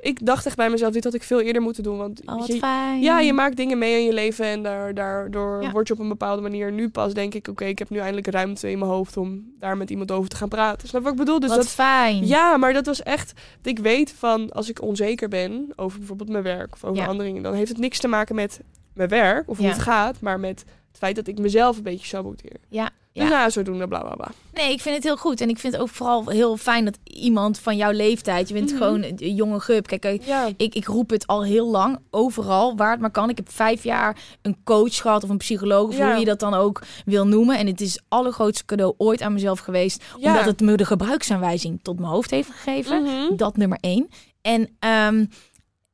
ik 0.00 0.26
dacht 0.26 0.46
echt 0.46 0.56
bij 0.56 0.70
mezelf, 0.70 0.92
dit 0.92 1.04
had 1.04 1.14
ik 1.14 1.22
veel 1.22 1.40
eerder 1.40 1.62
moeten 1.62 1.82
doen. 1.82 1.96
Want 1.96 2.20
Oh, 2.26 2.38
wat 2.38 2.46
je, 2.46 2.58
fijn. 2.58 3.00
ja, 3.00 3.20
je 3.20 3.32
maakt 3.32 3.56
dingen 3.56 3.78
mee 3.78 3.98
in 3.98 4.04
je 4.04 4.12
leven 4.12 4.44
en 4.44 4.62
daar, 4.62 4.94
daardoor 4.94 5.62
Ja. 5.62 5.70
word 5.70 5.88
je 5.88 5.94
op 5.94 6.00
een 6.00 6.08
bepaalde 6.08 6.42
manier 6.42 6.72
nu 6.72 6.88
pas 6.88 7.14
denk 7.14 7.34
ik, 7.34 7.48
oké, 7.48 7.64
ik 7.64 7.78
heb 7.78 7.90
nu 7.90 7.98
eindelijk 7.98 8.26
ruimte 8.26 8.70
in 8.70 8.78
mijn 8.78 8.90
hoofd 8.90 9.16
om 9.16 9.44
daar 9.58 9.76
met 9.76 9.90
iemand 9.90 10.10
over 10.10 10.28
te 10.30 10.36
gaan 10.36 10.48
praten. 10.48 10.88
Snap 10.88 11.02
wat 11.02 11.12
ik 11.12 11.18
bedoel? 11.18 11.40
Dus 11.40 11.48
wat 11.48 11.58
dat, 11.58 11.68
fijn. 11.68 12.26
ja, 12.26 12.56
maar 12.56 12.72
dat 12.72 12.86
was 12.86 13.02
echt, 13.02 13.32
ik 13.62 13.78
weet 13.78 14.12
van 14.12 14.50
als 14.52 14.68
ik 14.70 14.82
onzeker 14.82 15.28
ben 15.28 15.72
over 15.76 15.98
bijvoorbeeld 15.98 16.28
mijn 16.30 16.44
werk 16.44 16.72
of 16.74 16.84
over 16.84 17.02
Ja. 17.02 17.06
andere 17.08 17.28
dingen, 17.28 17.42
dan 17.42 17.54
heeft 17.54 17.68
het 17.68 17.78
niks 17.78 17.98
te 17.98 18.08
maken 18.08 18.34
met 18.34 18.60
mijn 18.94 19.08
werk 19.08 19.48
of 19.50 19.56
hoe 19.56 19.66
Ja. 19.66 19.72
het 19.72 19.82
gaat, 19.82 20.20
maar 20.20 20.40
met 20.40 20.58
het 20.88 20.98
feit 21.00 21.16
dat 21.16 21.26
ik 21.26 21.38
mezelf 21.38 21.76
een 21.76 21.82
beetje 21.82 22.06
saboteer. 22.06 22.56
Ja, 22.68 22.90
Dus 23.12 23.22
ja. 23.22 23.28
nou, 23.28 23.50
zodoende, 23.50 23.88
bla 23.88 24.00
bla 24.00 24.14
bla. 24.14 24.30
Nee, 24.52 24.72
ik 24.72 24.80
vind 24.80 24.94
het 24.94 25.04
heel 25.04 25.16
goed. 25.16 25.40
En 25.40 25.48
ik 25.48 25.58
vind 25.58 25.72
het 25.72 25.82
ook 25.82 25.88
vooral 25.88 26.28
heel 26.28 26.56
fijn 26.56 26.84
dat 26.84 26.98
iemand 27.04 27.58
van 27.58 27.76
jouw 27.76 27.90
leeftijd... 27.90 28.48
Je 28.48 28.54
bent 28.54 28.68
Mhm. 28.70 28.76
gewoon 28.78 29.02
een 29.02 29.34
jonge 29.34 29.60
gup. 29.60 29.86
Kijk, 29.86 30.22
Ja, 30.24 30.48
ik, 30.56 30.74
ik 30.74 30.86
roep 30.86 31.10
het 31.10 31.26
al 31.26 31.44
heel 31.44 31.70
lang, 31.70 31.98
overal, 32.10 32.76
waar 32.76 32.90
het 32.90 33.00
maar 33.00 33.10
kan. 33.10 33.30
Ik 33.30 33.36
heb 33.36 33.50
vijf 33.52 33.82
jaar 33.84 34.16
een 34.42 34.56
coach 34.64 34.96
gehad 34.96 35.24
of 35.24 35.30
een 35.30 35.36
psycholoog, 35.36 35.88
of 35.88 35.96
Ja. 35.96 36.10
hoe 36.10 36.18
je 36.18 36.24
dat 36.24 36.40
dan 36.40 36.54
ook 36.54 36.82
wil 37.04 37.26
noemen. 37.26 37.58
En 37.58 37.66
het 37.66 37.80
is 37.80 37.92
het 37.92 38.02
allergrootste 38.08 38.64
cadeau 38.64 38.94
ooit 38.98 39.22
aan 39.22 39.32
mezelf 39.32 39.58
geweest. 39.58 40.04
Omdat 40.16 40.44
het 40.44 40.60
me 40.60 40.76
de 40.76 40.84
gebruiksaanwijzing 40.84 41.80
tot 41.82 41.98
mijn 41.98 42.10
hoofd 42.12 42.30
heeft 42.30 42.50
gegeven. 42.50 43.02
Mhm. 43.02 43.36
Dat 43.36 43.56
nummer 43.56 43.78
één. 43.80 44.08
En 44.42 44.68
ehm, 44.78 45.24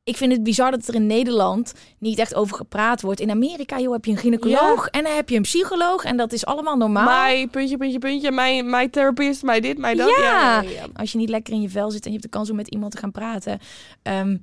ik 0.03 0.17
vind 0.17 0.31
het 0.31 0.43
bizar 0.43 0.71
dat 0.71 0.87
er 0.87 0.95
in 0.95 1.07
Nederland 1.07 1.73
niet 1.99 2.19
echt 2.19 2.35
over 2.35 2.55
gepraat 2.55 3.01
wordt. 3.01 3.19
In 3.19 3.29
Amerika 3.29 3.79
joh, 3.79 3.93
heb 3.93 4.05
je 4.05 4.11
een 4.11 4.17
gynaecoloog 4.17 4.87
en 4.87 5.03
dan 5.03 5.15
heb 5.15 5.29
je 5.29 5.35
een 5.35 5.41
psycholoog. 5.41 6.03
En 6.03 6.17
dat 6.17 6.33
is 6.33 6.45
allemaal 6.45 6.77
normaal. 6.77 7.05
mij, 7.05 7.47
puntje, 7.51 7.77
puntje, 7.77 7.99
puntje, 7.99 8.31
mijn, 8.31 8.69
mijn 8.69 8.89
therapist, 8.89 9.43
mij 9.43 9.59
dit, 9.59 9.77
mij 9.77 9.95
dat. 9.95 10.09
Ja. 10.09 10.15
Ja, 10.17 10.61
ja, 10.61 10.69
ja. 10.69 10.87
Als 10.93 11.11
je 11.11 11.17
niet 11.17 11.29
lekker 11.29 11.53
in 11.53 11.61
je 11.61 11.69
vel 11.69 11.91
zit 11.91 12.05
en 12.05 12.11
je 12.11 12.17
hebt 12.17 12.31
de 12.31 12.37
kans 12.37 12.49
om 12.49 12.55
met 12.55 12.67
iemand 12.67 12.91
te 12.91 12.97
gaan 12.97 13.11
praten, 13.11 13.59
ehm, 14.01 14.37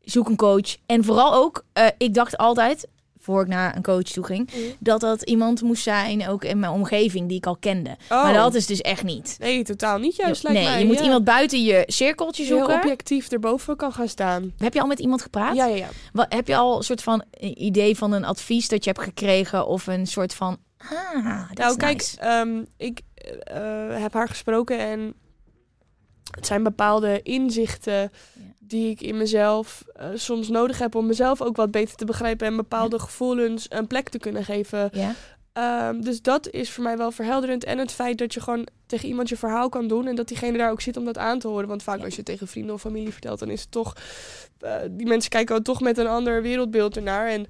zoek 0.00 0.28
een 0.28 0.36
coach. 0.36 0.76
En 0.86 1.04
vooral 1.04 1.34
ook, 1.34 1.64
eh, 1.72 1.86
ik 1.98 2.14
dacht 2.14 2.36
altijd, 2.36 2.88
voor 3.22 3.42
ik 3.42 3.48
naar 3.48 3.76
een 3.76 3.82
coach 3.82 4.02
toe 4.02 4.24
ging, 4.24 4.50
Mhm. 4.52 4.60
dat 4.78 5.00
dat 5.00 5.22
iemand 5.22 5.62
moest 5.62 5.82
zijn, 5.82 6.28
ook 6.28 6.44
in 6.44 6.58
mijn 6.58 6.72
omgeving, 6.72 7.28
die 7.28 7.36
ik 7.36 7.46
al 7.46 7.56
kende. 7.56 7.96
Oh. 8.10 8.22
Maar 8.22 8.32
dat 8.32 8.54
is 8.54 8.66
dus 8.66 8.80
echt 8.80 9.02
niet. 9.02 9.36
Nee, 9.38 9.62
totaal 9.64 9.98
niet 9.98 10.16
juist, 10.16 10.42
nee, 10.42 10.52
lijkt 10.52 10.68
mij. 10.68 10.78
je 10.80 10.86
moet 10.86 11.00
iemand 11.00 11.24
buiten 11.24 11.62
je 11.64 11.82
cirkeltje 11.86 12.44
heel 12.44 12.58
zoeken. 12.58 12.74
objectief 12.76 13.30
erboven 13.30 13.76
kan 13.76 13.92
gaan 13.92 14.08
staan. 14.08 14.52
Heb 14.58 14.74
je 14.74 14.80
al 14.80 14.86
met 14.86 14.98
iemand 14.98 15.22
gepraat? 15.22 15.56
Ja, 15.56 15.66
ja, 15.66 15.76
ja. 15.76 15.88
Wat, 16.12 16.26
heb 16.32 16.46
je 16.46 16.56
al 16.56 16.76
een 16.76 16.82
soort 16.82 17.02
van 17.02 17.24
idee 17.40 17.96
van 17.96 18.12
een 18.12 18.24
advies 18.24 18.68
dat 18.68 18.84
je 18.84 18.90
hebt 18.90 19.02
gekregen 19.02 19.66
of 19.66 19.86
een 19.86 20.06
soort 20.06 20.34
van, 20.34 20.58
ah, 20.78 21.50
Nou, 21.54 21.76
kijk, 21.76 21.96
nice. 21.98 22.20
ehm, 22.20 22.64
ik 22.76 23.00
eh, 23.44 24.00
heb 24.02 24.12
haar 24.12 24.28
gesproken 24.28 24.78
en 24.78 25.14
het 26.30 26.46
zijn 26.46 26.62
bepaalde 26.62 27.22
inzichten 27.22 28.10
die 28.70 28.90
ik 28.90 29.00
in 29.00 29.16
mezelf 29.16 29.84
eh, 29.94 30.06
soms 30.14 30.48
nodig 30.48 30.78
heb 30.78 30.94
om 30.94 31.06
mezelf 31.06 31.42
ook 31.42 31.56
wat 31.56 31.70
beter 31.70 31.96
te 31.96 32.04
begrijpen 32.04 32.46
en 32.46 32.56
bepaalde 32.56 32.98
gevoelens 32.98 33.66
een 33.68 33.86
plek 33.86 34.08
te 34.08 34.18
kunnen 34.18 34.44
geven. 34.44 34.88
Ja, 34.92 35.14
Ehm, 35.52 36.00
dus 36.00 36.22
dat 36.22 36.50
is 36.50 36.70
voor 36.70 36.82
mij 36.84 36.96
wel 36.96 37.10
verhelderend. 37.10 37.64
En 37.64 37.78
het 37.78 37.92
feit 37.92 38.18
dat 38.18 38.34
je 38.34 38.40
gewoon 38.40 38.66
tegen 38.86 39.08
iemand 39.08 39.28
je 39.28 39.36
verhaal 39.36 39.68
kan 39.68 39.88
doen 39.88 40.06
en 40.06 40.14
dat 40.14 40.28
diegene 40.28 40.58
daar 40.58 40.70
ook 40.70 40.80
zit 40.80 40.96
om 40.96 41.04
dat 41.04 41.18
aan 41.18 41.38
te 41.38 41.48
horen. 41.48 41.68
Want 41.68 41.82
vaak 41.82 41.98
Ja. 41.98 42.02
als 42.04 42.10
je 42.10 42.16
het 42.16 42.26
tegen 42.26 42.48
vrienden 42.48 42.74
of 42.74 42.80
familie 42.80 43.12
vertelt, 43.12 43.38
dan 43.38 43.50
is 43.50 43.60
het 43.60 43.70
toch. 43.70 43.92
eh, 44.60 44.74
die 44.90 45.06
mensen 45.06 45.30
kijken 45.30 45.54
ook 45.56 45.62
toch 45.64 45.80
met 45.80 45.98
een 45.98 46.06
ander 46.06 46.42
wereldbeeld 46.42 46.96
ernaar. 46.96 47.28
En 47.28 47.46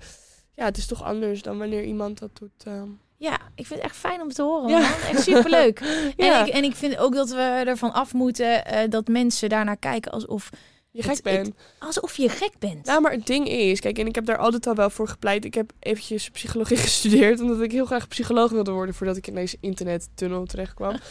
ja, 0.54 0.64
het 0.64 0.76
is 0.76 0.86
toch 0.86 1.02
anders 1.04 1.42
dan 1.42 1.58
wanneer 1.58 1.84
iemand 1.84 2.18
dat 2.18 2.30
doet. 2.38 2.64
ehm. 2.64 2.88
ja, 3.16 3.32
ik 3.54 3.66
vind 3.66 3.80
het 3.82 3.90
echt 3.90 3.96
fijn 3.98 4.20
om 4.20 4.28
te 4.32 4.42
horen. 4.42 4.68
Ja. 4.68 4.80
Man. 4.80 4.90
Echt 5.10 5.22
superleuk. 5.22 5.80
Ja. 6.16 6.40
En, 6.40 6.46
ik, 6.46 6.52
en 6.54 6.64
ik 6.64 6.74
vind 6.74 6.96
ook 6.98 7.14
dat 7.14 7.30
we 7.30 7.62
ervan 7.66 7.92
af 7.92 8.12
moeten 8.12 8.64
eh, 8.64 8.88
dat 8.90 9.08
mensen 9.08 9.48
daarnaar 9.48 9.76
kijken 9.76 10.12
alsof, 10.12 10.50
je 10.92 11.02
gek 11.02 11.22
bent. 11.22 11.50
alsof 11.78 12.16
je 12.16 12.28
gek 12.28 12.52
bent. 12.58 12.86
Nou, 12.86 13.00
maar 13.00 13.12
het 13.12 13.26
ding 13.26 13.48
is, 13.48 13.80
kijk, 13.80 13.98
en 13.98 14.06
ik 14.06 14.14
heb 14.14 14.24
daar 14.24 14.36
altijd 14.38 14.66
al 14.66 14.74
wel 14.74 14.90
voor 14.90 15.08
gepleit. 15.08 15.44
Ik 15.44 15.54
heb 15.54 15.72
eventjes 15.78 16.30
psychologie 16.30 16.76
gestudeerd, 16.86 17.40
omdat 17.40 17.60
ik 17.60 17.72
heel 17.72 17.84
graag 17.84 18.08
psycholoog 18.08 18.50
wilde 18.50 18.70
worden 18.70 18.94
voordat 18.94 19.16
ik 19.16 19.26
in 19.26 19.34
deze 19.34 19.56
internettunnel 19.60 20.44
terecht 20.46 20.74
kwam. 20.74 20.96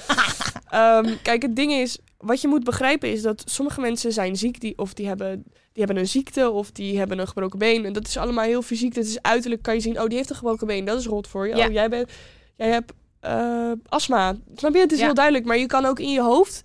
Ehm, 0.70 1.16
kijk, 1.22 1.42
het 1.42 1.56
ding 1.56 1.72
is, 1.72 1.98
wat 2.18 2.42
je 2.42 2.48
moet 2.48 2.64
begrijpen 2.64 3.12
is 3.12 3.22
dat 3.22 3.44
sommige 3.46 3.82
mensen 3.82 4.12
zijn 4.14 4.36
ziek, 4.36 4.60
die, 4.62 4.78
of 4.78 4.94
die 4.94 5.08
hebben, 5.08 5.44
die 5.46 5.84
hebben 5.84 5.98
een 5.98 6.08
ziekte, 6.08 6.50
of 6.50 6.72
die 6.72 6.98
hebben 6.98 7.20
een 7.20 7.28
gebroken 7.28 7.60
been. 7.60 7.86
En 7.86 7.94
dat 7.94 8.08
is 8.08 8.18
allemaal 8.18 8.46
heel 8.46 8.62
fysiek. 8.62 8.96
Dat 8.96 9.06
is 9.06 9.22
uiterlijk, 9.22 9.62
kan 9.62 9.74
je 9.74 9.80
zien, 9.80 10.02
oh, 10.02 10.08
die 10.08 10.18
heeft 10.18 10.30
een 10.30 10.36
gebroken 10.36 10.68
been, 10.68 10.86
dat 10.86 11.00
is 11.00 11.06
rot 11.06 11.28
voor 11.28 11.48
je. 11.48 11.56
Ja. 11.56 11.68
Oh, 11.68 11.72
jij, 11.74 11.90
bent, 11.90 12.12
jij 12.56 12.70
hebt 12.70 12.94
eh, 13.20 13.72
astma. 13.88 14.36
Snap 14.56 14.74
je? 14.74 14.80
Het 14.80 14.92
is 14.92 15.00
Ja. 15.00 15.06
heel 15.06 15.14
duidelijk, 15.14 15.46
maar 15.46 15.58
je 15.58 15.66
kan 15.66 15.86
ook 15.86 16.00
in 16.00 16.12
je 16.12 16.22
hoofd, 16.22 16.62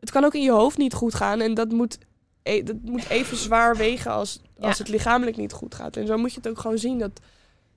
het 0.00 0.10
kan 0.10 0.24
ook 0.24 0.34
in 0.34 0.42
je 0.42 0.50
hoofd 0.52 0.78
niet 0.78 0.94
goed 0.94 1.14
gaan. 1.14 1.40
En 1.40 1.54
dat 1.54 1.70
moet 1.72 1.98
e- 2.48 2.62
dat 2.62 2.76
moet 2.82 3.08
even 3.08 3.36
zwaar 3.36 3.76
wegen 3.76 4.10
als, 4.10 4.40
Ja. 4.58 4.66
als 4.68 4.78
het 4.78 4.88
lichamelijk 4.88 5.36
niet 5.36 5.52
goed 5.52 5.74
gaat. 5.74 5.96
En 5.96 6.06
zo 6.06 6.16
moet 6.16 6.30
je 6.32 6.36
het 6.36 6.48
ook 6.48 6.58
gewoon 6.58 6.78
zien 6.78 6.98
dat, 6.98 7.10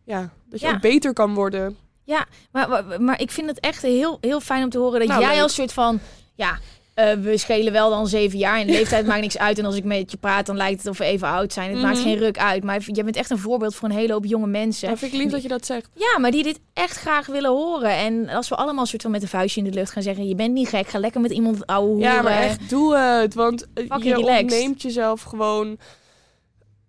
ja, 0.03 0.29
dat 0.49 0.59
je 0.59 0.67
Ja. 0.67 0.73
ook 0.73 0.81
beter 0.81 1.13
kan 1.13 1.33
worden. 1.33 1.77
Ja, 2.03 2.25
maar, 2.51 2.69
maar, 2.69 3.01
maar 3.01 3.21
ik 3.21 3.31
vind 3.31 3.47
het 3.49 3.59
echt 3.59 3.81
heel, 3.81 4.17
heel 4.21 4.39
fijn 4.41 4.63
om 4.63 4.69
te 4.69 4.77
horen 4.77 4.99
dat 4.99 5.07
Nou, 5.07 5.21
jij 5.21 5.41
als 5.41 5.53
soort 5.53 5.73
van, 5.73 5.99
ja, 6.35 6.59
eh, 6.99 7.13
we 7.17 7.37
schelen 7.37 7.71
wel 7.73 7.89
dan 7.89 8.07
zeven 8.07 8.37
jaar 8.39 8.59
en 8.59 8.67
de 8.67 8.73
leeftijd 8.73 9.05
maakt 9.07 9.21
niks 9.21 9.37
uit. 9.37 9.59
En 9.59 9.65
als 9.65 9.75
ik 9.75 9.83
met 9.83 10.11
je 10.11 10.17
praat, 10.17 10.45
dan 10.45 10.55
lijkt 10.57 10.77
het 10.77 10.87
of 10.91 10.97
we 10.97 11.03
even 11.05 11.27
oud 11.27 11.53
zijn. 11.53 11.71
Het 11.71 11.81
maakt 11.81 11.97
Mhm. 11.97 12.05
geen 12.07 12.17
ruk 12.17 12.37
uit. 12.39 12.63
Maar 12.63 12.81
jij 12.85 13.03
bent 13.03 13.15
echt 13.15 13.29
een 13.29 13.37
voorbeeld 13.37 13.75
voor 13.75 13.89
een 13.89 13.95
hele 13.95 14.13
hoop 14.13 14.25
jonge 14.25 14.47
mensen. 14.47 14.89
Dat 14.89 14.99
vind 14.99 15.13
ik 15.13 15.19
lief 15.19 15.31
dat 15.31 15.41
je 15.41 15.47
dat 15.47 15.65
zegt. 15.65 15.89
Ja, 15.93 16.19
maar 16.19 16.31
die 16.31 16.43
dit 16.43 16.59
echt 16.73 16.97
graag 16.97 17.25
willen 17.27 17.49
horen. 17.51 17.91
En 17.91 18.29
als 18.29 18.49
we 18.49 18.55
allemaal 18.55 18.85
soort 18.85 19.01
van 19.01 19.11
met 19.11 19.21
een 19.21 19.27
vuistje 19.27 19.61
in 19.61 19.69
de 19.71 19.73
lucht 19.77 19.91
gaan 19.91 20.03
zeggen... 20.03 20.27
je 20.27 20.35
bent 20.35 20.53
niet 20.53 20.67
gek, 20.69 20.87
ga 20.87 20.99
lekker 20.99 21.21
met 21.21 21.31
iemand 21.31 21.65
ouwe 21.65 21.99
Ja, 21.99 22.21
maar 22.21 22.41
echt, 22.41 22.69
doe 22.69 22.95
het. 22.97 23.33
Want 23.33 23.61
eh, 23.73 23.83
Fucking 23.83 24.03
je 24.03 24.13
relaxed. 24.15 24.41
ontneemt 24.41 24.81
jezelf 24.81 25.21
gewoon 25.21 25.77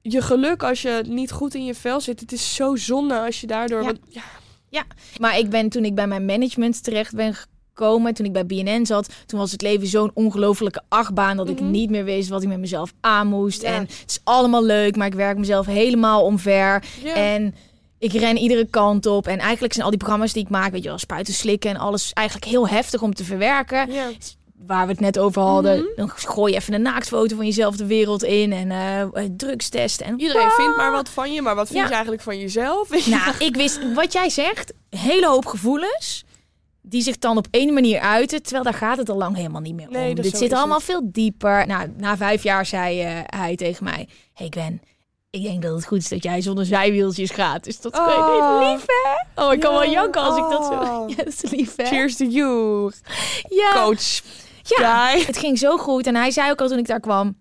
je 0.03 0.21
geluk 0.23 0.63
als 0.63 0.83
je 0.83 1.03
niet 1.07 1.31
goed 1.31 1.55
in 1.55 1.65
je 1.65 1.75
vel 1.75 2.01
zit. 2.01 2.21
Het 2.21 2.33
is 2.33 2.55
zo 2.55 2.77
zonde 2.77 3.19
als 3.19 3.41
je 3.41 3.47
daardoor... 3.47 3.81
Ja. 3.81 3.85
want- 3.87 3.99
ja, 4.73 4.83
Maar 5.21 5.39
ik 5.39 5.51
ben 5.51 5.69
toen 5.69 5.85
ik 5.85 5.95
bij 5.95 6.07
mijn 6.07 6.25
management 6.25 6.83
terecht 6.85 7.15
ben 7.15 7.35
gekomen, 7.81 8.15
toen 8.15 8.27
ik 8.27 8.33
bij 8.33 8.47
BNN 8.47 8.87
zat, 8.87 9.09
toen 9.27 9.39
was 9.39 9.53
het 9.53 9.63
leven 9.63 9.87
zo'n 9.87 10.11
ongelofelijke 10.15 10.83
achtbaan 10.89 11.37
dat 11.37 11.49
ik 11.49 11.61
Mhm. 11.61 11.71
niet 11.71 11.91
meer 11.91 12.05
wist 12.05 12.29
wat 12.29 12.43
ik 12.43 12.49
met 12.49 12.59
mezelf 12.59 12.93
aan 13.01 13.27
moest. 13.27 13.63
Ja. 13.63 13.69
En 13.69 13.81
het 13.81 14.05
is 14.07 14.21
allemaal 14.25 14.65
leuk, 14.65 14.97
maar 14.97 15.07
ik 15.07 15.15
werk 15.15 15.39
mezelf 15.39 15.67
helemaal 15.67 16.25
omver. 16.25 16.85
ja. 17.05 17.15
En 17.15 17.55
ik 17.99 18.13
ren 18.13 18.37
iedere 18.37 18.67
kant 18.71 19.07
op. 19.07 19.27
En 19.27 19.39
eigenlijk 19.39 19.73
zijn 19.73 19.85
al 19.85 19.91
die 19.91 19.99
programma's 19.99 20.33
die 20.33 20.43
ik 20.43 20.49
maak, 20.51 20.73
weet 20.73 20.83
je 20.83 20.89
wel, 20.89 20.99
spuiten, 20.99 21.35
slikken 21.35 21.71
en 21.71 21.77
alles 21.77 22.13
eigenlijk 22.13 22.47
heel 22.47 22.69
heftig 22.69 23.03
om 23.03 23.15
te 23.15 23.25
verwerken. 23.25 23.91
ja. 23.93 24.09
Waar 24.67 24.87
we 24.87 24.93
het 24.93 25.01
net 25.01 25.19
over 25.19 25.43
hadden. 25.43 25.77
Mhm. 25.79 25.87
Dan 25.97 26.11
gooi 26.11 26.53
je 26.53 26.59
even 26.59 26.75
een 26.75 26.83
naaktfoto 26.83 27.37
van 27.37 27.45
jezelf 27.45 27.77
de 27.77 27.87
wereld 27.87 28.23
in 28.25 28.53
en 28.53 28.71
eh 28.71 29.25
drugstesten. 29.37 30.07
En 30.07 30.21
Iedereen 30.21 30.51
vindt 30.51 30.77
maar 30.77 30.93
wat 30.93 31.09
van 31.09 31.33
je, 31.33 31.43
maar 31.43 31.55
wat 31.55 31.67
vind 31.67 31.79
Ja. 31.79 31.85
je 31.87 31.93
eigenlijk 31.93 32.23
van 32.23 32.39
jezelf? 32.39 32.89
Nou, 33.07 33.35
ik 33.39 33.57
wist 33.57 33.93
wat 33.95 34.13
jij 34.13 34.29
zegt. 34.29 34.73
Hele 34.91 35.27
hoop 35.27 35.47
gevoelens. 35.47 36.25
Die 36.91 37.03
zich 37.03 37.19
dan 37.19 37.37
op 37.37 37.47
één 37.51 37.75
manier 37.75 38.01
uiten. 38.01 38.43
Terwijl 38.43 38.65
daar 38.65 38.75
gaat 38.75 38.97
het 38.97 39.09
al 39.09 39.17
lang 39.17 39.37
helemaal 39.37 39.61
niet 39.61 39.75
meer 39.75 39.87
om. 39.87 39.93
Nee, 39.93 40.15
Dit 40.15 40.27
zo 40.27 40.37
zit 40.37 40.53
allemaal 40.53 40.77
het. 40.77 40.85
veel 40.87 41.01
dieper. 41.05 41.67
Nou, 41.67 41.93
na 41.97 42.17
vijf 42.17 42.43
jaar 42.43 42.67
zei 42.67 43.01
eh, 43.03 43.19
hij 43.27 43.57
tegen 43.57 43.85
mij: 43.85 44.09
Hey 44.35 44.47
Gwen, 44.51 44.83
ik 45.31 45.43
denk 45.43 45.63
dat 45.63 45.75
het 45.75 45.87
goed 45.87 45.99
is 45.99 46.09
dat 46.09 46.23
jij 46.23 46.41
zonder 46.41 46.67
zijwieltjes 46.67 47.31
gaat. 47.31 47.65
Dus 47.65 47.81
dat 47.81 47.93
is 47.93 47.99
Oh. 47.99 48.71
lief, 48.73 48.85
hè? 48.87 49.43
Oh, 49.45 49.53
ik 49.53 49.61
kan 49.61 49.73
Ja. 49.75 49.79
wel 49.81 49.91
janken 49.91 50.21
als 50.23 50.37
ik 50.37 50.43
dat 50.51 50.65
zo. 50.65 50.73
Oh. 50.73 51.09
Ja, 51.17 51.17
dat 51.17 51.27
is 51.43 51.51
lief, 51.51 51.77
hè? 51.77 51.85
Cheers 51.85 52.17
to 52.17 52.25
you, 52.25 52.91
Ja. 53.49 53.73
coach. 53.73 54.21
Ja, 54.63 55.09
het 55.27 55.39
ging 55.39 55.59
zo 55.59 55.77
goed. 55.77 56.07
En 56.07 56.15
hij 56.15 56.31
zei 56.31 56.51
ook 56.51 56.61
al 56.61 56.69
toen 56.69 56.79
ik 56.79 56.87
daar 56.87 57.01
kwam. 57.01 57.37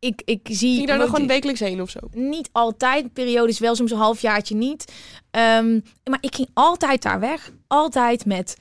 Ik, 0.00 0.22
ik 0.24 0.40
zie. 0.50 0.68
Ging 0.68 0.80
je 0.80 0.86
daar 0.86 0.98
nog 0.98 1.10
gewoon 1.10 1.26
wekelijks 1.26 1.60
heen 1.60 1.82
of 1.82 1.90
zo? 1.90 1.98
niet 2.12 2.48
altijd. 2.52 3.12
Periodes 3.12 3.58
wel, 3.58 3.74
soms 3.74 3.90
een 3.90 3.96
halfjaartje 3.98 4.54
niet. 4.54 4.92
Ehm, 5.30 5.80
maar 6.04 6.18
ik 6.20 6.34
ging 6.34 6.48
altijd 6.54 7.02
daar 7.02 7.20
weg. 7.20 7.52
Altijd 7.66 8.24
met 8.26 8.56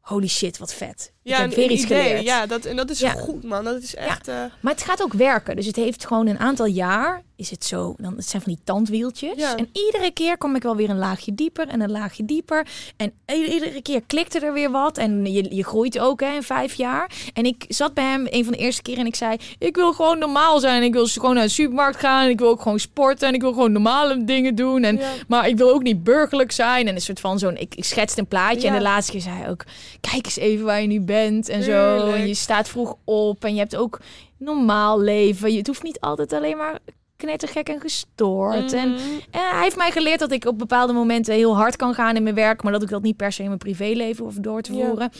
holy 0.00 0.28
shit, 0.28 0.58
wat 0.58 0.74
vet. 0.74 1.12
Ik 1.34 1.36
heb 1.36 1.54
weer 1.54 1.70
iets 1.70 1.84
idee. 1.84 2.02
geleerd. 2.02 2.22
Ja, 2.24 2.46
dat, 2.46 2.64
en 2.64 2.76
dat 2.76 2.90
is 2.90 2.98
Ja. 2.98 3.10
goed, 3.10 3.44
man. 3.44 3.64
Dat 3.64 3.82
is 3.82 3.94
echt... 3.94 4.28
eh, 4.28 4.34
Maar 4.60 4.72
het 4.72 4.82
gaat 4.82 5.02
ook 5.02 5.12
werken. 5.12 5.56
Dus 5.56 5.66
het 5.66 5.76
heeft 5.76 6.06
gewoon 6.06 6.26
een 6.26 6.38
aantal 6.38 6.66
jaar. 6.66 7.22
Is 7.36 7.50
het 7.50 7.64
zo? 7.64 7.94
Dan, 7.98 8.16
het 8.16 8.28
zijn 8.28 8.42
van 8.42 8.52
die 8.52 8.60
tandwieltjes. 8.64 9.32
Ja. 9.36 9.56
En 9.56 9.68
iedere 9.72 10.10
keer 10.10 10.38
kom 10.38 10.56
ik 10.56 10.62
wel 10.62 10.76
weer 10.76 10.90
een 10.90 10.98
laagje 10.98 11.34
dieper 11.34 11.68
en 11.68 11.80
een 11.80 11.90
laagje 11.90 12.24
dieper. 12.24 12.66
En 12.96 13.12
iedere 13.26 13.82
keer 13.82 14.00
klikte 14.06 14.38
er 14.40 14.52
weer 14.52 14.70
wat. 14.70 14.98
En 14.98 15.32
je, 15.32 15.54
je 15.54 15.64
groeit 15.64 15.98
ook 15.98 16.20
hè, 16.20 16.34
in 16.34 16.42
vijf 16.42 16.74
jaar. 16.74 17.10
En 17.34 17.44
ik 17.44 17.64
zat 17.68 17.94
bij 17.94 18.04
hem 18.04 18.26
een 18.30 18.44
van 18.44 18.52
de 18.52 18.58
eerste 18.58 18.82
keer 18.82 18.98
en 18.98 19.06
ik 19.06 19.14
zei: 19.14 19.36
Ik 19.58 19.76
wil 19.76 19.92
gewoon 19.92 20.18
normaal 20.18 20.60
zijn. 20.60 20.82
Ik 20.82 20.92
wil 20.92 21.06
gewoon 21.06 21.34
naar 21.34 21.44
de 21.44 21.50
supermarkt 21.50 21.98
gaan. 21.98 22.24
En 22.24 22.30
ik 22.30 22.38
wil 22.38 22.48
ook 22.48 22.62
gewoon 22.62 22.78
sporten. 22.78 23.28
En 23.28 23.34
ik 23.34 23.40
wil 23.40 23.52
gewoon 23.52 23.72
normale 23.72 24.24
dingen 24.24 24.54
doen. 24.54 24.82
En, 24.84 24.96
Ja. 24.96 25.10
Maar 25.28 25.48
ik 25.48 25.56
wil 25.56 25.70
ook 25.72 25.82
niet 25.82 26.04
burgerlijk 26.04 26.52
zijn. 26.52 26.88
En 26.88 26.94
een 26.94 27.00
soort 27.00 27.20
van 27.20 27.38
zo'n. 27.38 27.56
Ik, 27.56 27.74
ik 27.74 27.84
schetste 27.84 28.20
een 28.20 28.26
plaatje. 28.26 28.60
Ja. 28.60 28.68
En 28.68 28.74
de 28.74 28.82
laatste 28.82 29.12
keer 29.12 29.20
zei 29.20 29.36
hij 29.36 29.50
ook: 29.50 29.64
Kijk 30.00 30.24
eens 30.24 30.36
even 30.36 30.64
waar 30.64 30.80
je 30.80 30.86
nu 30.86 31.00
bent. 31.00 31.14
En 31.16 31.62
zo. 31.62 32.10
En 32.12 32.28
je 32.28 32.34
staat 32.34 32.68
vroeg 32.68 32.96
op. 33.04 33.44
En 33.44 33.52
je 33.52 33.58
hebt 33.58 33.76
ook 33.76 34.00
normaal 34.38 35.00
leven. 35.00 35.50
Je, 35.50 35.58
het 35.58 35.66
hoeft 35.66 35.82
niet 35.82 36.00
altijd 36.00 36.32
alleen 36.32 36.56
maar 36.56 36.78
knettergek 37.16 37.68
en 37.68 37.80
gestoord. 37.80 38.72
En, 38.72 38.88
mhm. 38.90 39.00
en 39.30 39.40
hij 39.50 39.62
heeft 39.62 39.76
mij 39.76 39.90
geleerd 39.90 40.18
dat 40.18 40.32
ik 40.32 40.44
op 40.44 40.58
bepaalde 40.58 40.92
momenten 40.92 41.34
heel 41.34 41.56
hard 41.56 41.76
kan 41.76 41.94
gaan 41.94 42.16
in 42.16 42.22
mijn 42.22 42.34
werk. 42.34 42.62
Maar 42.62 42.72
dat 42.72 42.82
ik 42.82 42.88
dat 42.88 43.02
niet 43.02 43.16
per 43.16 43.32
se 43.32 43.40
in 43.40 43.46
mijn 43.46 43.58
privéleven 43.58 44.24
hoef 44.24 44.34
door 44.34 44.62
te 44.62 44.74
Ja. 44.74 44.86
voeren. 44.86 45.10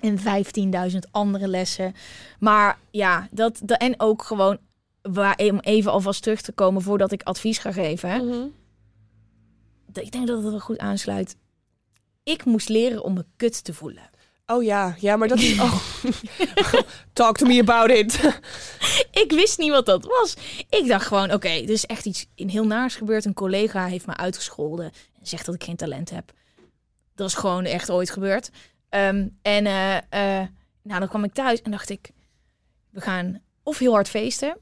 En 0.00 0.18
15.000 0.92 0.98
andere 1.10 1.48
lessen. 1.48 1.94
Maar 2.38 2.78
ja, 2.90 3.28
dat, 3.30 3.60
dat 3.62 3.78
en 3.78 4.00
ook 4.00 4.22
gewoon 4.22 4.58
waar, 5.02 5.38
om 5.50 5.58
even 5.58 5.92
alvast 5.92 6.22
terug 6.22 6.40
te 6.40 6.52
komen 6.52 6.82
voordat 6.82 7.12
ik 7.12 7.22
advies 7.22 7.58
ga 7.58 7.72
geven. 7.72 8.26
Mhm. 8.26 8.46
Ik 9.92 10.12
denk 10.12 10.26
dat 10.26 10.42
het 10.42 10.50
wel 10.50 10.60
goed 10.60 10.78
aansluit. 10.78 11.36
Ik 12.22 12.44
moest 12.44 12.68
leren 12.68 13.02
om 13.02 13.12
me 13.14 13.24
kut 13.36 13.64
te 13.64 13.74
voelen. 13.74 14.10
Oh 14.46 14.62
ja, 14.62 14.96
ja, 14.98 15.16
maar 15.16 15.28
dat 15.28 15.38
is... 15.38 15.58
Oh. 15.60 15.84
Talk 17.12 17.36
to 17.36 17.46
me 17.46 17.60
about 17.60 17.90
it. 17.90 18.20
Ik 19.22 19.32
wist 19.32 19.58
niet 19.58 19.70
wat 19.70 19.86
dat 19.86 20.04
was. 20.04 20.36
Ik 20.70 20.86
dacht 20.86 21.06
gewoon, 21.06 21.32
oké, 21.32 21.48
er 21.48 21.70
is 21.70 21.86
echt 21.86 22.06
iets 22.06 22.26
in 22.34 22.48
heel 22.48 22.66
naars 22.66 22.96
gebeurd. 22.96 23.24
Een 23.24 23.34
collega 23.34 23.86
heeft 23.86 24.06
me 24.06 24.16
uitgescholden 24.16 24.84
en 25.20 25.26
zegt 25.26 25.46
dat 25.46 25.54
ik 25.54 25.64
geen 25.64 25.76
talent 25.76 26.10
heb. 26.10 26.32
Dat 27.14 27.28
is 27.28 27.34
gewoon 27.34 27.64
echt 27.64 27.90
ooit 27.90 28.10
gebeurd. 28.10 28.50
Ehm, 28.88 29.28
en 29.42 29.66
eh, 29.66 29.96
eh, 29.96 30.48
nou, 30.82 30.98
dan 31.00 31.08
kwam 31.08 31.24
ik 31.24 31.32
thuis 31.32 31.62
en 31.62 31.70
dacht 31.70 31.90
ik, 31.90 32.10
we 32.90 33.00
gaan 33.00 33.42
of 33.62 33.78
heel 33.78 33.92
hard 33.92 34.08
feesten, 34.08 34.58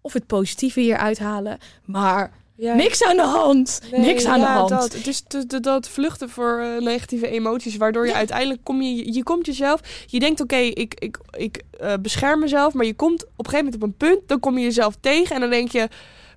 of 0.00 0.12
het 0.12 0.26
positieve 0.26 0.80
hier 0.80 0.96
uithalen. 0.96 1.58
Maar 1.84 2.32
Ja. 2.56 2.74
niks 2.74 3.02
aan 3.04 3.16
de 3.16 3.22
hand. 3.22 3.80
Nee, 3.90 4.00
niks 4.00 4.24
aan 4.24 4.40
de 4.40 4.46
hand. 4.46 4.68
Dat, 4.68 4.92
het 4.92 5.06
is 5.06 5.22
dat, 5.60 5.88
vluchten 5.88 6.30
voor 6.30 6.58
eh, 6.58 6.82
negatieve 6.84 7.28
emoties, 7.28 7.76
waardoor 7.76 8.04
je 8.04 8.10
Ja. 8.10 8.16
uiteindelijk 8.16 8.60
kom 8.64 8.82
je, 8.82 9.12
je 9.12 9.22
komt 9.22 9.46
jezelf, 9.46 9.80
je 10.06 10.18
denkt 10.18 10.40
oké, 10.40 10.56
ik, 10.56 10.94
ik, 10.98 11.18
ik 11.36 11.62
eh, 11.80 11.92
bescherm 12.00 12.40
mezelf, 12.40 12.72
maar 12.72 12.86
je 12.86 12.94
komt 12.94 13.22
op 13.24 13.28
een 13.44 13.50
gegeven 13.50 13.64
moment 13.64 13.82
op 13.82 13.82
een 13.82 14.08
punt, 14.08 14.28
dan 14.28 14.40
kom 14.40 14.58
je 14.58 14.64
jezelf 14.64 14.94
tegen 15.00 15.34
en 15.34 15.40
dan 15.40 15.50
denk 15.50 15.70
je, 15.72 15.88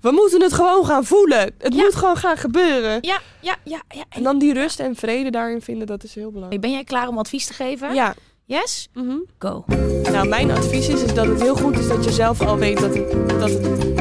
we 0.01 0.12
moeten 0.12 0.41
het 0.41 0.53
gewoon 0.53 0.86
gaan 0.86 1.06
voelen. 1.06 1.51
Het 1.58 1.73
moet 1.73 1.95
gewoon 1.95 2.17
gaan 2.17 2.38
gebeuren. 2.38 2.97
Ja, 3.01 3.19
ja, 3.41 3.56
ja, 3.63 3.82
ja. 3.89 4.03
En 4.10 4.23
dan 4.23 4.39
die 4.39 4.53
rust 4.53 4.80
en 4.80 4.95
vrede 4.95 5.30
daarin 5.30 5.62
vinden, 5.62 5.88
dat 5.88 6.03
is 6.03 6.15
heel 6.15 6.32
belangrijk. 6.32 6.62
Ben 6.62 6.71
jij 6.71 6.84
klaar 6.84 7.08
om 7.08 7.17
advies 7.17 7.45
te 7.45 7.53
geven? 7.53 7.93
Ja. 7.93 8.15
Yes? 8.45 8.88
mhm. 8.93 9.17
Go. 9.39 9.63
Nou, 10.12 10.27
mijn 10.27 10.51
advies 10.51 10.88
is, 10.88 11.01
is 11.03 11.13
dat 11.13 11.25
het 11.25 11.41
heel 11.41 11.56
goed 11.56 11.77
is 11.80 11.88
dat 11.88 12.03
je 12.03 12.12
zelf 12.12 12.41
al 12.41 12.58
weet 12.58 12.80
dat 12.80 12.95
het, 12.95 13.12
dat 13.39 13.49
het 13.49 13.96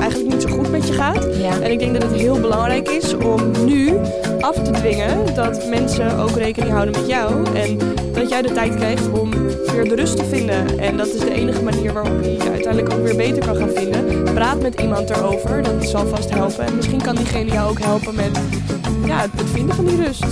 met 0.78 0.86
je 0.86 0.94
gaat. 0.94 1.36
Ja. 1.38 1.60
En 1.60 1.70
ik 1.70 1.78
denk 1.78 1.92
dat 1.92 2.02
het 2.02 2.20
heel 2.20 2.40
belangrijk 2.40 2.88
is 2.88 3.14
om 3.14 3.64
nu 3.64 3.98
af 4.40 4.54
te 4.54 4.70
dwingen 4.70 5.34
dat 5.34 5.68
mensen 5.68 6.18
ook 6.18 6.30
rekening 6.30 6.72
houden 6.72 7.00
met 7.00 7.08
jou. 7.08 7.54
En 7.54 7.78
dat 8.12 8.28
jij 8.28 8.42
de 8.42 8.52
tijd 8.52 8.74
krijgt 8.74 9.10
om 9.10 9.30
weer 9.72 9.88
de 9.88 9.94
rust 9.94 10.16
te 10.16 10.24
vinden. 10.24 10.78
En 10.78 10.96
dat 10.96 11.06
is 11.06 11.20
de 11.20 11.34
enige 11.34 11.62
manier 11.62 11.92
waarop 11.92 12.22
je 12.22 12.32
je 12.32 12.50
uiteindelijk 12.50 12.94
ook 12.94 13.02
weer 13.02 13.16
beter 13.16 13.44
kan 13.46 13.56
gaan 13.56 13.70
vinden. 13.70 14.22
Praat 14.34 14.60
met 14.60 14.80
iemand 14.80 15.10
erover, 15.10 15.62
dat 15.62 15.84
zal 15.84 16.06
vast 16.06 16.30
helpen. 16.30 16.66
En 16.66 16.76
misschien 16.76 17.02
kan 17.02 17.14
diegene 17.14 17.52
jou 17.52 17.70
ook 17.70 17.80
helpen 17.80 18.14
met 18.14 18.40
ja, 19.06 19.20
het 19.20 19.50
vinden 19.52 19.76
van 19.76 19.84
die 19.84 20.04
rust. 20.04 20.26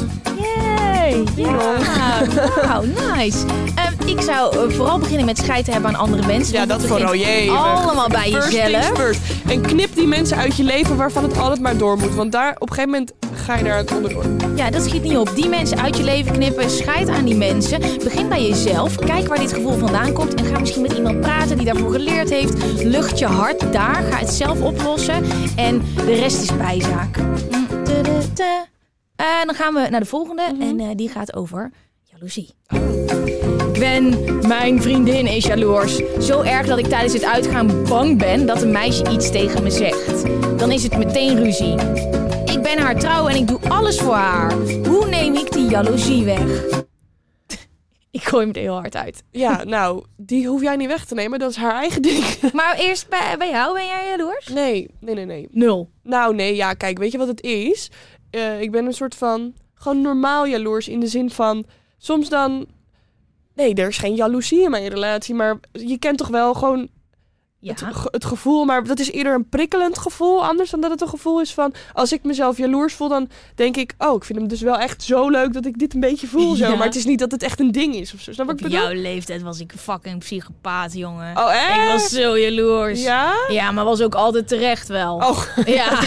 Ja, 1.37 2.23
nou, 2.67 2.87
nice. 3.17 3.38
Ehm, 3.75 4.09
ik 4.09 4.21
zou 4.21 4.57
eh, 4.57 4.75
vooral 4.75 4.99
beginnen 4.99 5.27
met 5.27 5.38
scheid 5.38 5.64
te 5.64 5.71
hebben 5.71 5.90
aan 5.90 5.97
andere 6.01 6.27
mensen. 6.27 6.55
Ja, 6.55 6.67
dat 6.67 6.81
het 6.81 6.90
vooral. 6.90 7.14
Jee. 7.14 7.51
Allemaal 7.51 8.09
bij 8.09 8.31
First 8.31 8.53
jezelf. 8.53 8.90
first. 8.95 9.21
En 9.47 9.61
knip 9.61 9.95
die 9.95 10.07
mensen 10.07 10.37
uit 10.37 10.57
je 10.57 10.62
leven 10.62 10.97
waarvan 10.97 11.23
het 11.23 11.38
altijd 11.38 11.61
maar 11.61 11.77
door 11.77 11.99
moet. 11.99 12.14
Want 12.14 12.33
daar 12.33 12.55
op 12.59 12.69
een 12.69 12.75
gegeven 12.75 12.90
moment 12.90 13.12
ga 13.45 13.57
je 13.57 13.64
daar 13.64 13.85
onderdoor. 13.95 14.25
Ja, 14.55 14.71
dat 14.71 14.83
schiet 14.83 15.03
niet 15.03 15.17
op. 15.17 15.31
Die 15.35 15.49
mensen 15.49 15.81
uit 15.83 15.97
je 15.97 16.03
leven 16.03 16.33
knippen. 16.33 16.71
Scheid 16.71 17.09
aan 17.09 17.25
die 17.25 17.37
mensen. 17.37 17.81
Begin 18.05 18.29
bij 18.29 18.49
jezelf. 18.49 18.97
Kijk 18.97 19.29
waar 19.29 19.38
dit 19.38 19.53
gevoel 19.53 19.79
vandaan 19.79 20.12
komt. 20.12 20.35
En 20.35 20.45
ga 20.45 20.59
misschien 20.59 20.83
met 20.83 20.93
iemand 20.93 21.21
praten 21.21 21.57
die 21.57 21.67
daarvoor 21.67 21.93
geleerd 21.93 22.31
heeft. 22.31 22.83
Lucht 22.83 23.19
je 23.19 23.27
hart 23.27 23.73
daar. 23.73 24.03
Ga 24.11 24.19
het 24.19 24.31
zelf 24.33 24.61
oplossen. 24.61 25.25
En 25.57 25.83
de 25.95 26.14
rest 26.14 26.43
is 26.43 26.57
bijzaak. 26.57 27.19
En 29.16 29.46
dan 29.46 29.55
gaan 29.55 29.74
we 29.74 29.87
naar 29.90 30.00
de 30.00 30.07
volgende. 30.07 30.42
En 30.61 30.81
eh, 30.81 30.88
die 30.94 31.09
gaat 31.09 31.35
over 31.35 31.72
jaloezie. 32.03 32.55
Gwen, 33.72 34.14
mijn 34.48 34.83
vriendin 34.83 35.27
is 35.27 35.44
jaloers. 35.44 36.00
Zo 36.20 36.42
erg 36.42 36.66
dat 36.66 36.79
ik 36.79 36.87
tijdens 36.87 37.12
het 37.12 37.24
uitgaan 37.24 37.85
bang 37.88 38.18
ben 38.18 38.46
dat 38.46 38.62
een 38.62 38.70
meisje 38.70 39.11
iets 39.11 39.31
tegen 39.31 39.62
me 39.62 39.70
zegt. 39.70 40.22
Dan 40.59 40.70
is 40.70 40.83
het 40.83 40.96
meteen 40.96 41.42
ruzie. 41.42 41.74
Ik 42.44 42.62
ben 42.62 42.79
haar 42.79 42.98
trouw 42.98 43.29
en 43.29 43.37
ik 43.37 43.48
doe 43.48 43.59
alles 43.68 43.98
voor 44.00 44.14
haar. 44.14 44.53
Hoe 44.88 45.07
neem 45.07 45.35
ik 45.35 45.53
die 45.53 45.68
jaloezie 45.68 46.24
weg? 46.24 46.64
ik 48.11 48.22
gooi 48.22 48.46
hem 48.46 48.55
er 48.55 48.61
heel 48.61 48.74
hard 48.74 48.96
uit. 48.96 49.22
Ja, 49.31 49.64
nou, 49.64 50.05
die 50.16 50.48
hoef 50.48 50.62
jij 50.62 50.77
niet 50.77 50.88
weg 50.88 51.05
te 51.05 51.14
nemen. 51.14 51.38
Dat 51.38 51.50
is 51.50 51.57
haar 51.57 51.74
eigen 51.74 52.03
ding. 52.03 52.24
Maar 52.53 52.77
eerst 52.77 53.09
bij, 53.09 53.35
bij 53.38 53.50
jou, 53.50 53.74
ben 53.74 53.87
jij 53.87 54.09
jaloers? 54.09 54.48
Nee, 54.48 54.88
nee, 55.00 55.15
nee, 55.15 55.25
nee. 55.25 55.48
Nul. 55.50 55.90
Nou, 56.02 56.35
nee, 56.35 56.54
ja, 56.54 56.75
kijk, 56.75 56.98
weet 56.98 57.12
je 57.12 57.19
wat 57.19 57.29
het 57.29 57.42
is? 57.42 57.90
Eh, 58.35 58.60
ik 58.60 58.70
ben 58.70 58.87
een 58.87 58.92
soort 58.92 59.14
van, 59.14 59.54
gewoon 59.74 60.00
normaal 60.00 60.46
jaloers 60.46 60.88
in 60.88 61.00
de 61.00 61.06
zin 61.06 61.30
van, 61.30 61.64
soms 61.98 62.28
dan, 62.28 62.66
nee, 63.54 63.74
er 63.74 63.88
is 63.88 63.98
geen 63.98 64.14
jaloezie 64.14 64.62
in 64.62 64.70
mijn 64.70 64.88
relatie, 64.88 65.35
maar 65.35 65.58
je 65.72 65.98
kent 65.98 66.18
toch 66.18 66.28
wel 66.28 66.54
gewoon, 66.54 66.88
Ja. 67.65 67.73
het, 67.73 68.08
het 68.10 68.25
gevoel, 68.25 68.65
maar 68.65 68.85
dat 68.85 68.98
is 68.98 69.10
eerder 69.10 69.35
een 69.35 69.48
prikkelend 69.48 69.98
gevoel. 69.98 70.44
Anders 70.44 70.71
dan 70.71 70.81
dat 70.81 70.90
het 70.90 71.00
een 71.00 71.08
gevoel 71.08 71.40
is 71.40 71.54
van, 71.54 71.75
als 71.92 72.12
ik 72.12 72.23
mezelf 72.23 72.56
jaloers 72.56 72.94
voel, 72.94 73.08
dan 73.08 73.29
denk 73.54 73.77
ik, 73.77 73.94
oh, 73.98 74.17
ik 74.17 74.25
vind 74.25 74.38
hem 74.38 74.48
dus 74.48 74.60
wel 74.60 74.79
echt 74.79 75.02
zo 75.02 75.29
leuk 75.29 75.52
dat 75.52 75.67
ik 75.67 75.79
dit 75.79 75.94
een 75.94 76.00
beetje 76.00 76.27
voel. 76.27 76.54
Zo. 76.54 76.67
Ja. 76.67 76.75
Maar 76.75 76.87
het 76.87 76.96
is 76.96 77.04
niet 77.04 77.19
dat 77.19 77.31
het 77.31 77.42
echt 77.42 77.60
een 77.60 77.73
ding 77.73 77.94
is 77.94 78.15
of 78.15 78.21
zo. 78.21 78.33
Snap 78.33 78.48
Op 78.48 78.56
ik 78.56 78.62
bedoel? 78.62 78.81
jouw 78.81 78.92
leeftijd 78.92 79.42
was 79.42 79.60
ik 79.60 79.73
fucking 79.77 80.19
psychopaat, 80.19 80.92
jongen. 80.94 81.37
Oh, 81.37 81.54
echt? 81.54 81.83
ik 81.83 81.88
was 81.88 82.08
zo 82.08 82.38
jaloers. 82.38 83.02
Ja? 83.02 83.35
Ja, 83.48 83.71
maar 83.71 83.85
was 83.85 84.00
ook 84.00 84.15
altijd 84.15 84.48
terecht 84.48 84.88
wel. 84.88 85.15
Oh, 85.15 85.42
Ja. 85.67 86.00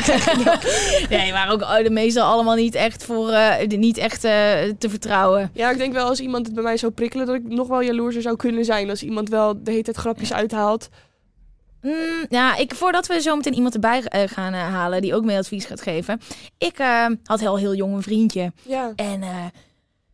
nee, 1.10 1.32
waren 1.32 1.53
ook 1.53 1.62
oh, 1.62 1.78
de 1.78 1.89
meestal 1.89 2.32
allemaal 2.32 2.55
niet 2.55 2.76
echt, 2.76 3.03
voor, 3.03 3.30
eh, 3.30 3.68
niet 3.68 3.97
echt 3.97 4.24
eh, 4.24 4.32
te 4.78 4.89
vertrouwen. 4.89 5.49
ja, 5.53 5.72
ik 5.72 5.78
denk 5.78 5.93
wel 5.93 6.08
als 6.08 6.20
iemand 6.20 6.45
het 6.45 6.55
bij 6.55 6.64
mij 6.64 6.78
zou 6.78 6.91
prikkelen, 6.91 7.26
dat 7.26 7.36
ik 7.36 7.47
nog 7.47 7.68
wel 7.68 7.82
jaloerser 7.82 8.22
zou 8.22 8.36
kunnen 8.36 8.66
zijn. 8.66 8.89
Als 8.89 9.03
iemand 9.03 9.30
wel 9.30 9.64
de 9.64 9.72
hele 9.72 9.84
tijd 9.84 9.97
grapjes 9.97 10.34
uithaalt. 10.34 10.89
Mm, 11.82 12.25
ja, 12.30 12.55
ik, 12.55 12.75
voordat 12.75 13.07
we 13.07 13.21
zo 13.21 13.36
meteen 13.36 13.53
iemand 13.53 13.73
erbij 13.73 14.03
eh, 14.03 14.28
gaan 14.30 14.53
eh, 14.53 14.59
halen 14.59 15.01
die 15.01 15.15
ook 15.15 15.23
mee 15.25 15.38
advies 15.38 15.65
gaat 15.65 15.82
geven. 15.82 16.21
Ik 16.57 16.80
eh, 16.80 17.05
had 17.23 17.39
heel, 17.39 17.57
heel 17.57 17.75
jong 17.75 17.93
een 17.95 18.01
vriendje. 18.03 18.51
Ja. 18.63 18.93
En 18.95 19.23
eh, 19.23 19.45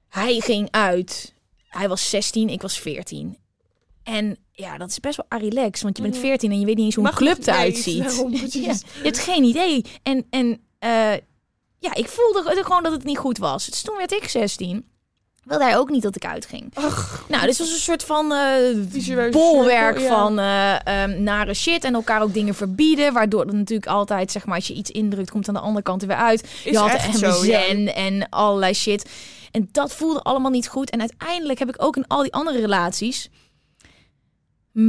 hij 0.10 0.40
ging 0.40 0.68
uit. 0.72 1.34
Hij 1.68 1.88
was 1.90 2.10
16, 2.10 2.50
ik 2.50 2.62
was 2.62 2.80
14. 2.80 3.38
En 4.04 4.38
ja, 4.52 4.78
dat 4.78 4.90
is 4.90 5.00
best 5.00 5.22
wel 5.30 5.40
relax, 5.40 5.82
want 5.82 5.98
je 5.98 6.04
bent 6.04 6.18
14 6.18 6.52
en 6.52 6.60
je 6.60 6.66
weet 6.66 6.76
niet 6.76 6.86
eens 6.86 6.96
hoe 6.96 7.06
een 7.06 7.14
Mhm. 7.14 7.24
Club 7.24 7.48
eruit 7.48 7.78
ziet. 7.78 8.26
Ja, 8.64 8.72
je 8.72 9.04
hebt 9.04 9.20
geen 9.20 9.44
idee. 9.44 9.86
En, 10.04 10.26
en 10.30 10.62
ja, 11.80 11.94
ik 11.94 12.08
voelde 12.08 12.42
ge- 12.50 12.64
gewoon 12.64 12.84
dat 12.84 12.92
het 12.92 13.04
niet 13.04 13.18
goed 13.18 13.38
was. 13.38 13.66
Dus 13.66 13.82
toen 13.82 13.98
werd 13.98 14.12
ik 14.12 14.28
16. 14.30 14.86
Wilde 15.44 15.64
hij 15.64 15.78
ook 15.78 15.90
niet 15.90 16.02
dat 16.02 16.16
ik 16.16 16.26
uitging. 16.26 16.72
Ach, 16.74 17.26
Nou, 17.28 17.46
dit 17.46 17.58
was 17.58 17.70
een 17.70 17.80
soort 17.80 18.04
van 18.04 18.34
Visueuze 18.90 19.38
bolwerk 19.38 19.98
cirkel, 19.98 20.16
ja. 20.16 20.22
van 20.22 20.40
eh, 20.40 21.04
ehm, 21.04 21.24
nare 21.24 21.54
shit. 21.54 21.84
En 21.84 21.94
elkaar 21.94 22.22
ook 22.22 22.34
dingen 22.34 22.56
verbieden. 22.56 23.14
Waardoor 23.14 23.46
het 23.46 23.54
natuurlijk 23.54 23.88
altijd, 23.88 24.32
zeg 24.32 24.46
maar, 24.46 24.56
als 24.56 24.68
je 24.68 24.74
iets 24.74 24.92
indrukt, 24.92 25.32
komt 25.32 25.48
aan 25.48 25.54
de 25.54 25.60
andere 25.60 25.84
kant 25.84 26.02
er 26.02 26.08
weer 26.08 26.18
uit. 26.18 26.44
Is 26.44 26.64
je 26.64 26.78
had 26.78 26.94
echt 26.94 27.18
zo, 27.18 27.30
MSN 27.30 27.88
en 27.88 28.30
allerlei 28.30 28.74
shit. 28.74 29.10
En 29.52 29.70
dat 29.72 29.94
voelde 29.94 30.22
allemaal 30.22 30.52
niet 30.52 30.68
goed. 30.68 30.90
En 30.90 31.00
uiteindelijk 31.00 31.60
heb 31.60 31.70
ik 31.70 31.84
ook 31.84 31.96
in 31.96 32.08
al 32.08 32.22
die 32.22 32.34
andere 32.34 32.60
relaties... 32.60 33.30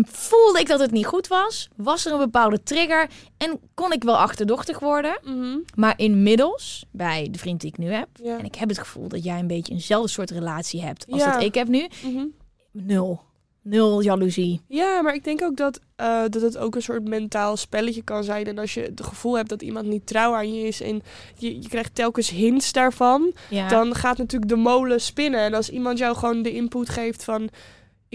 Voelde 0.05 0.59
ik 0.61 0.66
dat 0.66 0.80
het 0.80 0.91
niet 0.91 1.07
goed 1.07 1.26
was. 1.28 1.68
Was 1.76 2.07
er 2.07 2.12
een 2.12 2.18
bepaalde 2.18 2.62
trigger. 2.62 3.09
En 3.37 3.61
kon 3.74 3.93
ik 3.93 4.05
wel 4.05 4.16
achterdochtig 4.16 4.78
worden. 4.78 5.18
mhm. 5.24 5.59
Maar 5.74 5.95
inmiddels, 5.97 6.85
bij 6.91 7.28
de 7.30 7.39
vriend 7.39 7.61
die 7.61 7.70
ik 7.70 7.78
nu 7.78 7.91
heb... 7.93 8.09
Ja. 8.22 8.39
En 8.39 8.45
ik 8.45 8.55
heb 8.55 8.68
het 8.68 8.78
gevoel 8.78 9.09
dat 9.09 9.24
jij 9.24 9.39
een 9.39 9.47
beetje 9.47 9.72
eenzelfde 9.72 10.09
soort 10.11 10.30
relatie 10.30 10.82
hebt 10.82 11.07
als 11.11 11.20
Ja. 11.22 11.32
dat 11.32 11.43
ik 11.43 11.55
heb 11.55 11.68
nu. 11.68 11.89
Mhm. 12.05 12.24
Nul. 12.72 13.20
Nul 13.62 14.03
jaloezie. 14.03 14.61
Ja, 14.68 15.03
maar 15.03 15.14
ik 15.14 15.24
denk 15.24 15.43
ook 15.43 15.57
dat, 15.57 15.80
eh, 15.97 16.22
dat 16.28 16.43
het 16.43 16.57
ook 16.59 16.74
een 16.74 16.82
soort 16.82 17.09
mentaal 17.09 17.57
spelletje 17.57 18.03
kan 18.03 18.24
zijn. 18.24 18.47
En 18.47 18.59
als 18.59 18.74
je 18.74 18.80
het 18.80 19.03
gevoel 19.03 19.37
hebt 19.37 19.49
dat 19.49 19.62
iemand 19.62 19.87
niet 19.87 20.07
trouw 20.07 20.35
aan 20.35 20.55
je 20.55 20.66
is 20.66 20.80
en 20.80 21.03
je, 21.39 21.62
je 21.62 21.68
krijgt 21.68 21.95
telkens 21.95 22.30
hints 22.30 22.72
daarvan, 22.72 23.32
Ja. 23.51 23.68
dan 23.68 23.95
gaat 23.95 24.18
natuurlijk 24.18 24.51
de 24.51 24.57
molen 24.57 25.01
spinnen. 25.01 25.41
En 25.41 25.55
als 25.55 25.70
iemand 25.70 25.99
jou 25.99 26.16
gewoon 26.16 26.43
de 26.43 26.53
input 26.53 26.89
geeft 26.89 27.24
van 27.24 27.49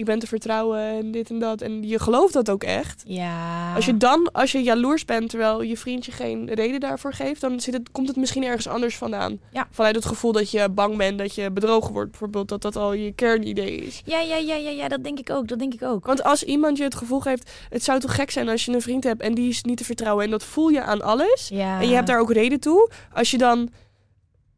ik 0.00 0.06
ben 0.06 0.18
te 0.18 0.26
vertrouwen 0.26 0.80
en 0.80 1.10
dit 1.10 1.30
en 1.30 1.38
dat, 1.38 1.60
en 1.60 1.88
je 1.88 1.98
gelooft 1.98 2.32
dat 2.32 2.50
ook 2.50 2.62
echt. 2.62 3.02
ja. 3.06 3.74
Als 3.74 3.84
je 3.86 3.96
dan, 3.96 4.28
als 4.32 4.52
je 4.52 4.62
jaloers 4.62 5.04
bent 5.04 5.28
terwijl 5.28 5.62
je 5.62 5.76
vriendje 5.76 6.12
geen 6.12 6.54
reden 6.54 6.80
daarvoor 6.80 7.12
geeft, 7.12 7.40
dan 7.40 7.60
zit 7.60 7.74
het, 7.74 7.90
komt 7.92 8.08
het 8.08 8.16
misschien 8.16 8.44
ergens 8.44 8.68
anders 8.68 8.96
vandaan. 8.96 9.40
Ja. 9.52 9.68
Vanuit 9.70 9.94
het 9.94 10.04
gevoel 10.04 10.32
dat 10.32 10.50
je 10.50 10.68
bang 10.68 10.96
bent 10.96 11.18
dat 11.18 11.34
je 11.34 11.50
bedrogen 11.50 11.92
wordt, 11.92 12.10
bijvoorbeeld, 12.10 12.48
dat 12.48 12.62
dat 12.62 12.76
al 12.76 12.92
je 12.92 13.12
kernidee 13.12 13.76
is. 13.76 14.02
Ja, 14.04 14.20
ja, 14.20 14.36
ja, 14.36 14.54
ja, 14.54 14.70
ja, 14.70 14.88
dat 14.88 15.04
denk 15.04 15.18
ik 15.18 15.30
ook. 15.30 15.48
Dat 15.48 15.58
denk 15.58 15.74
ik 15.74 15.82
ook. 15.82 16.06
Want 16.06 16.22
als 16.22 16.42
iemand 16.42 16.76
je 16.78 16.84
het 16.84 16.94
gevoel 16.94 17.20
geeft, 17.20 17.50
het 17.68 17.84
zou 17.84 18.00
toch 18.00 18.14
gek 18.14 18.30
zijn 18.30 18.48
als 18.48 18.64
je 18.64 18.72
een 18.72 18.82
vriend 18.82 19.04
hebt 19.04 19.22
en 19.22 19.34
die 19.34 19.48
is 19.48 19.62
niet 19.62 19.76
te 19.76 19.84
vertrouwen 19.84 20.24
en 20.24 20.30
dat 20.30 20.44
voel 20.44 20.68
je 20.68 20.82
aan 20.82 21.02
alles. 21.02 21.48
Ja. 21.52 21.80
En 21.80 21.88
je 21.88 21.94
hebt 21.94 22.06
daar 22.06 22.20
ook 22.20 22.32
reden 22.32 22.60
toe. 22.60 22.90
Als 23.12 23.30
je 23.30 23.38
dan 23.38 23.70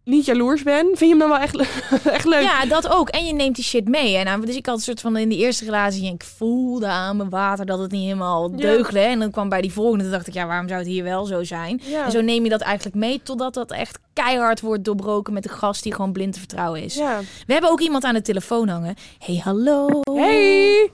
niet 0.05 0.25
jaloers 0.25 0.63
bent, 0.63 0.87
vind 0.87 0.99
je 0.99 1.07
hem 1.09 1.19
dan 1.19 1.29
wel 1.29 1.39
echt, 1.39 1.57
echt 2.17 2.25
leuk. 2.25 2.43
Ja, 2.43 2.65
dat 2.67 2.89
ook. 2.89 3.09
En 3.09 3.25
je 3.27 3.33
neemt 3.33 3.55
die 3.55 3.65
shit 3.65 3.89
mee. 3.89 4.17
En 4.17 4.25
nou, 4.25 4.47
dus 4.47 4.57
ik 4.57 4.67
had 4.67 4.75
een 4.77 4.81
soort 4.83 5.01
van 5.01 5.17
in 5.17 5.29
die 5.29 5.39
eerste 5.39 5.65
relatie, 5.65 6.13
ik 6.13 6.25
voelde 6.25 6.87
aan 6.87 7.17
mijn 7.17 7.31
water 7.31 7.67
dat 7.67 7.79
het 7.79 7.91
niet 7.91 8.03
helemaal 8.05 8.51
Ja. 8.51 8.57
deugde. 8.57 8.99
En 9.01 9.19
dan 9.19 9.31
kwam 9.31 9.49
bij 9.49 9.61
die 9.61 9.73
volgende, 9.73 10.11
dacht 10.11 10.27
ik, 10.27 10.35
ja, 10.35 10.47
waarom 10.47 10.69
zou 10.69 10.81
het 10.81 10.89
hier 10.89 11.05
wel 11.05 11.25
zo 11.25 11.45
zijn? 11.45 11.81
Ja. 11.85 12.05
En 12.05 12.11
zo 12.11 12.21
neem 12.21 12.45
je 12.45 12.51
dat 12.51 12.61
eigenlijk 12.61 12.97
mee, 12.97 13.21
totdat 13.23 13.55
dat 13.55 13.71
echt 13.71 13.99
keihard 14.13 14.61
wordt 14.61 14.85
doorbroken 14.85 15.33
met 15.33 15.45
een 15.45 15.57
gast 15.57 15.83
die 15.83 15.95
gewoon 15.95 16.13
blind 16.13 16.33
te 16.33 16.39
vertrouwen 16.39 16.83
is. 16.83 16.95
Ja. 16.95 17.21
We 17.47 17.53
hebben 17.53 17.71
ook 17.71 17.81
iemand 17.81 18.05
aan 18.05 18.15
de 18.15 18.23
telefoon 18.23 18.69
hangen. 18.69 18.95
Hey, 19.19 19.41
hallo. 19.45 20.01
Hey! 20.15 20.91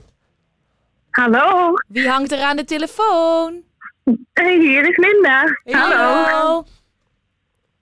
Hallo, 1.10 1.72
Wie 1.88 2.08
hangt 2.08 2.32
er 2.32 2.40
aan 2.40 2.56
de 2.56 2.64
telefoon? 2.64 3.62
hey, 4.32 4.58
hier 4.58 4.88
is 4.88 4.96
Linda. 4.96 5.42
Hey, 5.64 5.80
Hallo. 5.80 6.64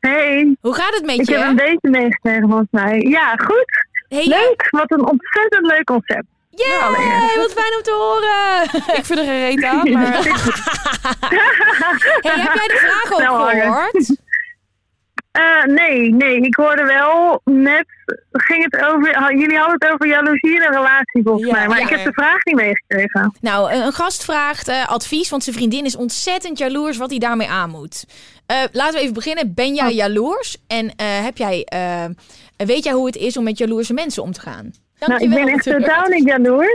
Hey, 0.00 0.56
Hoe 0.60 0.74
gaat 0.74 0.94
het 0.94 1.04
met 1.06 1.18
ik 1.18 1.28
je? 1.28 1.36
heb 1.38 1.48
een 1.48 1.56
beetje 1.56 1.88
meegekregen 1.90 2.48
volgens 2.48 2.68
mij. 2.70 3.00
Ja, 3.00 3.34
goed. 3.36 3.64
Hey, 4.08 4.26
Leuk, 4.26 4.66
wat 4.70 4.90
een 4.90 5.06
ontzettend 5.08 5.66
leuk 5.66 5.84
concept. 5.84 6.24
Yay, 6.50 6.78
allereerst. 6.80 7.36
wat 7.42 7.52
fijn 7.52 7.74
om 7.76 7.82
te 7.82 7.92
horen. 7.92 8.62
Ik 8.96 9.04
vind 9.04 9.18
er 9.18 9.24
geen 9.24 9.40
reet 9.40 9.64
aan, 9.64 9.92
maar... 9.92 10.12
Hey, 12.20 12.40
heb 12.40 12.54
jij 12.54 12.66
de 12.66 12.76
vraag 12.86 13.12
ook 13.12 13.20
hangen. 13.22 13.62
gehoord? 13.62 14.16
Eh, 15.36 15.64
nee, 15.64 16.12
nee, 16.14 16.40
ik 16.40 16.54
hoorde 16.54 16.84
wel 16.84 17.40
net, 17.44 17.86
ging 18.32 18.64
het 18.70 18.84
over, 18.84 19.36
jullie 19.38 19.56
hadden 19.58 19.76
het 19.78 19.92
over 19.92 20.06
jaloezie 20.06 20.54
in 20.54 20.62
een 20.62 20.72
relatie 20.72 21.22
volgens 21.22 21.46
Ja, 21.46 21.52
mij, 21.52 21.66
maar 21.68 21.78
ja, 21.78 21.84
ik 21.84 21.90
heb 21.90 22.04
de 22.04 22.12
vraag 22.12 22.44
niet 22.44 22.54
meegekregen. 22.54 23.34
Nou, 23.40 23.72
een 23.72 23.92
gast 23.92 24.24
vraagt 24.24 24.68
eh, 24.68 24.88
advies, 24.88 25.30
want 25.30 25.44
zijn 25.44 25.56
vriendin 25.56 25.84
is 25.84 25.96
ontzettend 25.96 26.58
jaloers 26.58 26.96
wat 26.96 27.10
hij 27.10 27.18
daarmee 27.18 27.48
aan 27.48 27.70
moet. 27.70 28.04
Eh, 28.46 28.56
laten 28.72 28.94
we 28.94 29.00
even 29.00 29.14
beginnen. 29.14 29.54
Ben 29.54 29.74
jij 29.74 29.88
Oh. 29.88 29.94
jaloers? 29.94 30.56
En 30.66 30.92
heb 31.22 31.36
jij, 31.36 31.66
weet 32.56 32.84
jij 32.84 32.92
hoe 32.92 33.06
het 33.06 33.16
is 33.16 33.36
om 33.36 33.44
met 33.44 33.58
jaloerse 33.58 33.94
mensen 33.94 34.22
om 34.22 34.32
te 34.32 34.40
gaan? 34.40 34.70
Nou, 35.00 35.22
ik 35.22 35.30
ben 35.30 35.48
echt 35.48 35.62
totaal 35.64 36.08
niet 36.08 36.24
jaloers. 36.24 36.68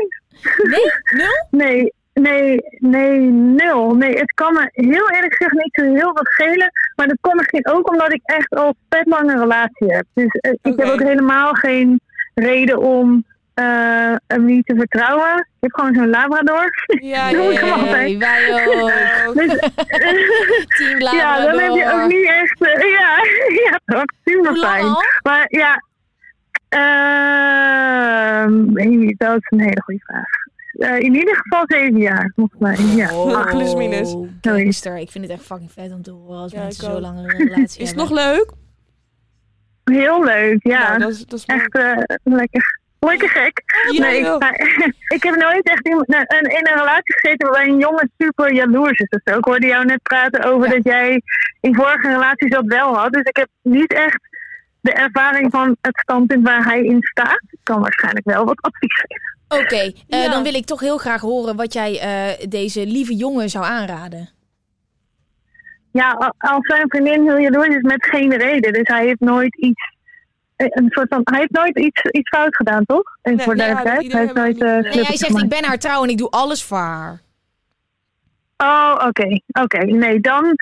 Nee, 0.64 0.92
nul? 1.16 1.48
Nee, 1.68 1.94
nee, 2.22 2.60
nee, 2.78 3.20
nul. 3.30 3.96
Nee, 3.96 4.14
het 4.18 4.32
kan 4.34 4.54
me 4.54 4.70
heel 4.72 5.10
eerlijk 5.10 5.36
gezegd 5.36 5.54
niet 5.54 5.74
zo 5.74 5.94
heel 5.94 6.14
wat 6.14 6.28
schelen. 6.28 6.72
Maar 6.96 7.08
dat 7.08 7.18
komt 7.22 7.36
misschien 7.36 7.68
ook 7.68 7.90
omdat 7.90 8.14
ik 8.14 8.22
echt 8.24 8.56
al 8.56 8.76
vet 8.90 9.08
lang 9.08 9.32
een 9.32 9.40
relatie 9.40 9.94
heb. 9.94 10.06
Dus 10.14 10.32
eh, 10.32 10.52
ik 10.62 10.80
heb 10.80 10.88
ook 10.88 11.04
helemaal 11.04 11.54
geen 11.54 12.00
reden 12.34 12.78
om 12.78 13.24
eh, 13.54 14.16
hem 14.28 14.46
niet 14.46 14.66
te 14.66 14.76
vertrouwen. 14.76 15.36
Ik 15.38 15.46
heb 15.60 15.74
gewoon 15.74 15.96
zo'n 15.96 16.10
labrador. 16.10 16.70
Ja, 16.86 17.30
ja, 17.30 17.50
ik 17.50 17.62
altijd. 17.62 18.18
Wij 18.18 18.54
ook. 18.54 19.34
Dus, 19.40 19.48
Team 20.78 21.00
ja, 21.00 21.46
dan 21.46 21.60
heb 21.60 21.72
je 21.72 21.78
Labrador. 21.78 22.04
ook 22.04 22.10
niet 22.10 22.28
echt... 22.28 22.62
eh, 22.62 22.92
ja, 22.92 23.18
ja, 23.66 23.80
toch? 23.86 24.04
Super 24.24 24.50
Hoe 24.52 24.60
lang 24.60 24.74
fijn. 24.74 24.96
Maar 25.24 25.46
ja... 25.48 25.84
dat 29.18 29.38
is 29.38 29.48
een 29.50 29.62
hele 29.62 29.82
goede 29.82 30.02
vraag. 30.04 30.41
Eh, 30.82 31.00
in 31.00 31.16
ieder 31.16 31.36
geval 31.36 31.64
zeven 31.68 31.98
jaar, 31.98 32.32
volgens 32.36 32.60
mij. 32.60 32.76
Ja. 32.96 33.16
Oh, 33.16 33.46
plus 33.50 33.74
minus. 33.76 34.16
gangster. 34.42 34.98
Ik 34.98 35.12
vind 35.12 35.24
het 35.24 35.34
echt 35.34 35.44
fucking 35.46 35.72
vet 35.72 35.92
om 35.94 36.02
te 36.02 36.12
horen 36.12 36.38
als 36.42 36.52
Ja, 36.52 36.62
mensen 36.62 36.84
zo 36.84 37.00
lang 37.00 37.18
een 37.18 37.30
relatie 37.38 37.82
Is 37.84 37.90
het 37.90 38.00
hebben. 38.00 38.16
nog 38.16 38.26
leuk? 38.26 38.52
Heel 39.84 40.24
leuk, 40.24 40.58
ja. 40.64 40.88
Nou, 40.88 41.00
dat 41.00 41.10
is, 41.10 41.26
dat 41.26 41.40
is 41.40 41.46
mooi. 41.46 41.60
Echt 41.62 41.76
eh, 41.76 42.18
lekker. 42.24 42.80
Lekker 43.00 43.30
gek. 43.30 43.62
Ja, 43.92 44.02
nee, 44.02 44.20
ik, 44.20 44.94
ik 45.16 45.24
heb 45.24 45.36
nooit 45.36 45.68
echt 45.70 45.86
in, 45.88 46.04
nou, 46.08 46.24
in, 46.28 46.50
in 46.58 46.68
een 46.68 46.78
relatie 46.80 47.20
gezeten 47.20 47.48
waarbij 47.50 47.68
een 47.68 47.80
jongen 47.80 48.12
super 48.18 48.54
jaloers 48.54 49.00
is. 49.00 49.20
zo. 49.24 49.38
Ik 49.38 49.46
hoorde 49.46 49.68
jou 49.68 49.86
net 49.86 50.02
praten 50.02 50.44
over 50.44 50.68
Ja. 50.68 50.74
dat 50.74 50.84
jij 50.84 51.22
in 51.62 51.76
vorige 51.76 52.08
relaties 52.08 52.50
dat 52.50 52.64
wel 52.66 52.96
had. 52.96 53.12
Dus 53.12 53.24
ik 53.24 53.36
heb 53.38 53.48
niet 53.62 53.94
echt 53.94 54.20
de 54.82 54.92
ervaring 54.94 55.52
van 55.52 55.78
het 55.82 56.00
standpunt 56.00 56.44
waar 56.48 56.64
hij 56.64 56.82
in 56.84 57.02
staat. 57.04 57.42
Ik 57.50 57.60
kan 57.64 57.82
waarschijnlijk 57.82 58.26
wel 58.26 58.46
wat 58.46 58.62
advies 58.62 58.94
geven. 58.96 59.31
Oké, 59.60 59.76
eh, 59.76 59.92
Ja. 60.08 60.30
dan 60.30 60.44
wil 60.44 60.54
ik 60.54 60.66
toch 60.66 60.80
heel 60.80 60.98
graag 60.98 61.22
horen 61.22 61.56
wat 61.56 61.74
jij 61.74 62.00
eh, 62.00 62.48
deze 62.50 62.86
lieve 62.86 63.16
jongen 63.16 63.50
zou 63.50 63.66
aanraden. 63.66 64.30
Ja, 65.92 66.34
als 66.38 66.66
zijn 66.68 66.90
vriendin 66.90 67.24
heel 67.24 67.38
jaloers 67.40 67.76
is 67.76 67.82
met 67.82 68.06
geen 68.06 68.38
reden. 68.38 68.74
Dus 68.74 68.88
hij 68.88 69.06
heeft 69.06 69.20
nooit 69.20 69.56
iets... 69.58 69.96
eh, 70.56 70.68
Een 70.70 70.90
soort 70.90 71.08
van, 71.10 71.22
hij 71.24 71.40
heeft 71.40 71.52
nooit 71.52 71.80
iets, 71.80 72.02
iets 72.12 72.30
fout 72.30 72.56
gedaan, 72.56 72.86
toch? 72.86 73.18
En 73.22 73.36
Nee, 73.36 73.46
voor 73.46 73.56
ja, 73.58 73.74
duidelijkheid. 73.74 74.28
dat 74.28 74.36
Hij 74.36 74.46
heeft 74.46 74.60
nooit... 74.60 74.84
Nee, 74.84 75.04
hij 75.06 75.18
zegt 75.18 75.42
ik 75.44 75.50
ben 75.50 75.64
haar 75.66 75.80
trouw 75.80 76.04
en 76.04 76.10
ik 76.10 76.18
doe 76.18 76.30
alles 76.30 76.64
voor 76.64 76.78
haar. 76.78 77.22
Oh, 78.58 78.96
oké. 79.08 79.42
Oké, 79.62 79.78
nee, 79.84 80.20
dan... 80.20 80.56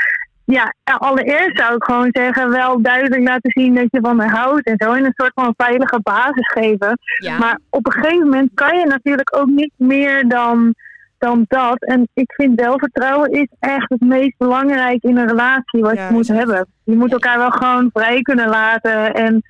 Ja, 0.52 0.74
allereerst 0.84 1.58
zou 1.58 1.76
ik 1.76 1.84
gewoon 1.84 2.10
zeggen, 2.12 2.50
wel 2.50 2.82
duidelijk 2.82 3.22
laten 3.28 3.52
zien 3.52 3.76
dat 3.76 3.88
je 3.89 4.00
van 4.02 4.20
haar 4.20 4.30
houdt 4.38 4.66
en 4.66 4.76
zo. 4.78 4.93
En 4.93 5.06
een 5.06 5.14
soort 5.16 5.32
van 5.36 5.54
veilige 5.58 6.00
basis 6.04 6.47
geven. 6.47 7.00
Ja. 7.18 7.38
Maar 7.38 7.60
op 7.70 7.86
een 7.86 7.91
gegeven 7.91 8.24
moment 8.30 8.50
kan 8.54 8.78
je 8.78 8.86
natuurlijk 8.86 9.36
ook 9.36 9.47
niet 9.47 9.72
meer 9.76 10.28
dan, 10.28 10.74
dan 11.18 11.45
dat. 11.47 11.84
En 11.86 12.08
ik 12.14 12.34
vind 12.34 12.60
zelfvertrouwen 12.62 13.32
is 13.32 13.47
echt 13.60 13.89
het 13.89 14.02
meest 14.02 14.38
belangrijk 14.38 15.04
in 15.04 15.18
een 15.18 15.28
relatie 15.28 15.82
wat 15.82 15.95
Ja, 15.95 16.08
je 16.08 16.14
moet 16.14 16.28
hebben. 16.28 16.66
Je 16.84 16.95
moet 16.95 17.12
elkaar 17.12 17.38
wel 17.38 17.52
gewoon 17.52 17.89
vrij 17.93 18.22
kunnen 18.22 18.47
laten 18.50 19.14
en 19.14 19.41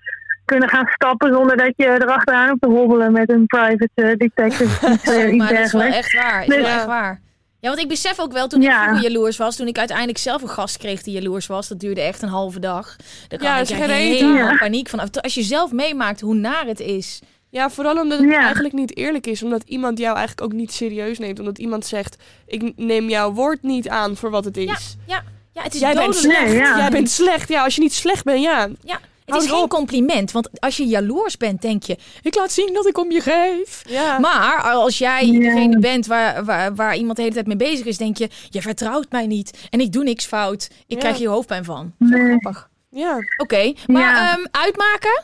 kunnen 0.46 0.70
gaan 0.70 0.88
stappen 0.88 1.34
zonder 1.34 1.58
dat 1.58 1.74
je 1.76 1.86
erachteraan 1.86 2.48
hoeft 2.50 2.62
te 2.62 2.70
hobbelen 2.70 3.12
met 3.12 3.30
een 3.30 3.46
private 3.46 3.90
eh, 3.94 4.16
detective 4.18 4.88
eh, 5.12 5.28
iets 5.34 5.38
maar 5.38 5.50
dat 5.54 5.66
is 5.66 5.72
wel 5.72 5.82
echt 5.82 6.14
waar. 6.14 6.42
Is 6.42 6.48
Nee. 6.48 6.58
wel 6.62 6.68
Ja. 6.68 6.76
echt 6.76 6.86
waar. 6.86 7.20
Ja, 7.62 7.68
want 7.70 7.80
ik 7.82 7.88
besef 7.88 8.20
ook 8.20 8.32
wel 8.32 8.48
toen 8.48 8.62
ik 8.62 8.68
Ja. 8.68 8.84
vroeger 8.84 9.10
jaloers 9.12 9.38
was, 9.38 9.56
toen 9.56 9.68
ik 9.68 9.78
uiteindelijk 9.78 10.18
zelf 10.18 10.42
een 10.42 10.50
gast 10.50 10.78
kreeg 10.78 11.04
die 11.04 11.14
jaloers 11.14 11.48
was, 11.48 11.68
dat 11.68 11.80
duurde 11.80 12.02
echt 12.02 12.22
een 12.22 12.30
halve 12.30 12.60
dag. 12.60 12.96
Dan 13.28 13.40
Ja, 13.42 13.56
ja, 13.56 13.62
is 13.62 13.70
ik 13.72 13.78
helemaal 13.78 14.36
Ja. 14.52 14.58
paniek 14.58 14.90
van. 14.90 15.12
Als 15.22 15.34
je 15.34 15.44
zelf 15.44 15.72
meemaakt 15.72 16.22
hoe 16.22 16.36
naar 16.36 16.66
het 16.66 16.80
is. 16.80 17.20
Ja, 17.50 17.70
vooral 17.70 18.02
omdat 18.02 18.20
het 18.20 18.30
Ja. 18.30 18.42
eigenlijk 18.44 18.74
niet 18.74 18.98
eerlijk 18.98 19.28
is. 19.28 19.44
Omdat 19.44 19.64
iemand 19.66 19.98
jou 19.98 20.18
eigenlijk 20.18 20.48
ook 20.48 20.58
niet 20.60 20.74
serieus 20.74 21.20
neemt. 21.20 21.40
Omdat 21.40 21.58
iemand 21.58 21.86
zegt, 21.86 22.16
ik 22.48 22.74
neem 22.76 23.10
jouw 23.10 23.32
woord 23.32 23.64
niet 23.64 23.90
aan 23.90 24.16
voor 24.16 24.30
wat 24.30 24.46
het 24.46 24.58
is. 24.58 24.96
Ja, 25.08 25.24
ja 25.54 25.62
het 25.64 25.74
is 25.74 25.80
Jij 25.80 25.94
bent 25.94 26.16
slecht. 26.16 26.46
Nee, 26.46 26.56
ja. 26.56 26.78
Jij 26.78 26.90
bent 26.90 27.10
slecht. 27.10 27.50
Ja, 27.50 27.64
als 27.64 27.76
je 27.76 27.82
niet 27.82 27.94
slecht 27.94 28.24
bent, 28.24 28.42
ja. 28.42 28.70
Ja, 28.84 29.00
het 29.30 29.38
Houd 29.40 29.44
is 29.44 29.50
geen 29.50 29.64
op. 29.64 29.70
compliment. 29.70 30.32
Want 30.32 30.62
als 30.62 30.78
je 30.78 30.86
jaloers 30.86 31.38
bent, 31.38 31.62
denk 31.62 31.84
je, 31.84 31.98
ik 32.22 32.36
laat 32.36 32.52
zien 32.52 32.74
dat 32.74 32.88
ik 32.88 32.98
om 32.98 33.12
je 33.12 33.22
geef. 33.22 33.82
ja. 33.88 34.20
Maar 34.20 34.62
als 34.62 34.98
jij 34.98 35.26
Ja. 35.26 35.40
degene 35.40 35.80
bent 35.80 36.06
waar, 36.08 36.44
waar, 36.46 36.76
waar 36.76 36.96
iemand 36.96 37.16
de 37.16 37.22
hele 37.22 37.34
tijd 37.34 37.48
mee 37.48 37.56
bezig 37.56 37.86
is, 37.86 37.98
denk 37.98 38.18
je, 38.18 38.30
je 38.50 38.62
vertrouwt 38.62 39.12
mij 39.12 39.28
niet 39.28 39.68
en 39.70 39.80
ik 39.80 39.92
doe 39.92 40.04
niks 40.04 40.26
fout. 40.26 40.70
Ik 40.72 40.76
Ja. 40.88 40.98
krijg 40.98 41.18
hier 41.18 41.30
hoofdpijn 41.30 41.64
van. 41.66 41.94
Nee. 41.98 42.24
Grappig. 42.40 42.70
ja. 42.90 43.18
Oké, 43.38 43.74
maar 43.88 44.02
Ja. 44.02 44.32
ehm, 44.32 44.46
uitmaken? 44.52 45.24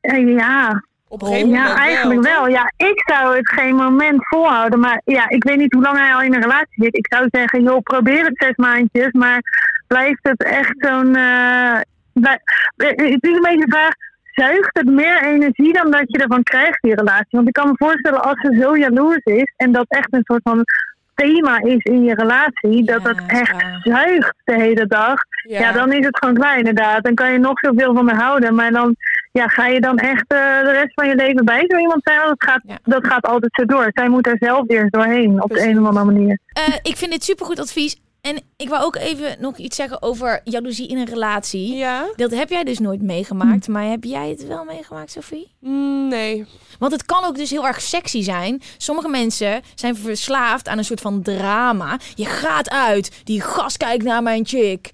Eh, 0.00 0.34
Ja, 0.36 0.84
Op 1.08 1.22
een 1.22 1.28
gegeven 1.28 1.48
moment 1.50 1.68
ja, 1.68 1.76
eigenlijk 1.76 2.22
wel. 2.22 2.48
Ja, 2.48 2.72
ik 2.76 3.02
zou 3.10 3.36
het 3.36 3.48
geen 3.48 3.74
moment 3.74 4.28
volhouden. 4.28 4.80
Maar 4.80 5.02
ja, 5.04 5.28
ik 5.28 5.44
weet 5.44 5.56
niet 5.56 5.72
hoe 5.72 5.82
lang 5.82 5.96
hij 5.98 6.14
al 6.14 6.22
in 6.22 6.34
een 6.34 6.40
relatie 6.40 6.84
zit. 6.84 6.96
Ik 6.96 7.06
zou 7.14 7.28
zeggen, 7.30 7.62
joh, 7.62 7.78
probeer 7.82 8.24
het 8.24 8.36
zes 8.38 8.56
maandjes. 8.56 9.12
Maar 9.12 9.40
blijft 9.86 10.18
het 10.22 10.42
echt 10.42 10.74
zo'n... 10.78 11.16
eh, 11.16 11.80
het 12.76 13.22
is 13.24 13.34
een 13.34 13.40
beetje 13.42 13.66
de 13.66 13.66
vraag, 13.68 13.92
zuigt 14.34 14.70
het 14.78 14.90
meer 14.90 15.22
energie 15.22 15.72
dan 15.72 15.90
dat 15.90 16.04
je 16.06 16.18
ervan 16.18 16.42
krijgt, 16.42 16.82
die 16.82 16.94
relatie? 16.94 17.26
Want 17.30 17.48
ik 17.48 17.52
kan 17.52 17.68
me 17.68 17.74
voorstellen, 17.76 18.22
als 18.22 18.40
ze 18.40 18.58
zo 18.60 18.76
jaloers 18.76 19.24
is... 19.24 19.52
en 19.56 19.72
dat 19.72 19.86
echt 19.88 20.12
een 20.12 20.24
soort 20.24 20.42
van 20.42 20.64
thema 21.14 21.60
is 21.60 21.82
in 21.82 22.04
je 22.04 22.14
relatie... 22.14 22.84
dat 22.84 23.02
Ja, 23.02 23.08
het 23.08 23.22
echt 23.26 23.64
zuigt 23.82 24.34
de 24.44 24.54
hele 24.54 24.86
dag... 24.86 25.14
Ja. 25.42 25.72
dan 25.72 25.92
is 25.92 26.06
het 26.06 26.18
gewoon 26.18 26.34
klaar 26.34 26.58
inderdaad. 26.58 27.04
Dan 27.04 27.14
kan 27.14 27.32
je 27.32 27.38
nog 27.38 27.58
zoveel 27.58 27.94
van 27.94 28.04
me 28.04 28.14
houden. 28.14 28.54
Maar 28.54 28.70
dan 28.70 28.96
ja, 29.32 29.48
ga 29.48 29.66
je 29.66 29.80
dan 29.80 29.96
echt 29.98 30.24
eh, 30.28 30.60
de 30.62 30.70
rest 30.70 30.92
van 30.94 31.08
je 31.08 31.14
leven 31.14 31.44
bij 31.44 31.64
zo 31.68 31.76
iemand 31.76 32.00
zijn. 32.04 32.18
Want 32.18 32.28
dat 32.28 32.50
gaat, 32.50 32.62
dat 32.84 33.06
gaat 33.06 33.26
altijd 33.26 33.52
zo 33.54 33.64
door. 33.64 33.90
Zij 33.94 34.08
moet 34.08 34.26
er 34.26 34.36
zelf 34.40 34.66
weer 34.66 34.90
doorheen 34.90 35.42
op 35.42 35.48
Precies. 35.48 35.66
de 35.66 35.70
een 35.70 35.80
of 35.80 35.86
andere 35.86 36.04
manier. 36.04 36.38
Eh, 36.52 36.74
ik 36.82 36.96
vind 36.96 37.10
dit 37.10 37.24
supergoed 37.24 37.58
advies. 37.58 38.00
En 38.20 38.40
ik 38.56 38.68
wou 38.68 38.84
ook 38.84 38.96
even 38.96 39.36
nog 39.38 39.56
iets 39.56 39.76
zeggen 39.76 40.02
over 40.02 40.40
jaloezie 40.44 40.88
in 40.88 40.96
een 40.98 41.06
relatie. 41.06 41.74
Ja? 41.74 42.12
Dat 42.16 42.30
heb 42.30 42.48
jij 42.48 42.64
dus 42.64 42.78
nooit 42.78 43.02
meegemaakt, 43.02 43.68
maar 43.68 43.84
heb 43.84 44.04
jij 44.04 44.28
het 44.28 44.46
wel 44.46 44.64
meegemaakt, 44.64 45.10
Sophie? 45.10 45.54
Mm, 45.58 46.08
nee. 46.08 46.46
Want 46.78 46.92
het 46.92 47.04
kan 47.04 47.24
ook 47.24 47.36
dus 47.36 47.50
heel 47.50 47.66
erg 47.66 47.80
sexy 47.80 48.22
zijn. 48.22 48.62
Sommige 48.76 49.08
mensen 49.08 49.62
zijn 49.74 49.96
verslaafd 49.96 50.68
aan 50.68 50.78
een 50.78 50.84
soort 50.84 51.00
van 51.00 51.22
drama. 51.22 51.98
Je 52.14 52.24
gaat 52.24 52.70
uit, 52.70 53.20
die 53.24 53.40
gast 53.40 53.76
kijkt 53.76 54.04
naar 54.04 54.22
mijn 54.22 54.46
chick. 54.46 54.90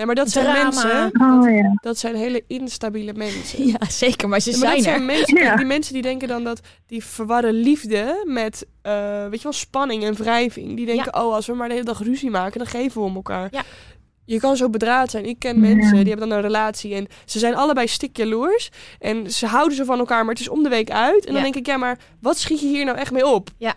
Nee, 0.00 0.08
maar 0.08 0.24
dat 0.24 0.30
zijn 0.30 0.44
Drama. 0.44 0.62
mensen... 0.62 1.12
Oh 1.22 1.50
ja. 1.56 1.72
Dat 1.82 1.98
zijn 1.98 2.14
hele 2.14 2.44
instabiele 2.46 3.12
mensen. 3.12 3.66
Ja, 3.70 3.78
zeker, 3.88 4.28
maar 4.28 4.40
ze 4.40 4.50
Ja, 4.50 4.56
maar 4.58 4.74
dat 4.74 4.82
zijn 4.82 4.94
er. 4.94 5.00
zijn 5.00 5.06
mensen, 5.18 5.36
Ja. 5.44 5.56
die 5.56 5.66
mensen 5.66 5.92
die 5.92 6.02
denken 6.02 6.28
dan 6.28 6.44
dat 6.44 6.60
die 6.86 7.04
verwarren 7.04 7.54
liefde 7.54 8.22
met, 8.26 8.66
eh, 8.82 8.92
weet 9.22 9.36
je 9.36 9.42
wel, 9.42 9.52
spanning 9.52 10.04
en 10.04 10.14
wrijving. 10.14 10.76
Die 10.76 10.86
denken, 10.86 11.14
oh, 11.14 11.34
als 11.34 11.46
we 11.46 11.52
maar 11.54 11.68
de 11.68 11.74
hele 11.74 11.86
dag 11.86 12.02
ruzie 12.02 12.30
maken, 12.30 12.58
dan 12.58 12.66
geven 12.68 13.00
we 13.00 13.06
om 13.06 13.14
elkaar. 13.14 13.48
Ja. 13.50 13.62
Je 14.24 14.40
kan 14.40 14.56
zo 14.56 14.70
bedraad 14.70 15.10
zijn. 15.10 15.24
Ik 15.26 15.38
ken 15.38 15.60
mensen, 15.60 15.96
die 15.98 16.08
hebben 16.08 16.28
dan 16.28 16.36
een 16.38 16.42
relatie 16.44 16.94
en 16.94 17.06
ze 17.24 17.38
zijn 17.38 17.54
allebei 17.54 17.86
stik 17.88 18.16
jaloers. 18.16 18.70
En 18.98 19.30
ze 19.30 19.46
houden 19.46 19.76
zo 19.76 19.84
van 19.84 19.98
elkaar, 19.98 20.20
maar 20.24 20.34
het 20.34 20.42
is 20.42 20.48
om 20.48 20.62
de 20.62 20.68
week 20.68 20.90
uit. 20.90 21.26
En 21.26 21.32
dan 21.34 21.42
denk 21.42 21.56
ik, 21.56 21.66
ja, 21.66 21.76
maar 21.76 21.98
wat 22.20 22.38
schiet 22.38 22.60
je 22.60 22.66
hier 22.66 22.84
nou 22.84 22.98
echt 22.98 23.12
mee 23.12 23.26
op? 23.26 23.48
Ja, 23.58 23.74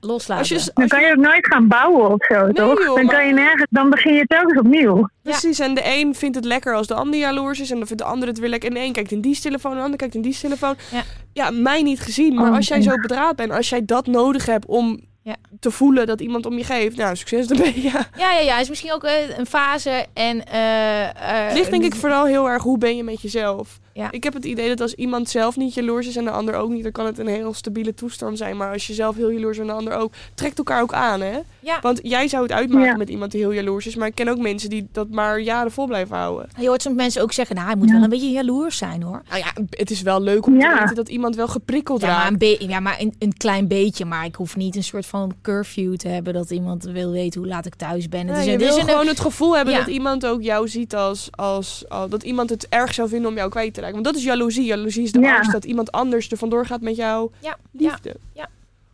loslaten. 0.00 0.54
Als 0.54 0.64
je, 0.64 0.70
Dan 0.74 0.88
kan 0.88 1.00
je 1.00 1.10
ook 1.10 1.16
nooit 1.24 1.46
gaan 1.46 1.68
bouwen 1.68 2.12
of 2.12 2.24
zo, 2.24 2.52
toch? 2.52 2.84
joh, 2.84 2.96
dan, 2.96 3.06
kan 3.06 3.26
je 3.26 3.32
nergens, 3.32 3.66
dan 3.70 3.90
begin 3.90 4.14
je 4.14 4.26
telkens 4.26 4.58
opnieuw. 4.58 5.08
Precies, 5.22 5.58
en 5.58 5.74
de 5.74 5.82
een 5.84 6.14
vindt 6.14 6.36
het 6.36 6.44
lekker 6.44 6.74
als 6.74 6.86
de 6.86 6.94
ander 6.94 7.18
jaloers 7.20 7.60
is. 7.60 7.70
En 7.70 7.76
dan 7.78 7.86
vindt 7.86 8.02
de 8.02 8.08
ander 8.08 8.28
het 8.28 8.38
weer 8.38 8.48
lekker. 8.48 8.68
En 8.68 8.74
de 8.74 8.80
een 8.80 8.92
kijkt 8.92 9.10
in 9.10 9.20
die 9.20 9.40
telefoon, 9.40 9.70
en 9.72 9.76
de 9.78 9.82
ander 9.82 9.98
kijkt 9.98 10.14
in 10.14 10.22
die 10.22 10.38
telefoon. 10.38 10.74
Ja. 10.90 11.02
Ja, 11.32 11.50
mij 11.50 11.82
niet 11.82 12.00
gezien. 12.00 12.34
Maar 12.34 12.50
Oh, 12.50 12.56
als 12.56 12.68
jij 12.68 12.76
ja. 12.80 12.82
zo 12.90 12.96
bedraad 12.96 13.36
bent, 13.36 13.52
als 13.52 13.68
jij 13.68 13.84
dat 13.84 14.06
nodig 14.06 14.46
hebt 14.46 14.66
om 14.66 15.00
Ja. 15.22 15.36
te 15.60 15.70
voelen 15.70 16.06
dat 16.06 16.20
iemand 16.20 16.46
om 16.46 16.56
je 16.58 16.64
geeft. 16.64 16.96
Nou, 16.96 17.16
succes 17.16 17.46
ermee, 17.50 17.82
ja. 17.92 18.06
Ja, 18.16 18.32
ja, 18.32 18.38
ja. 18.40 18.58
is 18.58 18.68
misschien 18.68 18.92
ook 18.92 19.04
eh, 19.04 19.38
een 19.38 19.46
fase. 19.46 20.06
En, 20.14 20.46
eh, 20.46 21.02
eh, 21.02 21.46
Het 21.46 21.56
ligt 21.56 21.70
denk 21.70 21.84
ik 21.84 21.94
vooral 21.94 22.24
heel 22.24 22.48
erg 22.50 22.62
hoe 22.62 22.78
ben 22.78 22.96
je 22.96 23.02
met 23.04 23.20
jezelf. 23.22 23.78
Ja. 23.94 24.10
Ik 24.10 24.24
heb 24.24 24.32
het 24.34 24.44
idee 24.44 24.68
dat 24.68 24.80
als 24.80 24.94
iemand 24.94 25.28
zelf 25.28 25.56
niet 25.56 25.74
jaloers 25.74 26.06
is 26.06 26.16
en 26.16 26.24
de 26.24 26.30
ander 26.30 26.54
ook 26.54 26.70
niet, 26.70 26.82
dan 26.82 26.92
kan 26.92 27.06
het 27.06 27.18
een 27.18 27.26
heel 27.26 27.54
stabiele 27.54 27.94
toestand 27.94 28.38
zijn. 28.38 28.56
Maar 28.56 28.72
als 28.72 28.86
je 28.86 28.94
zelf 28.94 29.16
heel 29.16 29.30
jaloers 29.30 29.56
bent 29.56 29.68
en 29.70 29.74
de 29.76 29.80
ander 29.80 29.94
ook, 29.96 30.12
trekt 30.34 30.58
elkaar 30.58 30.82
ook 30.82 30.92
aan, 30.92 31.20
hè? 31.20 31.38
Ja. 31.60 31.78
Want 31.80 32.00
jij 32.02 32.28
zou 32.28 32.42
het 32.42 32.52
uitmaken 32.52 32.86
Ja. 32.88 32.96
met 32.96 33.08
iemand 33.08 33.30
die 33.32 33.40
heel 33.40 33.52
jaloers 33.52 33.86
is, 33.86 33.94
maar 33.96 34.06
ik 34.08 34.14
ken 34.14 34.28
ook 34.28 34.38
mensen 34.38 34.70
die 34.70 34.88
dat 34.92 35.08
maar 35.10 35.40
jaren 35.40 35.70
vol 35.72 35.86
blijven 35.86 36.16
houden. 36.16 36.48
Je 36.60 36.66
hoort 36.68 36.82
soms 36.82 36.96
mensen 36.96 37.22
ook 37.22 37.32
zeggen, 37.32 37.54
nou, 37.56 37.68
hij 37.68 37.76
moet 37.76 37.90
wel 37.90 38.02
een 38.02 38.08
beetje 38.08 38.30
jaloers 38.30 38.76
zijn, 38.76 39.02
hoor. 39.02 39.22
Nou 39.28 39.38
ja, 39.40 39.52
het 39.70 39.90
is 39.90 40.02
wel 40.02 40.20
leuk 40.22 40.46
om 40.46 40.58
te 40.58 40.76
weten 40.78 40.94
dat 40.94 41.08
iemand 41.08 41.36
wel 41.36 41.48
geprikkeld 41.48 42.00
Ja, 42.00 42.06
maar, 42.06 42.16
raakt. 42.16 42.30
een, 42.30 42.38
be- 42.38 42.64
ja, 42.68 42.80
maar 42.80 42.96
een, 43.00 43.14
een 43.18 43.32
klein 43.36 43.66
beetje. 43.68 44.04
Maar 44.04 44.24
ik 44.24 44.34
hoef 44.34 44.56
niet 44.56 44.76
een 44.76 44.84
soort 44.84 45.06
van 45.06 45.32
curfew 45.42 45.96
te 45.96 46.08
hebben 46.08 46.32
dat 46.34 46.50
iemand 46.50 46.84
wil 46.84 47.10
weten 47.10 47.40
hoe 47.40 47.48
laat 47.48 47.66
ik 47.66 47.74
thuis 47.74 48.08
ben. 48.08 48.26
Het 48.26 48.36
Ja, 48.36 48.40
is 48.40 48.44
je 48.46 48.52
een, 48.52 48.58
wil 48.58 48.66
het 48.68 48.76
is 48.76 48.82
een- 48.82 48.88
gewoon 48.88 49.06
het 49.06 49.20
gevoel 49.20 49.56
hebben 49.56 49.74
Ja. 49.74 49.80
dat 49.80 49.88
iemand 49.88 50.26
ook 50.26 50.42
jou 50.42 50.68
ziet 50.68 50.94
als, 50.94 51.28
als, 51.30 51.84
als- 51.88 52.10
dat 52.10 52.22
iemand 52.22 52.50
het 52.50 52.66
erg 52.68 52.94
zou 52.94 53.08
vinden 53.08 53.30
om 53.30 53.36
jou 53.36 53.50
kwijt 53.50 53.74
te 53.74 53.80
raken. 53.82 53.94
Want 53.94 54.04
dat 54.06 54.16
is 54.16 54.24
jaloezie. 54.24 54.64
Jaloezie 54.64 55.02
is 55.02 55.12
de 55.12 55.20
Ja. 55.20 55.34
angst 55.36 55.52
dat 55.52 55.64
iemand 55.64 55.92
anders 55.92 56.30
er 56.30 56.36
vandoor 56.36 56.66
gaat 56.66 56.80
met 56.80 56.96
jouw 56.96 57.30
ja, 57.40 57.48
ja, 57.48 57.56
liefde. 57.88 58.16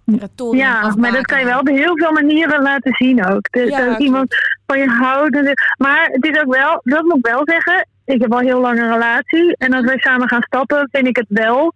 territorium 0.04 0.56
Ja, 0.64 0.94
maar 0.96 1.12
dat 1.12 1.26
kan 1.26 1.38
je 1.38 1.44
wel 1.44 1.58
op 1.58 1.66
heel 1.68 1.96
veel 1.96 2.12
manieren 2.12 2.62
laten 2.62 2.92
zien 2.94 3.26
ook. 3.26 3.50
Dus 3.52 3.68
Ja, 3.68 3.84
dat 3.84 3.98
iemand 4.00 4.34
van 4.66 4.78
je 4.78 4.86
houdt. 4.88 5.36
en 5.36 5.44
dit- 5.44 5.74
Maar 5.78 6.08
het 6.12 6.24
is 6.24 6.40
ook 6.42 6.54
wel, 6.54 6.80
dat 6.82 7.02
moet 7.02 7.16
ik 7.16 7.26
wel 7.26 7.40
zeggen. 7.44 7.86
Ik 8.04 8.20
heb 8.20 8.32
al 8.32 8.38
heel 8.38 8.60
lang 8.60 8.78
een 8.78 8.92
relatie. 8.92 9.56
En 9.56 9.72
als 9.72 9.84
wij 9.84 9.98
samen 9.98 10.28
gaan 10.28 10.42
stappen, 10.42 10.88
vind 10.92 11.06
ik 11.06 11.16
het 11.16 11.26
wel 11.28 11.72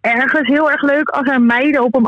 ergens 0.00 0.48
heel 0.48 0.70
erg 0.70 0.82
leuk 0.82 1.08
als 1.08 1.28
er 1.28 1.40
meiden 1.42 1.84
op 1.84 1.92
hem 1.94 2.06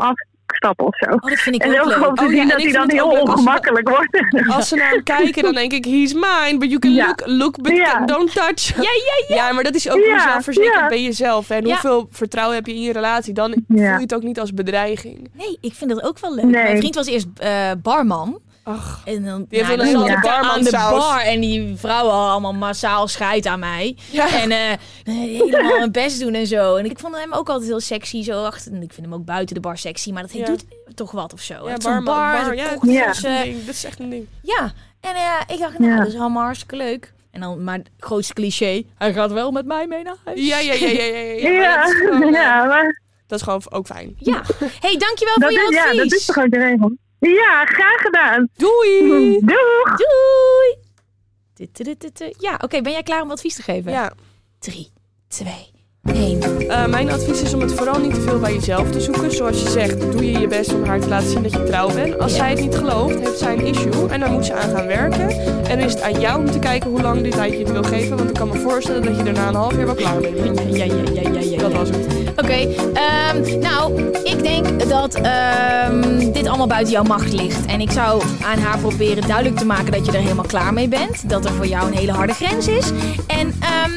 afstappen 0.61 0.85
of 0.85 0.97
zo. 0.97 1.05
Oh, 1.11 1.29
dat 1.29 1.39
vind 1.39 1.55
ik 1.55 1.61
En 1.63 1.79
ook 1.81 1.85
leuk. 1.85 2.15
te 2.15 2.23
Oh 2.25 2.31
ja, 2.31 2.39
zien 2.39 2.47
dat 2.47 2.61
hij 2.61 2.71
dan 2.71 2.89
heel 2.91 3.07
leuk 3.09 3.17
als 3.19 3.29
ze- 3.29 3.35
ongemakkelijk 3.35 3.89
wordt. 3.89 4.23
Als 4.55 4.67
ze 4.67 4.75
naar 4.75 4.89
hem 4.89 5.03
kijken, 5.03 5.43
dan 5.43 5.53
denk 5.53 5.71
ik, 5.73 5.85
he's 5.85 6.13
mine, 6.13 6.55
but 6.57 6.67
you 6.69 6.79
can 6.79 6.93
Ja. 6.93 7.05
look, 7.07 7.21
look, 7.25 7.61
but 7.61 7.71
Ja. 7.75 8.05
don't 8.05 8.33
touch. 8.33 8.75
Ja, 8.75 8.81
ja, 8.81 9.25
ja. 9.27 9.35
Ja, 9.35 9.51
maar 9.53 9.63
dat 9.63 9.75
is 9.75 9.89
ook 9.89 9.97
Ja, 10.05 10.11
hoe 10.11 10.19
zelfverzekerd 10.21 10.73
ja. 10.75 10.87
ben 10.87 11.03
jezelf. 11.03 11.49
En 11.49 11.61
Ja. 11.61 11.67
hoeveel 11.67 12.07
vertrouwen 12.11 12.55
heb 12.55 12.65
je 12.65 12.73
in 12.73 12.81
je 12.81 12.91
relatie? 12.93 13.33
Dan 13.33 13.55
voel 13.67 13.77
je 13.77 13.83
het 13.87 14.13
ook 14.15 14.23
niet 14.23 14.39
als 14.39 14.53
bedreiging. 14.53 15.29
Nee, 15.33 15.57
ik 15.61 15.73
vind 15.73 15.89
dat 15.89 16.03
ook 16.03 16.19
wel 16.19 16.35
leuk. 16.35 16.43
Nee. 16.45 16.63
Mijn 16.63 16.77
vriend 16.77 16.95
was 16.95 17.07
eerst 17.07 17.27
eh, 17.37 17.71
barman. 17.81 18.39
Ach, 18.63 19.01
En 19.05 19.23
dan, 19.25 19.45
Die 19.49 19.63
heeft 19.63 19.75
nou, 19.77 19.91
dan 19.91 20.01
zat 20.07 20.17
ik 20.17 20.23
daar 20.23 20.41
aan 20.43 20.63
de 20.63 20.71
bar 20.71 21.19
en 21.21 21.39
die 21.39 21.73
vrouwen 21.75 22.13
allemaal 22.13 22.53
massaal 22.53 23.07
scheid 23.07 23.45
aan 23.45 23.59
mij. 23.59 23.97
Ja. 24.11 24.41
En 24.41 24.51
eh, 24.51 24.77
helemaal 25.03 25.77
mijn 25.77 25.91
best 25.91 26.19
doen 26.19 26.33
en 26.33 26.47
zo. 26.47 26.75
En 26.75 26.85
ik 26.85 26.99
vond 26.99 27.15
hem 27.17 27.33
ook 27.33 27.49
altijd 27.49 27.69
heel 27.69 27.79
sexy. 27.79 28.23
Zo 28.23 28.43
achter, 28.43 28.71
en 28.73 28.81
ik 28.81 28.93
vind 28.93 29.05
hem 29.05 29.15
ook 29.15 29.25
buiten 29.25 29.55
de 29.55 29.61
bar 29.61 29.77
sexy. 29.77 30.11
Maar 30.11 30.21
dat 30.21 30.31
Ja. 30.33 30.45
doet 30.45 30.63
toch 30.95 31.11
wat 31.11 31.33
of 31.33 31.41
zo. 31.41 31.53
ja, 31.53 31.65
heeft 31.67 32.03
bar, 32.03 32.55
ja, 32.55 32.69
dat 32.69 32.79
Ja. 32.91 33.05
echt 33.05 33.23
een 33.23 33.41
ding. 33.43 33.65
Dat 33.65 33.73
is 33.75 33.83
echt 33.83 33.99
een 33.99 34.09
ding. 34.09 34.27
Ja, 34.41 34.71
en 34.99 35.15
eh, 35.15 35.53
ik 35.55 35.59
dacht, 35.59 35.79
nou, 35.79 35.91
Ja. 35.91 35.97
dat 35.97 36.07
is 36.07 36.15
allemaal 36.19 36.43
hartstikke 36.43 36.75
leuk. 36.75 37.13
En 37.31 37.41
dan, 37.41 37.63
maar 37.63 37.77
het 37.77 37.89
grootste 37.99 38.33
cliché, 38.33 38.83
hij 38.97 39.13
gaat 39.13 39.31
wel 39.31 39.51
met 39.51 39.65
mij 39.65 39.87
mee 39.87 40.03
naar 40.03 40.15
huis. 40.25 40.47
Ja, 40.47 40.59
ja, 40.59 40.73
ja, 40.73 40.87
ja, 40.87 41.03
ja. 41.03 41.49
ja, 41.49 41.49
maar 41.49 41.51
Ja, 41.61 41.83
Dat, 41.83 41.89
is 41.89 42.01
gewoon, 42.01 42.23
eh, 42.33 42.41
ja, 42.41 42.65
maar 42.65 43.01
dat 43.27 43.37
is 43.39 43.43
gewoon 43.43 43.61
ook 43.69 43.85
fijn. 43.85 44.15
Ja. 44.17 44.41
hey, 44.79 44.97
dankjewel 44.97 45.35
dat 45.39 45.43
voor 45.43 45.51
je 45.51 45.67
is, 45.69 45.75
ja, 45.75 45.83
advies. 45.83 45.97
dat 46.09 46.11
is 46.19 46.25
toch 46.25 46.37
ook 46.37 46.51
de 46.51 46.57
regel. 46.57 46.91
Ja, 47.29 47.65
graag 47.65 48.01
gedaan. 48.01 48.49
Doei! 48.55 49.39
Doeg! 49.51 49.97
Doei! 49.97 50.77
Ja, 52.39 52.59
oké, 52.63 52.81
ben 52.81 52.91
jij 52.91 53.03
klaar 53.03 53.21
om 53.21 53.31
advies 53.31 53.55
te 53.55 53.61
geven? 53.61 53.91
Ja, 53.91 54.13
3, 54.59 54.91
2, 55.27 55.70
1. 56.05 56.41
Eh, 56.69 56.85
mijn 56.85 57.11
advies 57.11 57.41
is 57.41 57.53
om 57.53 57.61
het 57.61 57.73
vooral 57.73 57.99
niet 57.99 58.13
te 58.13 58.21
veel 58.21 58.39
bij 58.39 58.53
jezelf 58.53 58.91
te 58.91 59.01
zoeken. 59.01 59.31
Zoals 59.31 59.61
je 59.61 59.69
zegt, 59.69 60.11
doe 60.11 60.31
je 60.31 60.39
je 60.39 60.47
best 60.47 60.73
om 60.73 60.83
haar 60.85 60.99
te 60.99 61.07
laten 61.07 61.29
zien 61.29 61.43
dat 61.43 61.51
je 61.51 61.63
trouw 61.63 61.93
bent. 61.93 62.19
Als 62.19 62.31
Ja. 62.31 62.37
zij 62.37 62.49
het 62.49 62.59
niet 62.59 62.75
gelooft, 62.75 63.19
heeft 63.19 63.37
zij 63.39 63.53
een 63.53 63.65
issue 63.65 64.07
en 64.09 64.19
daar 64.19 64.31
moet 64.31 64.45
ze 64.45 64.53
aan 64.53 64.75
gaan 64.75 64.87
werken. 64.87 65.29
En 65.63 65.77
dan 65.77 65.87
is 65.87 65.93
het 65.93 66.01
aan 66.01 66.19
jou 66.19 66.39
om 66.39 66.51
te 66.51 66.59
kijken 66.59 66.89
hoe 66.89 67.01
lang 67.01 67.21
dit 67.21 67.31
tijdje 67.31 67.59
het 67.59 67.71
wil 67.71 67.83
geven. 67.83 68.17
Want 68.17 68.29
ik 68.29 68.35
kan 68.35 68.47
me 68.47 68.59
voorstellen 68.59 69.01
dat 69.03 69.17
je 69.17 69.23
er 69.23 69.33
na 69.33 69.47
een 69.47 69.55
half 69.55 69.75
jaar 69.75 69.85
wel 69.85 69.95
klaar 69.95 70.19
mee 70.21 70.31
bent. 70.31 70.59
Ja, 70.75 70.83
ja, 70.83 70.93
ja, 71.13 71.21
ja, 71.21 71.39
ja. 71.39 71.57
Dat 71.57 71.73
was 71.73 71.89
het. 71.89 72.05
Oké, 72.35 72.67
ehm, 72.93 73.59
nou, 73.59 74.01
ik 74.23 74.43
denk 74.43 74.89
dat 74.89 75.13
ehm, 75.15 76.31
dit 76.31 76.47
allemaal 76.47 76.67
buiten 76.67 76.93
jouw 76.93 77.03
macht 77.03 77.33
ligt. 77.33 77.65
En 77.65 77.81
ik 77.81 77.91
zou 77.91 78.21
aan 78.43 78.59
haar 78.59 78.77
proberen 78.77 79.27
duidelijk 79.27 79.57
te 79.57 79.65
maken 79.65 79.91
dat 79.91 80.05
je 80.05 80.11
er 80.11 80.21
helemaal 80.21 80.45
klaar 80.45 80.73
mee 80.73 80.87
bent. 80.87 81.29
Dat 81.29 81.45
er 81.45 81.51
voor 81.51 81.67
jou 81.67 81.87
een 81.87 81.97
hele 81.97 82.11
harde 82.11 82.33
grens 82.33 82.67
is. 82.67 82.91
En 83.27 83.55
ehm, 83.59 83.91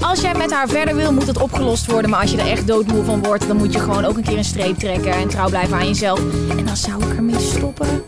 als 0.00 0.20
jij 0.20 0.34
met 0.34 0.52
haar 0.52 0.68
verder 0.68 0.96
wil, 0.96 1.12
moet 1.12 1.26
het 1.26 1.40
opgelost 1.40 1.86
worden. 1.86 2.10
Maar 2.10 2.20
als 2.20 2.30
je 2.30 2.40
er 2.40 2.50
echt 2.50 2.66
doodmoe 2.66 3.04
van 3.04 3.22
wordt, 3.22 3.46
dan 3.46 3.56
moet 3.56 3.72
je 3.72 3.80
gewoon 3.80 4.04
ook 4.04 4.16
een 4.16 4.22
keer 4.22 4.38
een 4.38 4.44
streep 4.44 4.78
trekken. 4.78 5.12
En 5.12 5.28
trouw 5.28 5.48
blijven 5.48 5.76
aan 5.76 5.86
jezelf. 5.86 6.18
En 6.50 6.64
dan 6.64 6.76
zou 6.76 7.04
ik 7.04 7.16
ermee 7.16 7.40
stoppen. 7.40 8.02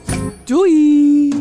Doei! 0.44 1.32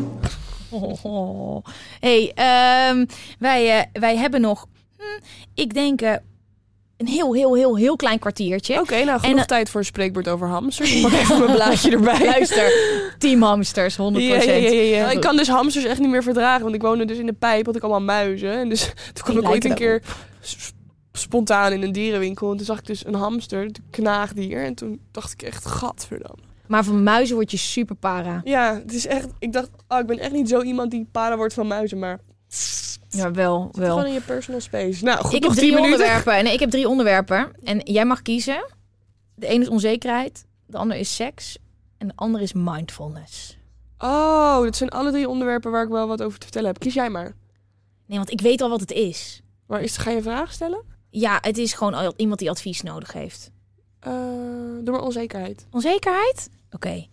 hey, 1.99 2.31
ehm, 2.35 3.05
wij, 3.39 3.79
eh, 3.79 3.85
wij 4.01 4.17
hebben 4.17 4.41
nog, 4.41 4.65
hm, 4.97 5.23
ik 5.53 5.73
denk, 5.73 6.01
eh, 6.01 6.13
een 6.99 7.07
heel, 7.07 7.33
heel, 7.33 7.55
heel, 7.55 7.77
heel 7.77 7.95
klein 7.95 8.19
kwartiertje. 8.19 8.79
Oké, 8.79 9.03
nou 9.03 9.09
En, 9.09 9.19
genoeg 9.19 9.39
eh, 9.39 9.45
tijd 9.45 9.69
voor 9.69 9.79
een 9.79 9.85
spreekwoord 9.85 10.27
over 10.27 10.47
hamsters. 10.47 10.95
Ik 10.95 11.01
pak 11.01 11.11
even 11.11 11.39
mijn 11.39 11.51
blaadje 11.51 11.91
erbij. 11.97 12.25
Luister, 12.25 12.71
team 13.17 13.41
hamsters, 13.41 13.93
100%. 13.93 13.97
Ja, 13.97 14.09
ja, 14.11 14.41
ja, 14.41 14.69
ja, 14.69 14.81
ja. 14.81 15.11
Ik 15.11 15.21
kan 15.21 15.37
dus 15.37 15.47
hamsters 15.47 15.85
echt 15.85 15.99
niet 15.99 16.09
meer 16.09 16.23
verdragen, 16.23 16.63
want 16.63 16.75
ik 16.75 16.81
woonde 16.81 17.05
dus 17.05 17.17
in 17.17 17.25
de 17.25 17.33
pijp, 17.33 17.65
had 17.65 17.75
ik 17.75 17.81
allemaal 17.81 18.01
muizen. 18.01 18.51
En 18.51 18.69
dus 18.69 18.81
toen 19.13 19.23
kwam 19.23 19.35
Die 19.35 19.43
ik 19.43 19.49
ooit 19.49 19.65
een 19.65 19.73
keer 19.73 20.01
spontaan 21.11 21.71
in 21.71 21.83
een 21.83 21.91
dierenwinkel 21.91 22.51
en 22.51 22.57
toen 22.57 22.65
zag 22.65 22.79
ik 22.79 22.85
dus 22.85 23.05
een 23.05 23.15
hamster, 23.15 23.63
een 23.63 23.75
knaagdier. 23.89 24.63
En 24.63 24.73
toen 24.73 24.99
dacht 25.11 25.31
ik 25.31 25.41
echt, 25.41 25.65
gadverdamme. 25.65 26.43
Maar 26.67 26.83
van 26.83 27.03
muizen 27.03 27.35
word 27.35 27.51
je 27.51 27.57
super 27.57 27.95
para. 27.95 28.41
Ja, 28.43 28.73
het 28.73 28.93
is 28.93 29.07
echt, 29.07 29.27
ik 29.39 29.53
dacht, 29.53 29.69
oh, 29.87 29.99
ik 29.99 30.05
ben 30.05 30.19
echt 30.19 30.31
niet 30.31 30.49
zo 30.49 30.61
iemand 30.61 30.91
die 30.91 31.07
para 31.11 31.37
wordt 31.37 31.53
van 31.53 31.67
muizen, 31.67 31.99
maar 31.99 32.19
Ja, 33.09 33.31
wel, 33.31 33.69
wel. 33.71 33.89
gewoon 33.89 34.05
in 34.05 34.13
je 34.13 34.21
personal 34.21 34.61
space. 34.61 35.03
Nou, 35.03 35.19
goed, 35.23 35.33
Ik 35.33 35.43
heb 35.43 35.51
drie 35.51 35.71
10 35.71 35.73
minuten. 35.81 35.93
onderwerpen. 35.93 36.43
Nee, 36.43 36.53
ik 36.53 36.59
heb 36.59 36.69
drie 36.69 36.87
onderwerpen. 36.87 37.51
En 37.63 37.79
jij 37.79 38.05
mag 38.05 38.21
kiezen. 38.21 38.65
De 39.35 39.47
ene 39.47 39.63
is 39.63 39.69
onzekerheid, 39.69 40.45
de 40.65 40.77
ander 40.77 40.97
is 40.97 41.15
seks 41.15 41.57
en 41.97 42.07
de 42.07 42.13
andere 42.15 42.43
is 42.43 42.53
mindfulness. 42.53 43.57
Oh, 43.97 44.61
dat 44.63 44.75
zijn 44.75 44.89
alle 44.89 45.11
drie 45.11 45.29
onderwerpen 45.29 45.71
waar 45.71 45.83
ik 45.83 45.89
wel 45.89 46.07
wat 46.07 46.21
over 46.21 46.37
te 46.39 46.43
vertellen 46.45 46.67
heb. 46.67 46.79
Kies 46.79 46.93
jij 46.93 47.09
maar. 47.09 47.33
Nee, 48.05 48.17
want 48.17 48.31
ik 48.31 48.41
weet 48.41 48.61
al 48.61 48.69
wat 48.69 48.79
het 48.79 48.91
is. 48.91 49.41
Maar 49.67 49.81
is, 49.81 49.97
ga 49.97 50.11
je 50.11 50.21
vraag 50.21 50.53
stellen? 50.53 50.83
Ja, 51.09 51.37
het 51.41 51.57
is 51.57 51.73
gewoon 51.73 52.13
iemand 52.15 52.39
die 52.39 52.49
advies 52.49 52.81
nodig 52.81 53.13
heeft. 53.13 53.51
Door 54.83 54.91
mijn 54.93 54.99
onzekerheid. 54.99 55.67
Onzekerheid? 55.71 56.49
Oké. 56.71 57.07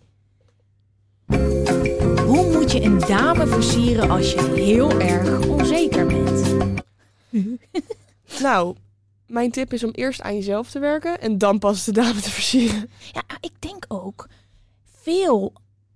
Hoe 2.37 2.51
moet 2.51 2.71
je 2.71 2.81
een 2.81 2.99
dame 2.99 3.47
versieren 3.47 4.09
als 4.09 4.33
je 4.33 4.41
heel 4.55 4.99
erg 4.99 5.47
onzeker 5.47 6.05
bent? 6.07 6.55
Nou, 8.39 8.75
mijn 9.27 9.51
tip 9.51 9.73
is 9.73 9.83
om 9.83 9.91
eerst 9.91 10.21
aan 10.21 10.35
jezelf 10.35 10.69
te 10.69 10.79
werken 10.79 11.21
en 11.21 11.37
dan 11.37 11.59
pas 11.59 11.83
de 11.83 11.91
dame 11.91 12.19
te 12.19 12.29
versieren. 12.29 12.89
Ja, 13.13 13.23
ik 13.39 13.51
denk 13.59 13.85
ook 13.87 14.27
veel 15.01 15.53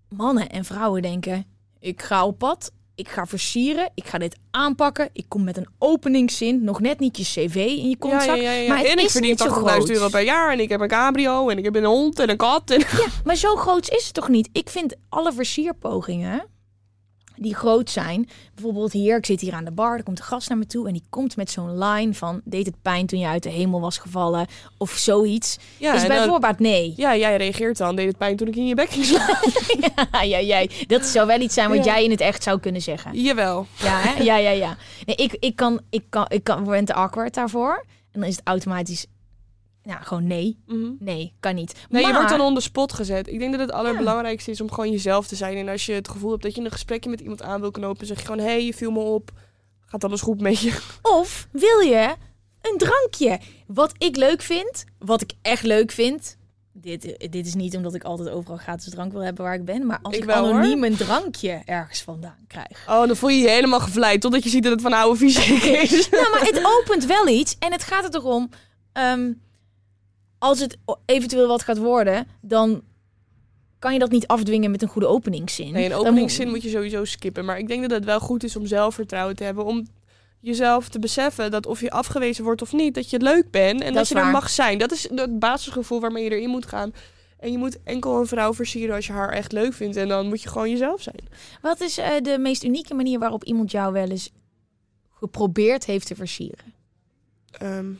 mannen 0.09 0.49
en 0.49 0.65
vrouwen 0.65 1.01
denken: 1.01 1.45
ik 1.79 2.01
ga 2.01 2.25
op 2.25 2.37
pad, 2.37 2.71
ik 3.01 3.09
ga 3.09 3.25
versieren, 3.25 3.91
ik 3.93 4.05
ga 4.05 4.17
dit 4.17 4.35
aanpakken, 4.51 5.09
ik 5.13 5.25
kom 5.27 5.43
met 5.43 5.57
een 5.57 5.67
openingszin, 5.77 6.63
nog 6.63 6.79
net 6.79 6.99
niet 6.99 7.17
je 7.17 7.23
cv 7.23 7.55
in 7.55 7.89
je 7.89 7.97
kontzak. 7.97 8.37
Maar 8.67 8.77
het 8.77 8.87
en 8.87 8.97
ik 8.97 9.09
verdien 9.09 9.29
niet 9.29 9.39
zo 9.39 9.47
80.000 9.47 9.51
groot. 9.51 9.89
euro 9.89 10.09
per 10.09 10.21
jaar 10.21 10.51
en 10.51 10.59
ik 10.59 10.69
heb 10.69 10.81
een 10.81 10.87
cabrio 10.87 11.49
en 11.49 11.57
ik 11.57 11.63
heb 11.63 11.75
een 11.75 11.85
hond 11.85 12.19
en 12.19 12.29
een 12.29 12.37
kat. 12.37 12.69
En... 12.69 12.79
Ja, 12.79 13.05
maar 13.23 13.35
zo 13.35 13.55
groot 13.55 13.89
is 13.89 14.05
het 14.05 14.13
toch 14.13 14.29
niet? 14.29 14.49
Ik 14.51 14.69
vind 14.69 14.95
alle 15.09 15.33
versierpogingen 15.33 16.45
die 17.41 17.55
groot 17.55 17.89
zijn. 17.89 18.29
Bijvoorbeeld 18.53 18.91
hier, 18.91 19.17
ik 19.17 19.25
zit 19.25 19.41
hier 19.41 19.53
aan 19.53 19.65
de 19.65 19.71
bar, 19.71 19.97
er 19.97 20.03
komt 20.03 20.19
een 20.19 20.25
gast 20.25 20.49
naar 20.49 20.57
me 20.57 20.65
toe 20.65 20.87
en 20.87 20.93
die 20.93 21.03
komt 21.09 21.35
met 21.35 21.51
zo'n 21.51 21.77
line 21.83 22.13
van 22.13 22.41
deed 22.43 22.65
het 22.65 22.81
pijn 22.81 23.05
toen 23.05 23.19
je 23.19 23.27
uit 23.27 23.43
de 23.43 23.49
hemel 23.49 23.81
was 23.81 23.97
gevallen 23.97 24.47
of 24.77 24.91
zoiets. 24.91 25.57
Ja, 25.77 25.93
is 25.93 26.07
bij 26.07 26.27
voorbaat 26.27 26.59
nee. 26.59 26.93
ja, 26.97 27.15
jij 27.15 27.37
reageert 27.37 27.77
dan. 27.77 27.95
Deed 27.95 28.07
het 28.07 28.17
pijn 28.17 28.35
toen 28.37 28.47
ik 28.47 28.55
in 28.55 28.67
je 28.67 28.75
bek 28.75 28.89
ging 28.89 29.05
slaan? 29.05 29.37
Ja, 30.11 30.21
ja, 30.21 30.41
jij. 30.41 30.69
Dat 30.87 31.05
zou 31.05 31.27
wel 31.27 31.39
iets 31.39 31.53
zijn 31.53 31.69
wat 31.69 31.85
Ja. 31.85 31.93
jij 31.93 32.03
in 32.03 32.11
het 32.11 32.21
echt 32.21 32.43
zou 32.43 32.59
kunnen 32.59 32.81
zeggen. 32.81 33.21
Jawel. 33.21 33.67
Ja, 33.77 33.99
hè? 33.99 34.23
ja, 34.29 34.37
ja, 34.37 34.49
ja. 34.49 34.77
Nee, 35.05 35.15
ik, 35.15 35.35
ik 35.39 35.55
kan, 35.55 35.81
ik 35.89 36.03
kan, 36.09 36.25
ik 36.27 36.43
kan, 36.43 36.87
awkward 36.87 37.33
daarvoor. 37.33 37.85
En 38.11 38.19
dan 38.19 38.29
is 38.29 38.35
het 38.35 38.47
automatisch, 38.47 39.05
ja, 39.83 39.95
gewoon 39.95 40.27
nee. 40.27 40.57
Mhm. 40.67 40.89
Nee, 40.99 41.33
kan 41.39 41.55
niet. 41.55 41.73
Nee, 41.89 42.01
je 42.01 42.07
Maar- 42.07 42.15
wordt 42.15 42.29
dan 42.37 42.41
on 42.47 42.55
the 42.55 42.61
spot 42.61 42.93
gezet. 42.93 43.27
Ik 43.27 43.39
denk 43.39 43.51
dat 43.51 43.59
het 43.61 43.71
allerbelangrijkste 43.71 44.51
is 44.51 44.61
om 44.61 44.71
gewoon 44.71 44.91
jezelf 44.91 45.27
te 45.27 45.35
zijn. 45.35 45.57
En 45.57 45.69
als 45.69 45.85
je 45.85 45.93
het 45.93 46.07
gevoel 46.09 46.31
hebt 46.31 46.43
dat 46.43 46.55
je 46.55 46.61
een 46.61 46.71
gesprekje 46.71 47.09
met 47.09 47.19
iemand 47.21 47.41
aan 47.41 47.61
wil 47.61 47.71
knopen, 47.71 48.05
zeg 48.07 48.19
je 48.19 48.25
gewoon: 48.25 48.39
hé, 48.45 48.51
hey, 48.51 48.65
je 48.65 48.73
viel 48.73 48.91
me 48.91 48.99
op. 48.99 49.31
Gaat 49.85 50.03
alles 50.03 50.21
goed 50.21 50.41
met 50.41 50.59
je? 50.59 50.77
Of 51.19 51.47
wil 51.51 51.79
je 51.79 52.15
een 52.61 52.77
drankje? 52.77 53.39
Wat 53.67 53.93
ik 53.97 54.15
leuk 54.15 54.41
vind, 54.41 54.83
wat 54.99 55.21
ik 55.21 55.31
echt 55.41 55.63
leuk 55.63 55.91
vind. 55.91 56.37
Dit, 56.73 57.01
dit 57.31 57.45
is 57.45 57.53
niet 57.53 57.75
omdat 57.75 57.93
ik 57.95 58.03
altijd 58.03 58.29
overal 58.29 58.57
gratis 58.57 58.89
drank 58.89 59.11
wil 59.11 59.21
hebben 59.23 59.43
waar 59.43 59.53
ik 59.53 59.65
ben. 59.65 59.85
Maar 59.85 59.99
als 60.01 60.13
Ik 60.13 60.19
ik, 60.19 60.25
wel, 60.25 60.45
hoor. 60.45 60.53
anoniem 60.53 60.83
een 60.83 60.95
drankje 60.95 61.61
ergens 61.65 62.01
vandaan 62.01 62.45
krijg. 62.47 62.85
Oh, 62.87 63.07
dan 63.07 63.15
voel 63.15 63.29
je 63.29 63.41
je 63.41 63.49
helemaal 63.49 63.79
gevleid. 63.79 64.21
Totdat 64.21 64.43
je 64.43 64.49
ziet 64.49 64.63
dat 64.63 64.71
het 64.71 64.81
van 64.81 64.93
oude 64.93 65.17
fysiek 65.17 65.63
is. 65.83 66.09
Nou, 66.09 66.29
maar 66.31 66.41
het 66.41 66.61
opent 66.79 67.05
wel 67.05 67.27
iets. 67.27 67.55
En 67.59 67.71
het 67.71 67.83
gaat 67.83 68.03
er 68.03 68.09
toch 68.09 68.23
om. 68.23 68.49
ehm, 68.93 69.31
als 70.41 70.59
het 70.59 70.77
eventueel 71.05 71.47
wat 71.47 71.63
gaat 71.63 71.77
worden, 71.77 72.27
dan 72.41 72.81
kan 73.79 73.93
je 73.93 73.99
dat 73.99 74.11
niet 74.11 74.27
afdwingen 74.27 74.71
met 74.71 74.81
een 74.81 74.87
goede 74.87 75.07
openingszin. 75.07 75.71
Nee, 75.73 75.85
een 75.85 75.93
openingszin 75.93 76.49
moet 76.49 76.61
je 76.61 76.69
sowieso 76.69 77.05
skippen. 77.05 77.45
Maar 77.45 77.57
ik 77.57 77.67
denk 77.67 77.81
dat 77.81 77.91
het 77.91 78.05
wel 78.05 78.19
goed 78.19 78.43
is 78.43 78.55
om 78.55 78.65
zelfvertrouwen 78.65 79.35
te 79.35 79.43
hebben. 79.43 79.65
Om 79.65 79.87
jezelf 80.39 80.89
te 80.89 80.99
beseffen 80.99 81.51
dat 81.51 81.65
of 81.65 81.81
je 81.81 81.91
afgewezen 81.91 82.43
wordt 82.43 82.61
of 82.61 82.73
niet, 82.73 82.93
dat 82.93 83.09
je 83.09 83.19
leuk 83.19 83.51
bent. 83.51 83.81
En 83.81 83.93
dat, 83.93 84.03
is 84.03 84.09
je 84.09 84.15
er 84.15 84.25
mag 84.25 84.49
zijn. 84.49 84.77
Dat 84.77 84.91
is 84.91 85.09
het 85.09 85.39
basisgevoel 85.39 85.99
waarmee 85.99 86.23
je 86.23 86.29
erin 86.29 86.49
moet 86.49 86.65
gaan. 86.65 86.93
En 87.39 87.51
je 87.51 87.57
moet 87.57 87.83
enkel 87.83 88.19
een 88.19 88.27
vrouw 88.27 88.53
versieren 88.53 88.95
als 88.95 89.07
je 89.07 89.13
haar 89.13 89.29
echt 89.29 89.51
leuk 89.51 89.73
vindt. 89.73 89.97
En 89.97 90.07
dan 90.07 90.27
moet 90.27 90.41
je 90.41 90.49
gewoon 90.49 90.69
jezelf 90.69 91.01
zijn. 91.01 91.27
Wat 91.61 91.81
is 91.81 91.97
eh, 91.97 92.21
de 92.21 92.37
meest 92.37 92.63
unieke 92.63 92.93
manier 92.93 93.19
waarop 93.19 93.43
iemand 93.43 93.71
jou 93.71 93.93
wel 93.93 94.09
eens 94.09 94.31
geprobeerd 95.09 95.85
heeft 95.85 96.07
te 96.07 96.15
versieren? 96.15 96.73
Ehm, 97.51 97.91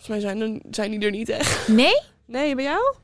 volgens 0.00 0.08
mij 0.08 0.20
zijn, 0.20 0.40
er, 0.40 0.60
zijn 0.70 0.90
die 0.90 1.00
er 1.00 1.10
niet 1.10 1.28
echt. 1.28 1.68
Nee? 1.68 2.00
Nee, 2.26 2.54
bij 2.54 2.64
jou? 2.64 2.94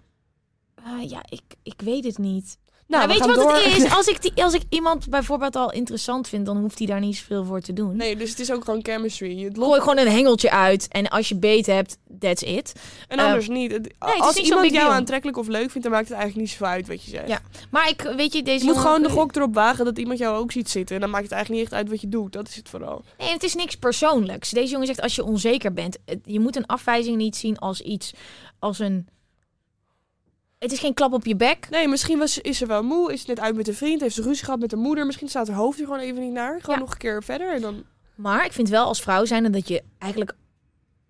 Eh, 0.74 1.10
ja, 1.10 1.24
ik, 1.28 1.42
ik 1.62 1.80
weet 1.80 2.04
het 2.04 2.18
niet. 2.18 2.58
Nou, 2.88 3.06
Nou, 3.06 3.18
we 3.18 3.26
weet 3.26 3.36
je 3.36 3.40
wat 3.42 3.50
door. 3.52 3.64
het 3.64 3.76
is? 3.84 3.90
Als 3.96 4.06
ik, 4.06 4.22
die, 4.22 4.44
als 4.44 4.54
ik 4.54 4.62
iemand 4.68 5.08
bijvoorbeeld 5.08 5.56
al 5.56 5.72
interessant 5.72 6.28
vind, 6.28 6.46
dan 6.46 6.56
hoeft 6.56 6.78
hij 6.78 6.86
daar 6.86 7.00
niet 7.00 7.16
zoveel 7.16 7.44
voor 7.44 7.60
te 7.60 7.72
doen. 7.72 7.96
Nee, 7.96 8.16
dus 8.16 8.30
het 8.30 8.40
is 8.40 8.52
ook 8.52 8.64
gewoon 8.64 8.80
chemistry. 8.82 9.44
Het 9.44 9.58
Gooi 9.58 9.80
gewoon 9.80 9.98
een 9.98 10.08
hengeltje 10.10 10.50
uit 10.50 10.88
en 10.88 11.08
als 11.08 11.28
je 11.28 11.36
beet 11.36 11.66
hebt, 11.66 11.98
that's 12.18 12.42
it. 12.42 12.72
En 13.08 13.18
anders 13.18 13.48
niet. 13.48 13.72
Het- 13.72 13.86
is 13.86 13.92
Als 13.98 14.36
niet 14.36 14.46
zo'n 14.46 14.54
iemand 14.54 14.72
jou 14.72 14.84
deal. 14.84 14.90
aantrekkelijk 14.96 15.38
of 15.38 15.46
leuk 15.46 15.70
vindt, 15.70 15.82
dan 15.82 15.90
maakt 15.92 16.08
het 16.08 16.16
eigenlijk 16.18 16.40
niet 16.48 16.50
zoveel 16.58 16.66
uit 16.74 16.86
wat 16.88 17.04
je 17.04 17.10
zegt. 17.10 17.28
Ja. 17.28 17.40
Maar 17.70 17.88
ik, 17.88 18.12
weet 18.16 18.32
je, 18.32 18.42
deze 18.42 18.64
Je 18.64 18.70
moet 18.72 18.80
gewoon 18.80 19.02
de 19.02 19.10
gok 19.10 19.36
erop 19.36 19.54
wagen 19.54 19.84
dat 19.84 19.98
iemand 19.98 20.18
jou 20.18 20.36
ook 20.38 20.52
ziet 20.52 20.70
zitten. 20.70 20.94
En 20.94 21.00
dan 21.00 21.10
maakt 21.10 21.24
het 21.24 21.32
eigenlijk 21.32 21.62
niet 21.62 21.72
echt 21.72 21.80
uit 21.82 21.90
wat 21.90 22.00
je 22.00 22.08
doet. 22.08 22.32
Dat 22.32 22.48
is 22.48 22.56
het 22.56 22.68
vooral. 22.68 23.04
Nee, 23.18 23.32
het 23.32 23.42
is 23.42 23.54
niks 23.54 23.74
persoonlijks. 23.76 24.50
Deze 24.50 24.70
jongen 24.70 24.86
zegt 24.86 25.00
als 25.00 25.14
je 25.14 25.24
onzeker 25.24 25.72
bent, 25.72 25.98
je 26.24 26.40
moet 26.40 26.56
een 26.56 26.66
afwijzing 26.66 27.16
niet 27.16 27.36
zien 27.36 27.58
als 27.58 27.80
iets, 27.80 28.12
als 28.58 28.78
een... 28.78 29.08
Het 30.66 30.74
is 30.74 30.80
geen 30.80 30.94
klap 30.94 31.12
op 31.12 31.26
je 31.26 31.36
bek. 31.36 31.66
Nee, 31.70 31.88
misschien 31.88 32.18
was, 32.18 32.38
is 32.38 32.58
ze 32.58 32.66
wel 32.66 32.82
moe. 32.82 33.12
Is 33.12 33.20
ze 33.20 33.26
net 33.28 33.40
uit 33.40 33.56
met 33.56 33.68
een 33.68 33.74
vriend. 33.74 34.00
Heeft 34.00 34.14
ze 34.14 34.22
ruzie 34.22 34.44
gehad 34.44 34.60
met 34.60 34.70
haar 34.70 34.80
moeder. 34.80 35.06
Misschien 35.06 35.28
staat 35.28 35.48
haar 35.48 35.56
hoofd 35.56 35.78
er 35.78 35.84
gewoon 35.84 36.00
even 36.00 36.22
niet 36.22 36.32
naar. 36.32 36.60
Gewoon 36.60 36.74
Ja. 36.76 36.80
nog 36.80 36.90
een 36.92 36.98
keer 36.98 37.22
verder. 37.22 37.52
En 37.54 37.60
dan... 37.60 37.84
Maar 38.14 38.44
ik 38.44 38.52
vind 38.52 38.68
wel 38.68 38.84
als 38.86 39.00
vrouw 39.02 39.24
zijn 39.24 39.52
dat 39.52 39.68
je 39.68 39.82
eigenlijk 39.98 40.32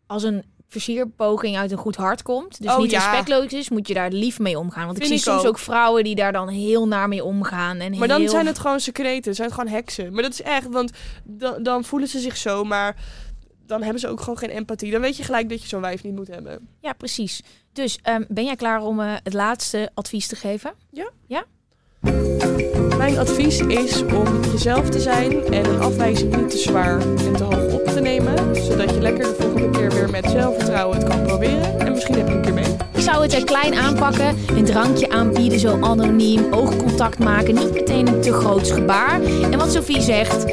als 0.07 0.23
een 0.23 0.45
versierpoging 0.69 1.57
uit 1.57 1.71
een 1.71 1.79
goed 1.79 1.97
hart 1.97 2.23
komt. 2.23 2.63
Dus 2.63 2.71
Oh, 2.73 2.79
niet 2.79 2.91
ja. 2.91 2.99
respectloos 2.99 3.53
is, 3.53 3.69
moet 3.69 3.89
je 3.89 3.95
daar 3.95 4.11
lief 4.11 4.39
mee 4.39 4.59
omgaan. 4.59 4.87
Want 4.87 4.99
ik 4.99 5.05
zie 5.05 5.17
ik 5.17 5.23
soms 5.23 5.41
ook. 5.41 5.47
ook 5.47 5.59
vrouwen 5.59 6.05
die 6.05 6.15
daar 6.15 6.33
dan 6.33 6.49
heel 6.49 6.89
naar 6.89 7.09
mee 7.09 7.25
omgaan. 7.25 7.79
En 7.79 7.99
Maar 7.99 8.09
dan 8.09 8.21
heel... 8.21 8.31
zijn 8.31 8.47
het 8.47 8.59
gewoon 8.59 8.81
secreten. 8.81 9.35
Zijn 9.35 9.49
het 9.49 9.57
gewoon 9.57 9.73
heksen. 9.75 10.13
Maar 10.13 10.23
dat 10.23 10.33
is 10.33 10.43
echt. 10.43 10.69
Want 10.69 10.91
dan, 11.25 11.63
dan 11.63 11.85
voelen 11.85 12.09
ze 12.09 12.19
zich 12.19 12.37
zo. 12.37 12.65
Maar 12.65 12.97
dan 13.67 13.83
hebben 13.83 14.01
ze 14.01 14.09
ook 14.09 14.21
gewoon 14.21 14.39
geen 14.39 14.51
empathie. 14.51 14.91
Dan 14.91 15.01
weet 15.01 15.17
je 15.17 15.23
gelijk 15.23 15.49
dat 15.49 15.63
je 15.63 15.69
zo'n 15.69 15.81
wijf 15.81 16.03
niet 16.03 16.15
moet 16.15 16.29
hebben. 16.29 16.69
Ja, 16.81 16.93
precies. 16.93 17.43
Dus 17.73 17.99
ehm, 18.03 18.25
ben 18.29 18.45
jij 18.45 18.57
klaar 18.57 18.83
om 18.83 19.01
eh, 19.01 19.15
het 19.23 19.33
laatste 19.33 19.91
advies 19.95 20.27
te 20.27 20.37
geven? 20.37 20.73
Mijn 22.99 23.19
advies 23.19 23.61
is 23.61 24.03
om 24.03 24.43
jezelf 24.53 24.89
te 24.89 25.01
zijn. 25.01 25.45
En 25.45 25.65
een 25.65 25.81
afwijzing 25.81 26.37
niet 26.37 26.51
te 26.51 26.59
zwaar 26.59 27.01
en 27.01 27.37
te 27.37 27.43
hoog 27.43 27.73
op 27.73 27.85
te 27.85 28.01
nemen. 28.01 28.57
Zodat 28.57 28.91
je 28.91 29.01
lekker 29.01 29.25
de 29.25 29.35
volgende 29.39 29.71
keer 29.71 29.91
weer 29.91 30.11
met 30.11 30.31
zelfvertrouwen 30.31 30.99
het 30.99 31.09
kan 31.09 31.23
proberen. 31.23 31.81
En 31.81 31.93
misschien 31.93 32.15
heb 32.15 32.29
je 32.29 32.35
een 32.35 32.43
keer 32.43 32.55
mee. 32.55 32.77
Ik 32.95 33.03
zou 33.03 33.23
het 33.23 33.33
er 33.33 33.45
klein 33.45 33.75
aanpakken, 33.75 34.37
een 34.49 34.65
drankje 34.65 35.09
aanbieden, 35.09 35.59
zo 35.59 35.81
anoniem, 35.81 36.53
oogcontact 36.53 37.19
maken, 37.19 37.55
niet 37.55 37.73
meteen 37.73 38.07
een 38.07 38.21
te 38.21 38.33
groots 38.33 38.71
gebaar. 38.71 39.23
En 39.23 39.59
wat 39.59 39.73
Sophie 39.73 40.01
zegt, 40.01 40.45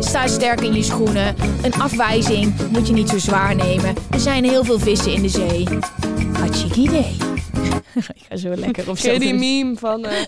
sta 0.00 0.26
sterk 0.26 0.60
in 0.60 0.74
je 0.74 0.82
schoenen. 0.82 1.34
Een 1.62 1.74
afwijzing 1.74 2.68
moet 2.70 2.86
je 2.86 2.92
niet 2.92 3.08
zo 3.08 3.18
zwaar 3.18 3.56
nemen. 3.56 3.94
Er 4.10 4.20
zijn 4.20 4.44
heel 4.44 4.64
veel 4.64 4.78
vissen 4.78 5.12
in 5.12 5.22
de 5.22 5.28
zee. 5.28 5.66
Hartstikke 6.32 6.80
idee. 6.80 7.16
Ik 8.14 8.22
ga 8.28 8.36
zo 8.36 8.54
lekker 8.54 8.88
op 8.90 8.96
Ken 9.02 9.12
je 9.12 9.18
die 9.18 9.34
meme 9.34 9.76
van... 9.76 10.04
eh, 10.04 10.26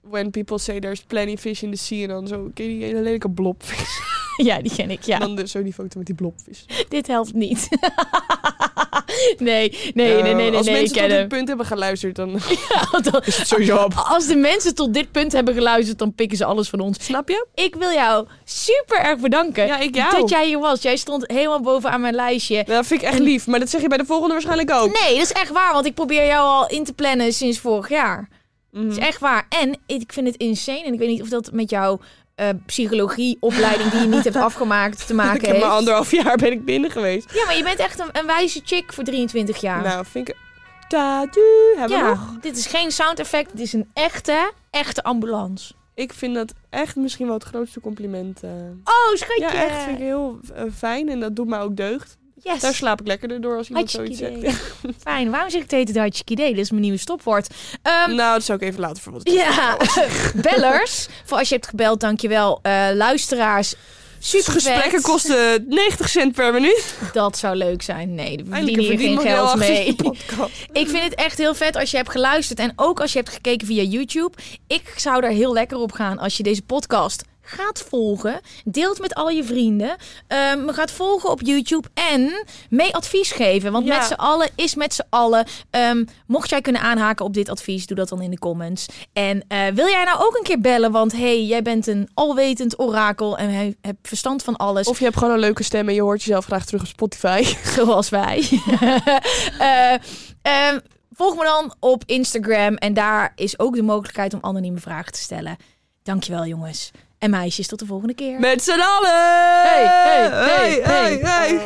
when 0.00 0.30
people 0.30 0.58
say 0.58 0.80
there's 0.80 1.02
plenty 1.02 1.36
fish 1.36 1.62
in 1.62 1.70
the 1.70 1.76
sea. 1.76 2.02
En 2.02 2.08
dan 2.08 2.26
zo... 2.26 2.50
Ken 2.54 2.64
je 2.66 2.72
die 2.72 2.84
hele 2.84 3.00
lelijke 3.00 3.30
blobvis? 3.30 4.00
Ja, 4.36 4.62
die 4.62 4.74
ken 4.74 4.90
ik, 4.90 5.02
ja. 5.02 5.20
En 5.20 5.34
dan 5.34 5.48
zo 5.48 5.62
die 5.62 5.72
foto 5.72 5.98
met 5.98 6.06
die 6.06 6.14
blobvis. 6.14 6.64
Dit 6.88 7.06
helpt 7.06 7.32
niet. 7.32 7.68
nee, 9.38 9.78
nee, 9.94 10.22
nee, 10.22 10.22
nee, 10.22 10.34
nee, 10.34 10.56
Als 10.56 10.66
nee, 10.66 10.74
ik 10.74 10.80
mensen 10.80 11.08
tot 11.08 11.08
dit 11.18 11.28
punt 11.28 11.48
hebben 11.48 11.66
geluisterd, 11.66 12.16
dan 12.16 12.34
is 13.24 13.36
het 13.36 13.48
sowieso 13.48 13.76
op. 13.76 13.94
Als 14.14 14.26
de 14.26 14.36
mensen 14.36 14.74
tot 14.74 14.94
dit 14.94 15.10
punt 15.12 15.32
hebben 15.32 15.54
geluisterd, 15.54 15.98
dan 15.98 16.14
pikken 16.14 16.36
ze 16.36 16.44
alles 16.44 16.68
van 16.68 16.80
ons. 16.80 17.04
Snap 17.04 17.28
je? 17.28 17.46
Ik 17.54 17.74
wil 17.74 17.90
jou 17.90 18.26
super 18.44 18.98
erg 18.98 19.20
bedanken 19.20 19.66
Ja, 19.66 19.78
ik 19.78 19.94
jou. 19.94 20.20
dat 20.20 20.28
jij 20.28 20.46
hier 20.46 20.58
was. 20.58 20.82
Jij 20.82 20.96
stond 20.96 21.30
helemaal 21.30 21.60
bovenaan 21.60 22.00
mijn 22.00 22.14
lijstje. 22.14 22.64
Dat 22.64 22.86
vind 22.86 23.02
ik 23.02 23.08
echt 23.08 23.18
lief. 23.18 23.46
Maar 23.46 23.58
dat 23.58 23.70
zeg 23.70 23.80
je 23.80 23.88
bij 23.88 23.98
de 23.98 24.04
volgende 24.04 24.32
waarschijnlijk 24.32 24.70
ook. 24.70 25.00
Nee, 25.00 25.14
dat 25.14 25.24
is 25.24 25.32
echt 25.32 25.50
waar, 25.50 25.72
want 25.72 25.86
ik 25.86 25.94
probeer 25.94 26.26
jou 26.26 26.46
al 26.46 26.68
in 26.68 26.84
te 26.84 26.92
plannen 26.92 27.32
sinds 27.32 27.58
vorig 27.58 27.88
jaar. 27.88 28.28
Mhm. 28.70 28.88
Dat 28.88 28.96
is 28.96 29.04
echt 29.04 29.20
waar. 29.20 29.46
En 29.48 29.78
ik 29.86 30.12
vind 30.12 30.26
het 30.26 30.36
insane, 30.36 30.84
en 30.84 30.92
ik 30.92 30.98
weet 30.98 31.08
niet 31.08 31.22
of 31.22 31.28
dat 31.28 31.52
met 31.52 31.70
jouw 31.70 32.00
eh, 32.34 32.48
psychologieopleiding 32.66 33.90
die 33.90 34.00
je 34.00 34.06
niet 34.06 34.24
hebt 34.24 34.36
afgemaakt 34.36 35.06
te 35.06 35.14
maken 35.14 35.34
ik 35.40 35.40
heb 35.40 35.50
heeft. 35.50 35.64
maar 35.64 35.74
anderhalf 35.74 36.10
jaar 36.10 36.36
ben 36.36 36.52
ik 36.52 36.64
binnen 36.64 36.90
geweest. 36.90 37.32
Ja, 37.34 37.44
maar 37.44 37.56
je 37.56 37.62
bent 37.62 37.78
echt 37.78 37.98
een, 37.98 38.08
een 38.12 38.26
wijze 38.26 38.60
chick 38.64 38.92
voor 38.92 39.04
23 39.04 39.60
jaar. 39.60 39.82
Nou, 39.82 40.04
vind 40.06 40.28
ik... 40.28 40.36
Tadu, 40.88 41.40
hebben 41.76 41.98
we 41.98 42.04
nog? 42.08 42.36
dit 42.40 42.56
is 42.56 42.66
geen 42.66 42.90
sound 42.92 43.18
effect. 43.18 43.50
Dit 43.50 43.60
is 43.66 43.72
een 43.72 43.88
echte, 43.92 44.52
echte 44.70 45.02
ambulance. 45.02 45.74
Ik 45.94 46.12
vind 46.12 46.34
dat 46.34 46.52
echt 46.70 46.96
misschien 46.96 47.26
wel 47.26 47.34
het 47.34 47.44
grootste 47.44 47.80
compliment. 47.80 48.42
eh. 48.42 48.50
Oh, 48.84 49.14
schatje. 49.14 49.40
Ja, 49.40 49.52
echt 49.64 49.82
vind 49.82 49.96
ik 49.98 50.02
heel 50.04 50.38
eh, 50.54 50.62
fijn 50.76 51.08
en 51.08 51.20
dat 51.20 51.36
doet 51.36 51.46
mij 51.48 51.60
ook 51.60 51.76
deugd. 51.76 52.16
Yes. 52.44 52.60
Daar 52.60 52.74
slaap 52.74 53.00
ik 53.00 53.06
lekkerder 53.06 53.40
door 53.40 53.56
als 53.56 53.68
iemand 53.68 53.90
zoiets 53.90 54.18
zegt. 54.18 54.34
Fijn. 55.02 55.30
Waarom 55.30 55.50
zeg 55.50 55.62
ik 55.62 55.70
het 55.70 55.88
hele 55.88 55.98
hartstikke 56.00 56.32
idee? 56.32 56.48
Dit 56.54 56.64
is 56.64 56.70
mijn 56.70 56.82
nieuwe 56.82 56.98
stopwoord. 56.98 57.54
Ehm, 57.82 58.14
nou, 58.14 58.32
dat 58.34 58.44
zou 58.44 58.58
ik 58.58 58.68
even 58.68 58.80
laten 58.80 59.02
voor 59.02 59.12
wat. 59.12 59.30
ja, 59.30 59.76
bellers. 60.50 61.06
Voor 61.24 61.38
als 61.38 61.48
je 61.48 61.54
hebt 61.54 61.66
gebeld, 61.66 62.00
dankjewel. 62.00 62.58
Eh 62.62 62.86
luisteraars, 62.92 63.74
super 64.18 64.52
Gesprekken 64.52 64.90
vet. 64.90 65.00
kosten 65.02 65.64
90 65.68 66.08
cent 66.08 66.34
per 66.34 66.52
minuut. 66.52 66.94
Dat 67.12 67.38
zou 67.38 67.56
leuk 67.56 67.82
zijn. 67.82 68.14
Nee, 68.14 68.36
we 68.44 68.54
verdienen 68.56 68.84
hier 68.84 68.98
geen 68.98 69.20
geld 69.20 69.54
mee. 69.56 69.96
Ik 70.72 70.88
vind 70.88 71.02
het 71.04 71.14
echt 71.14 71.38
heel 71.38 71.54
vet 71.54 71.76
als 71.76 71.90
je 71.90 71.96
hebt 71.96 72.10
geluisterd 72.10 72.58
en 72.58 72.72
ook 72.76 73.00
als 73.00 73.12
je 73.12 73.18
hebt 73.18 73.30
gekeken 73.30 73.66
via 73.66 73.82
YouTube. 73.82 74.32
Ik 74.66 74.92
zou 74.96 75.20
daar 75.20 75.30
heel 75.30 75.52
lekker 75.52 75.76
op 75.78 75.92
gaan 75.92 76.18
als 76.18 76.36
je 76.36 76.42
deze 76.42 76.62
podcast 76.62 77.22
gaat 77.44 77.84
volgen. 77.88 78.40
Deelt 78.64 79.00
met 79.00 79.14
al 79.14 79.28
je 79.30 79.44
vrienden. 79.44 79.96
Ehm 80.26 80.68
gaat 80.68 80.90
volgen 80.90 81.30
op 81.30 81.40
YouTube 81.42 81.88
en 81.94 82.44
mee 82.70 82.94
advies 82.94 83.32
geven. 83.32 83.72
Want 83.72 83.86
Ja. 83.86 83.96
met 83.96 84.06
z'n 84.06 84.12
allen 84.12 84.50
is 84.54 84.74
met 84.74 84.94
z'n 84.94 85.06
allen. 85.10 85.46
Ehm, 85.70 86.04
mocht 86.26 86.50
jij 86.50 86.60
kunnen 86.60 86.82
aanhaken 86.82 87.24
op 87.24 87.34
dit 87.34 87.48
advies, 87.48 87.86
doe 87.86 87.96
dat 87.96 88.08
dan 88.08 88.20
in 88.22 88.30
de 88.30 88.38
comments. 88.38 88.86
En 89.12 89.44
eh, 89.48 89.66
wil 89.74 89.86
jij 89.86 90.04
nou 90.04 90.18
ook 90.24 90.36
een 90.36 90.42
keer 90.42 90.60
bellen? 90.60 90.92
Want 90.92 91.12
hey, 91.12 91.44
jij 91.44 91.62
bent 91.62 91.86
een 91.86 92.08
alwetend 92.14 92.78
orakel 92.78 93.38
en 93.38 93.50
hij 93.50 93.76
hebt 93.80 94.08
verstand 94.08 94.42
van 94.42 94.56
alles. 94.56 94.86
Of 94.86 94.98
je 94.98 95.04
hebt 95.04 95.16
gewoon 95.16 95.34
een 95.34 95.40
leuke 95.40 95.62
stem 95.62 95.88
en 95.88 95.94
je 95.94 96.02
hoort 96.02 96.22
jezelf 96.22 96.44
graag 96.44 96.64
terug 96.64 96.80
op 96.80 96.86
Spotify. 96.88 97.42
zoals 97.76 98.08
wij. 98.08 98.48
Eh, 99.58 99.92
ehm, 100.42 100.78
volg 101.12 101.36
me 101.36 101.44
dan 101.44 101.74
op 101.80 102.02
Instagram 102.06 102.74
en 102.74 102.94
daar 102.94 103.32
is 103.36 103.58
ook 103.58 103.74
de 103.74 103.82
mogelijkheid 103.82 104.34
om 104.34 104.38
anonieme 104.42 104.78
vragen 104.80 105.12
te 105.12 105.18
stellen. 105.20 105.56
Dankjewel 106.02 106.46
jongens. 106.46 106.90
En 107.24 107.30
meisjes, 107.30 107.66
tot 107.66 107.78
de 107.78 107.86
volgende 107.86 108.14
keer. 108.14 108.40
Met 108.40 108.62
z'n 108.62 108.80
allen! 108.80 109.62
Hey, 109.62 109.86
hey, 109.86 110.30
hey, 110.30 110.80
hey. 110.82 111.18
hey. 111.22 111.60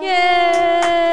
Yay! 0.00 1.12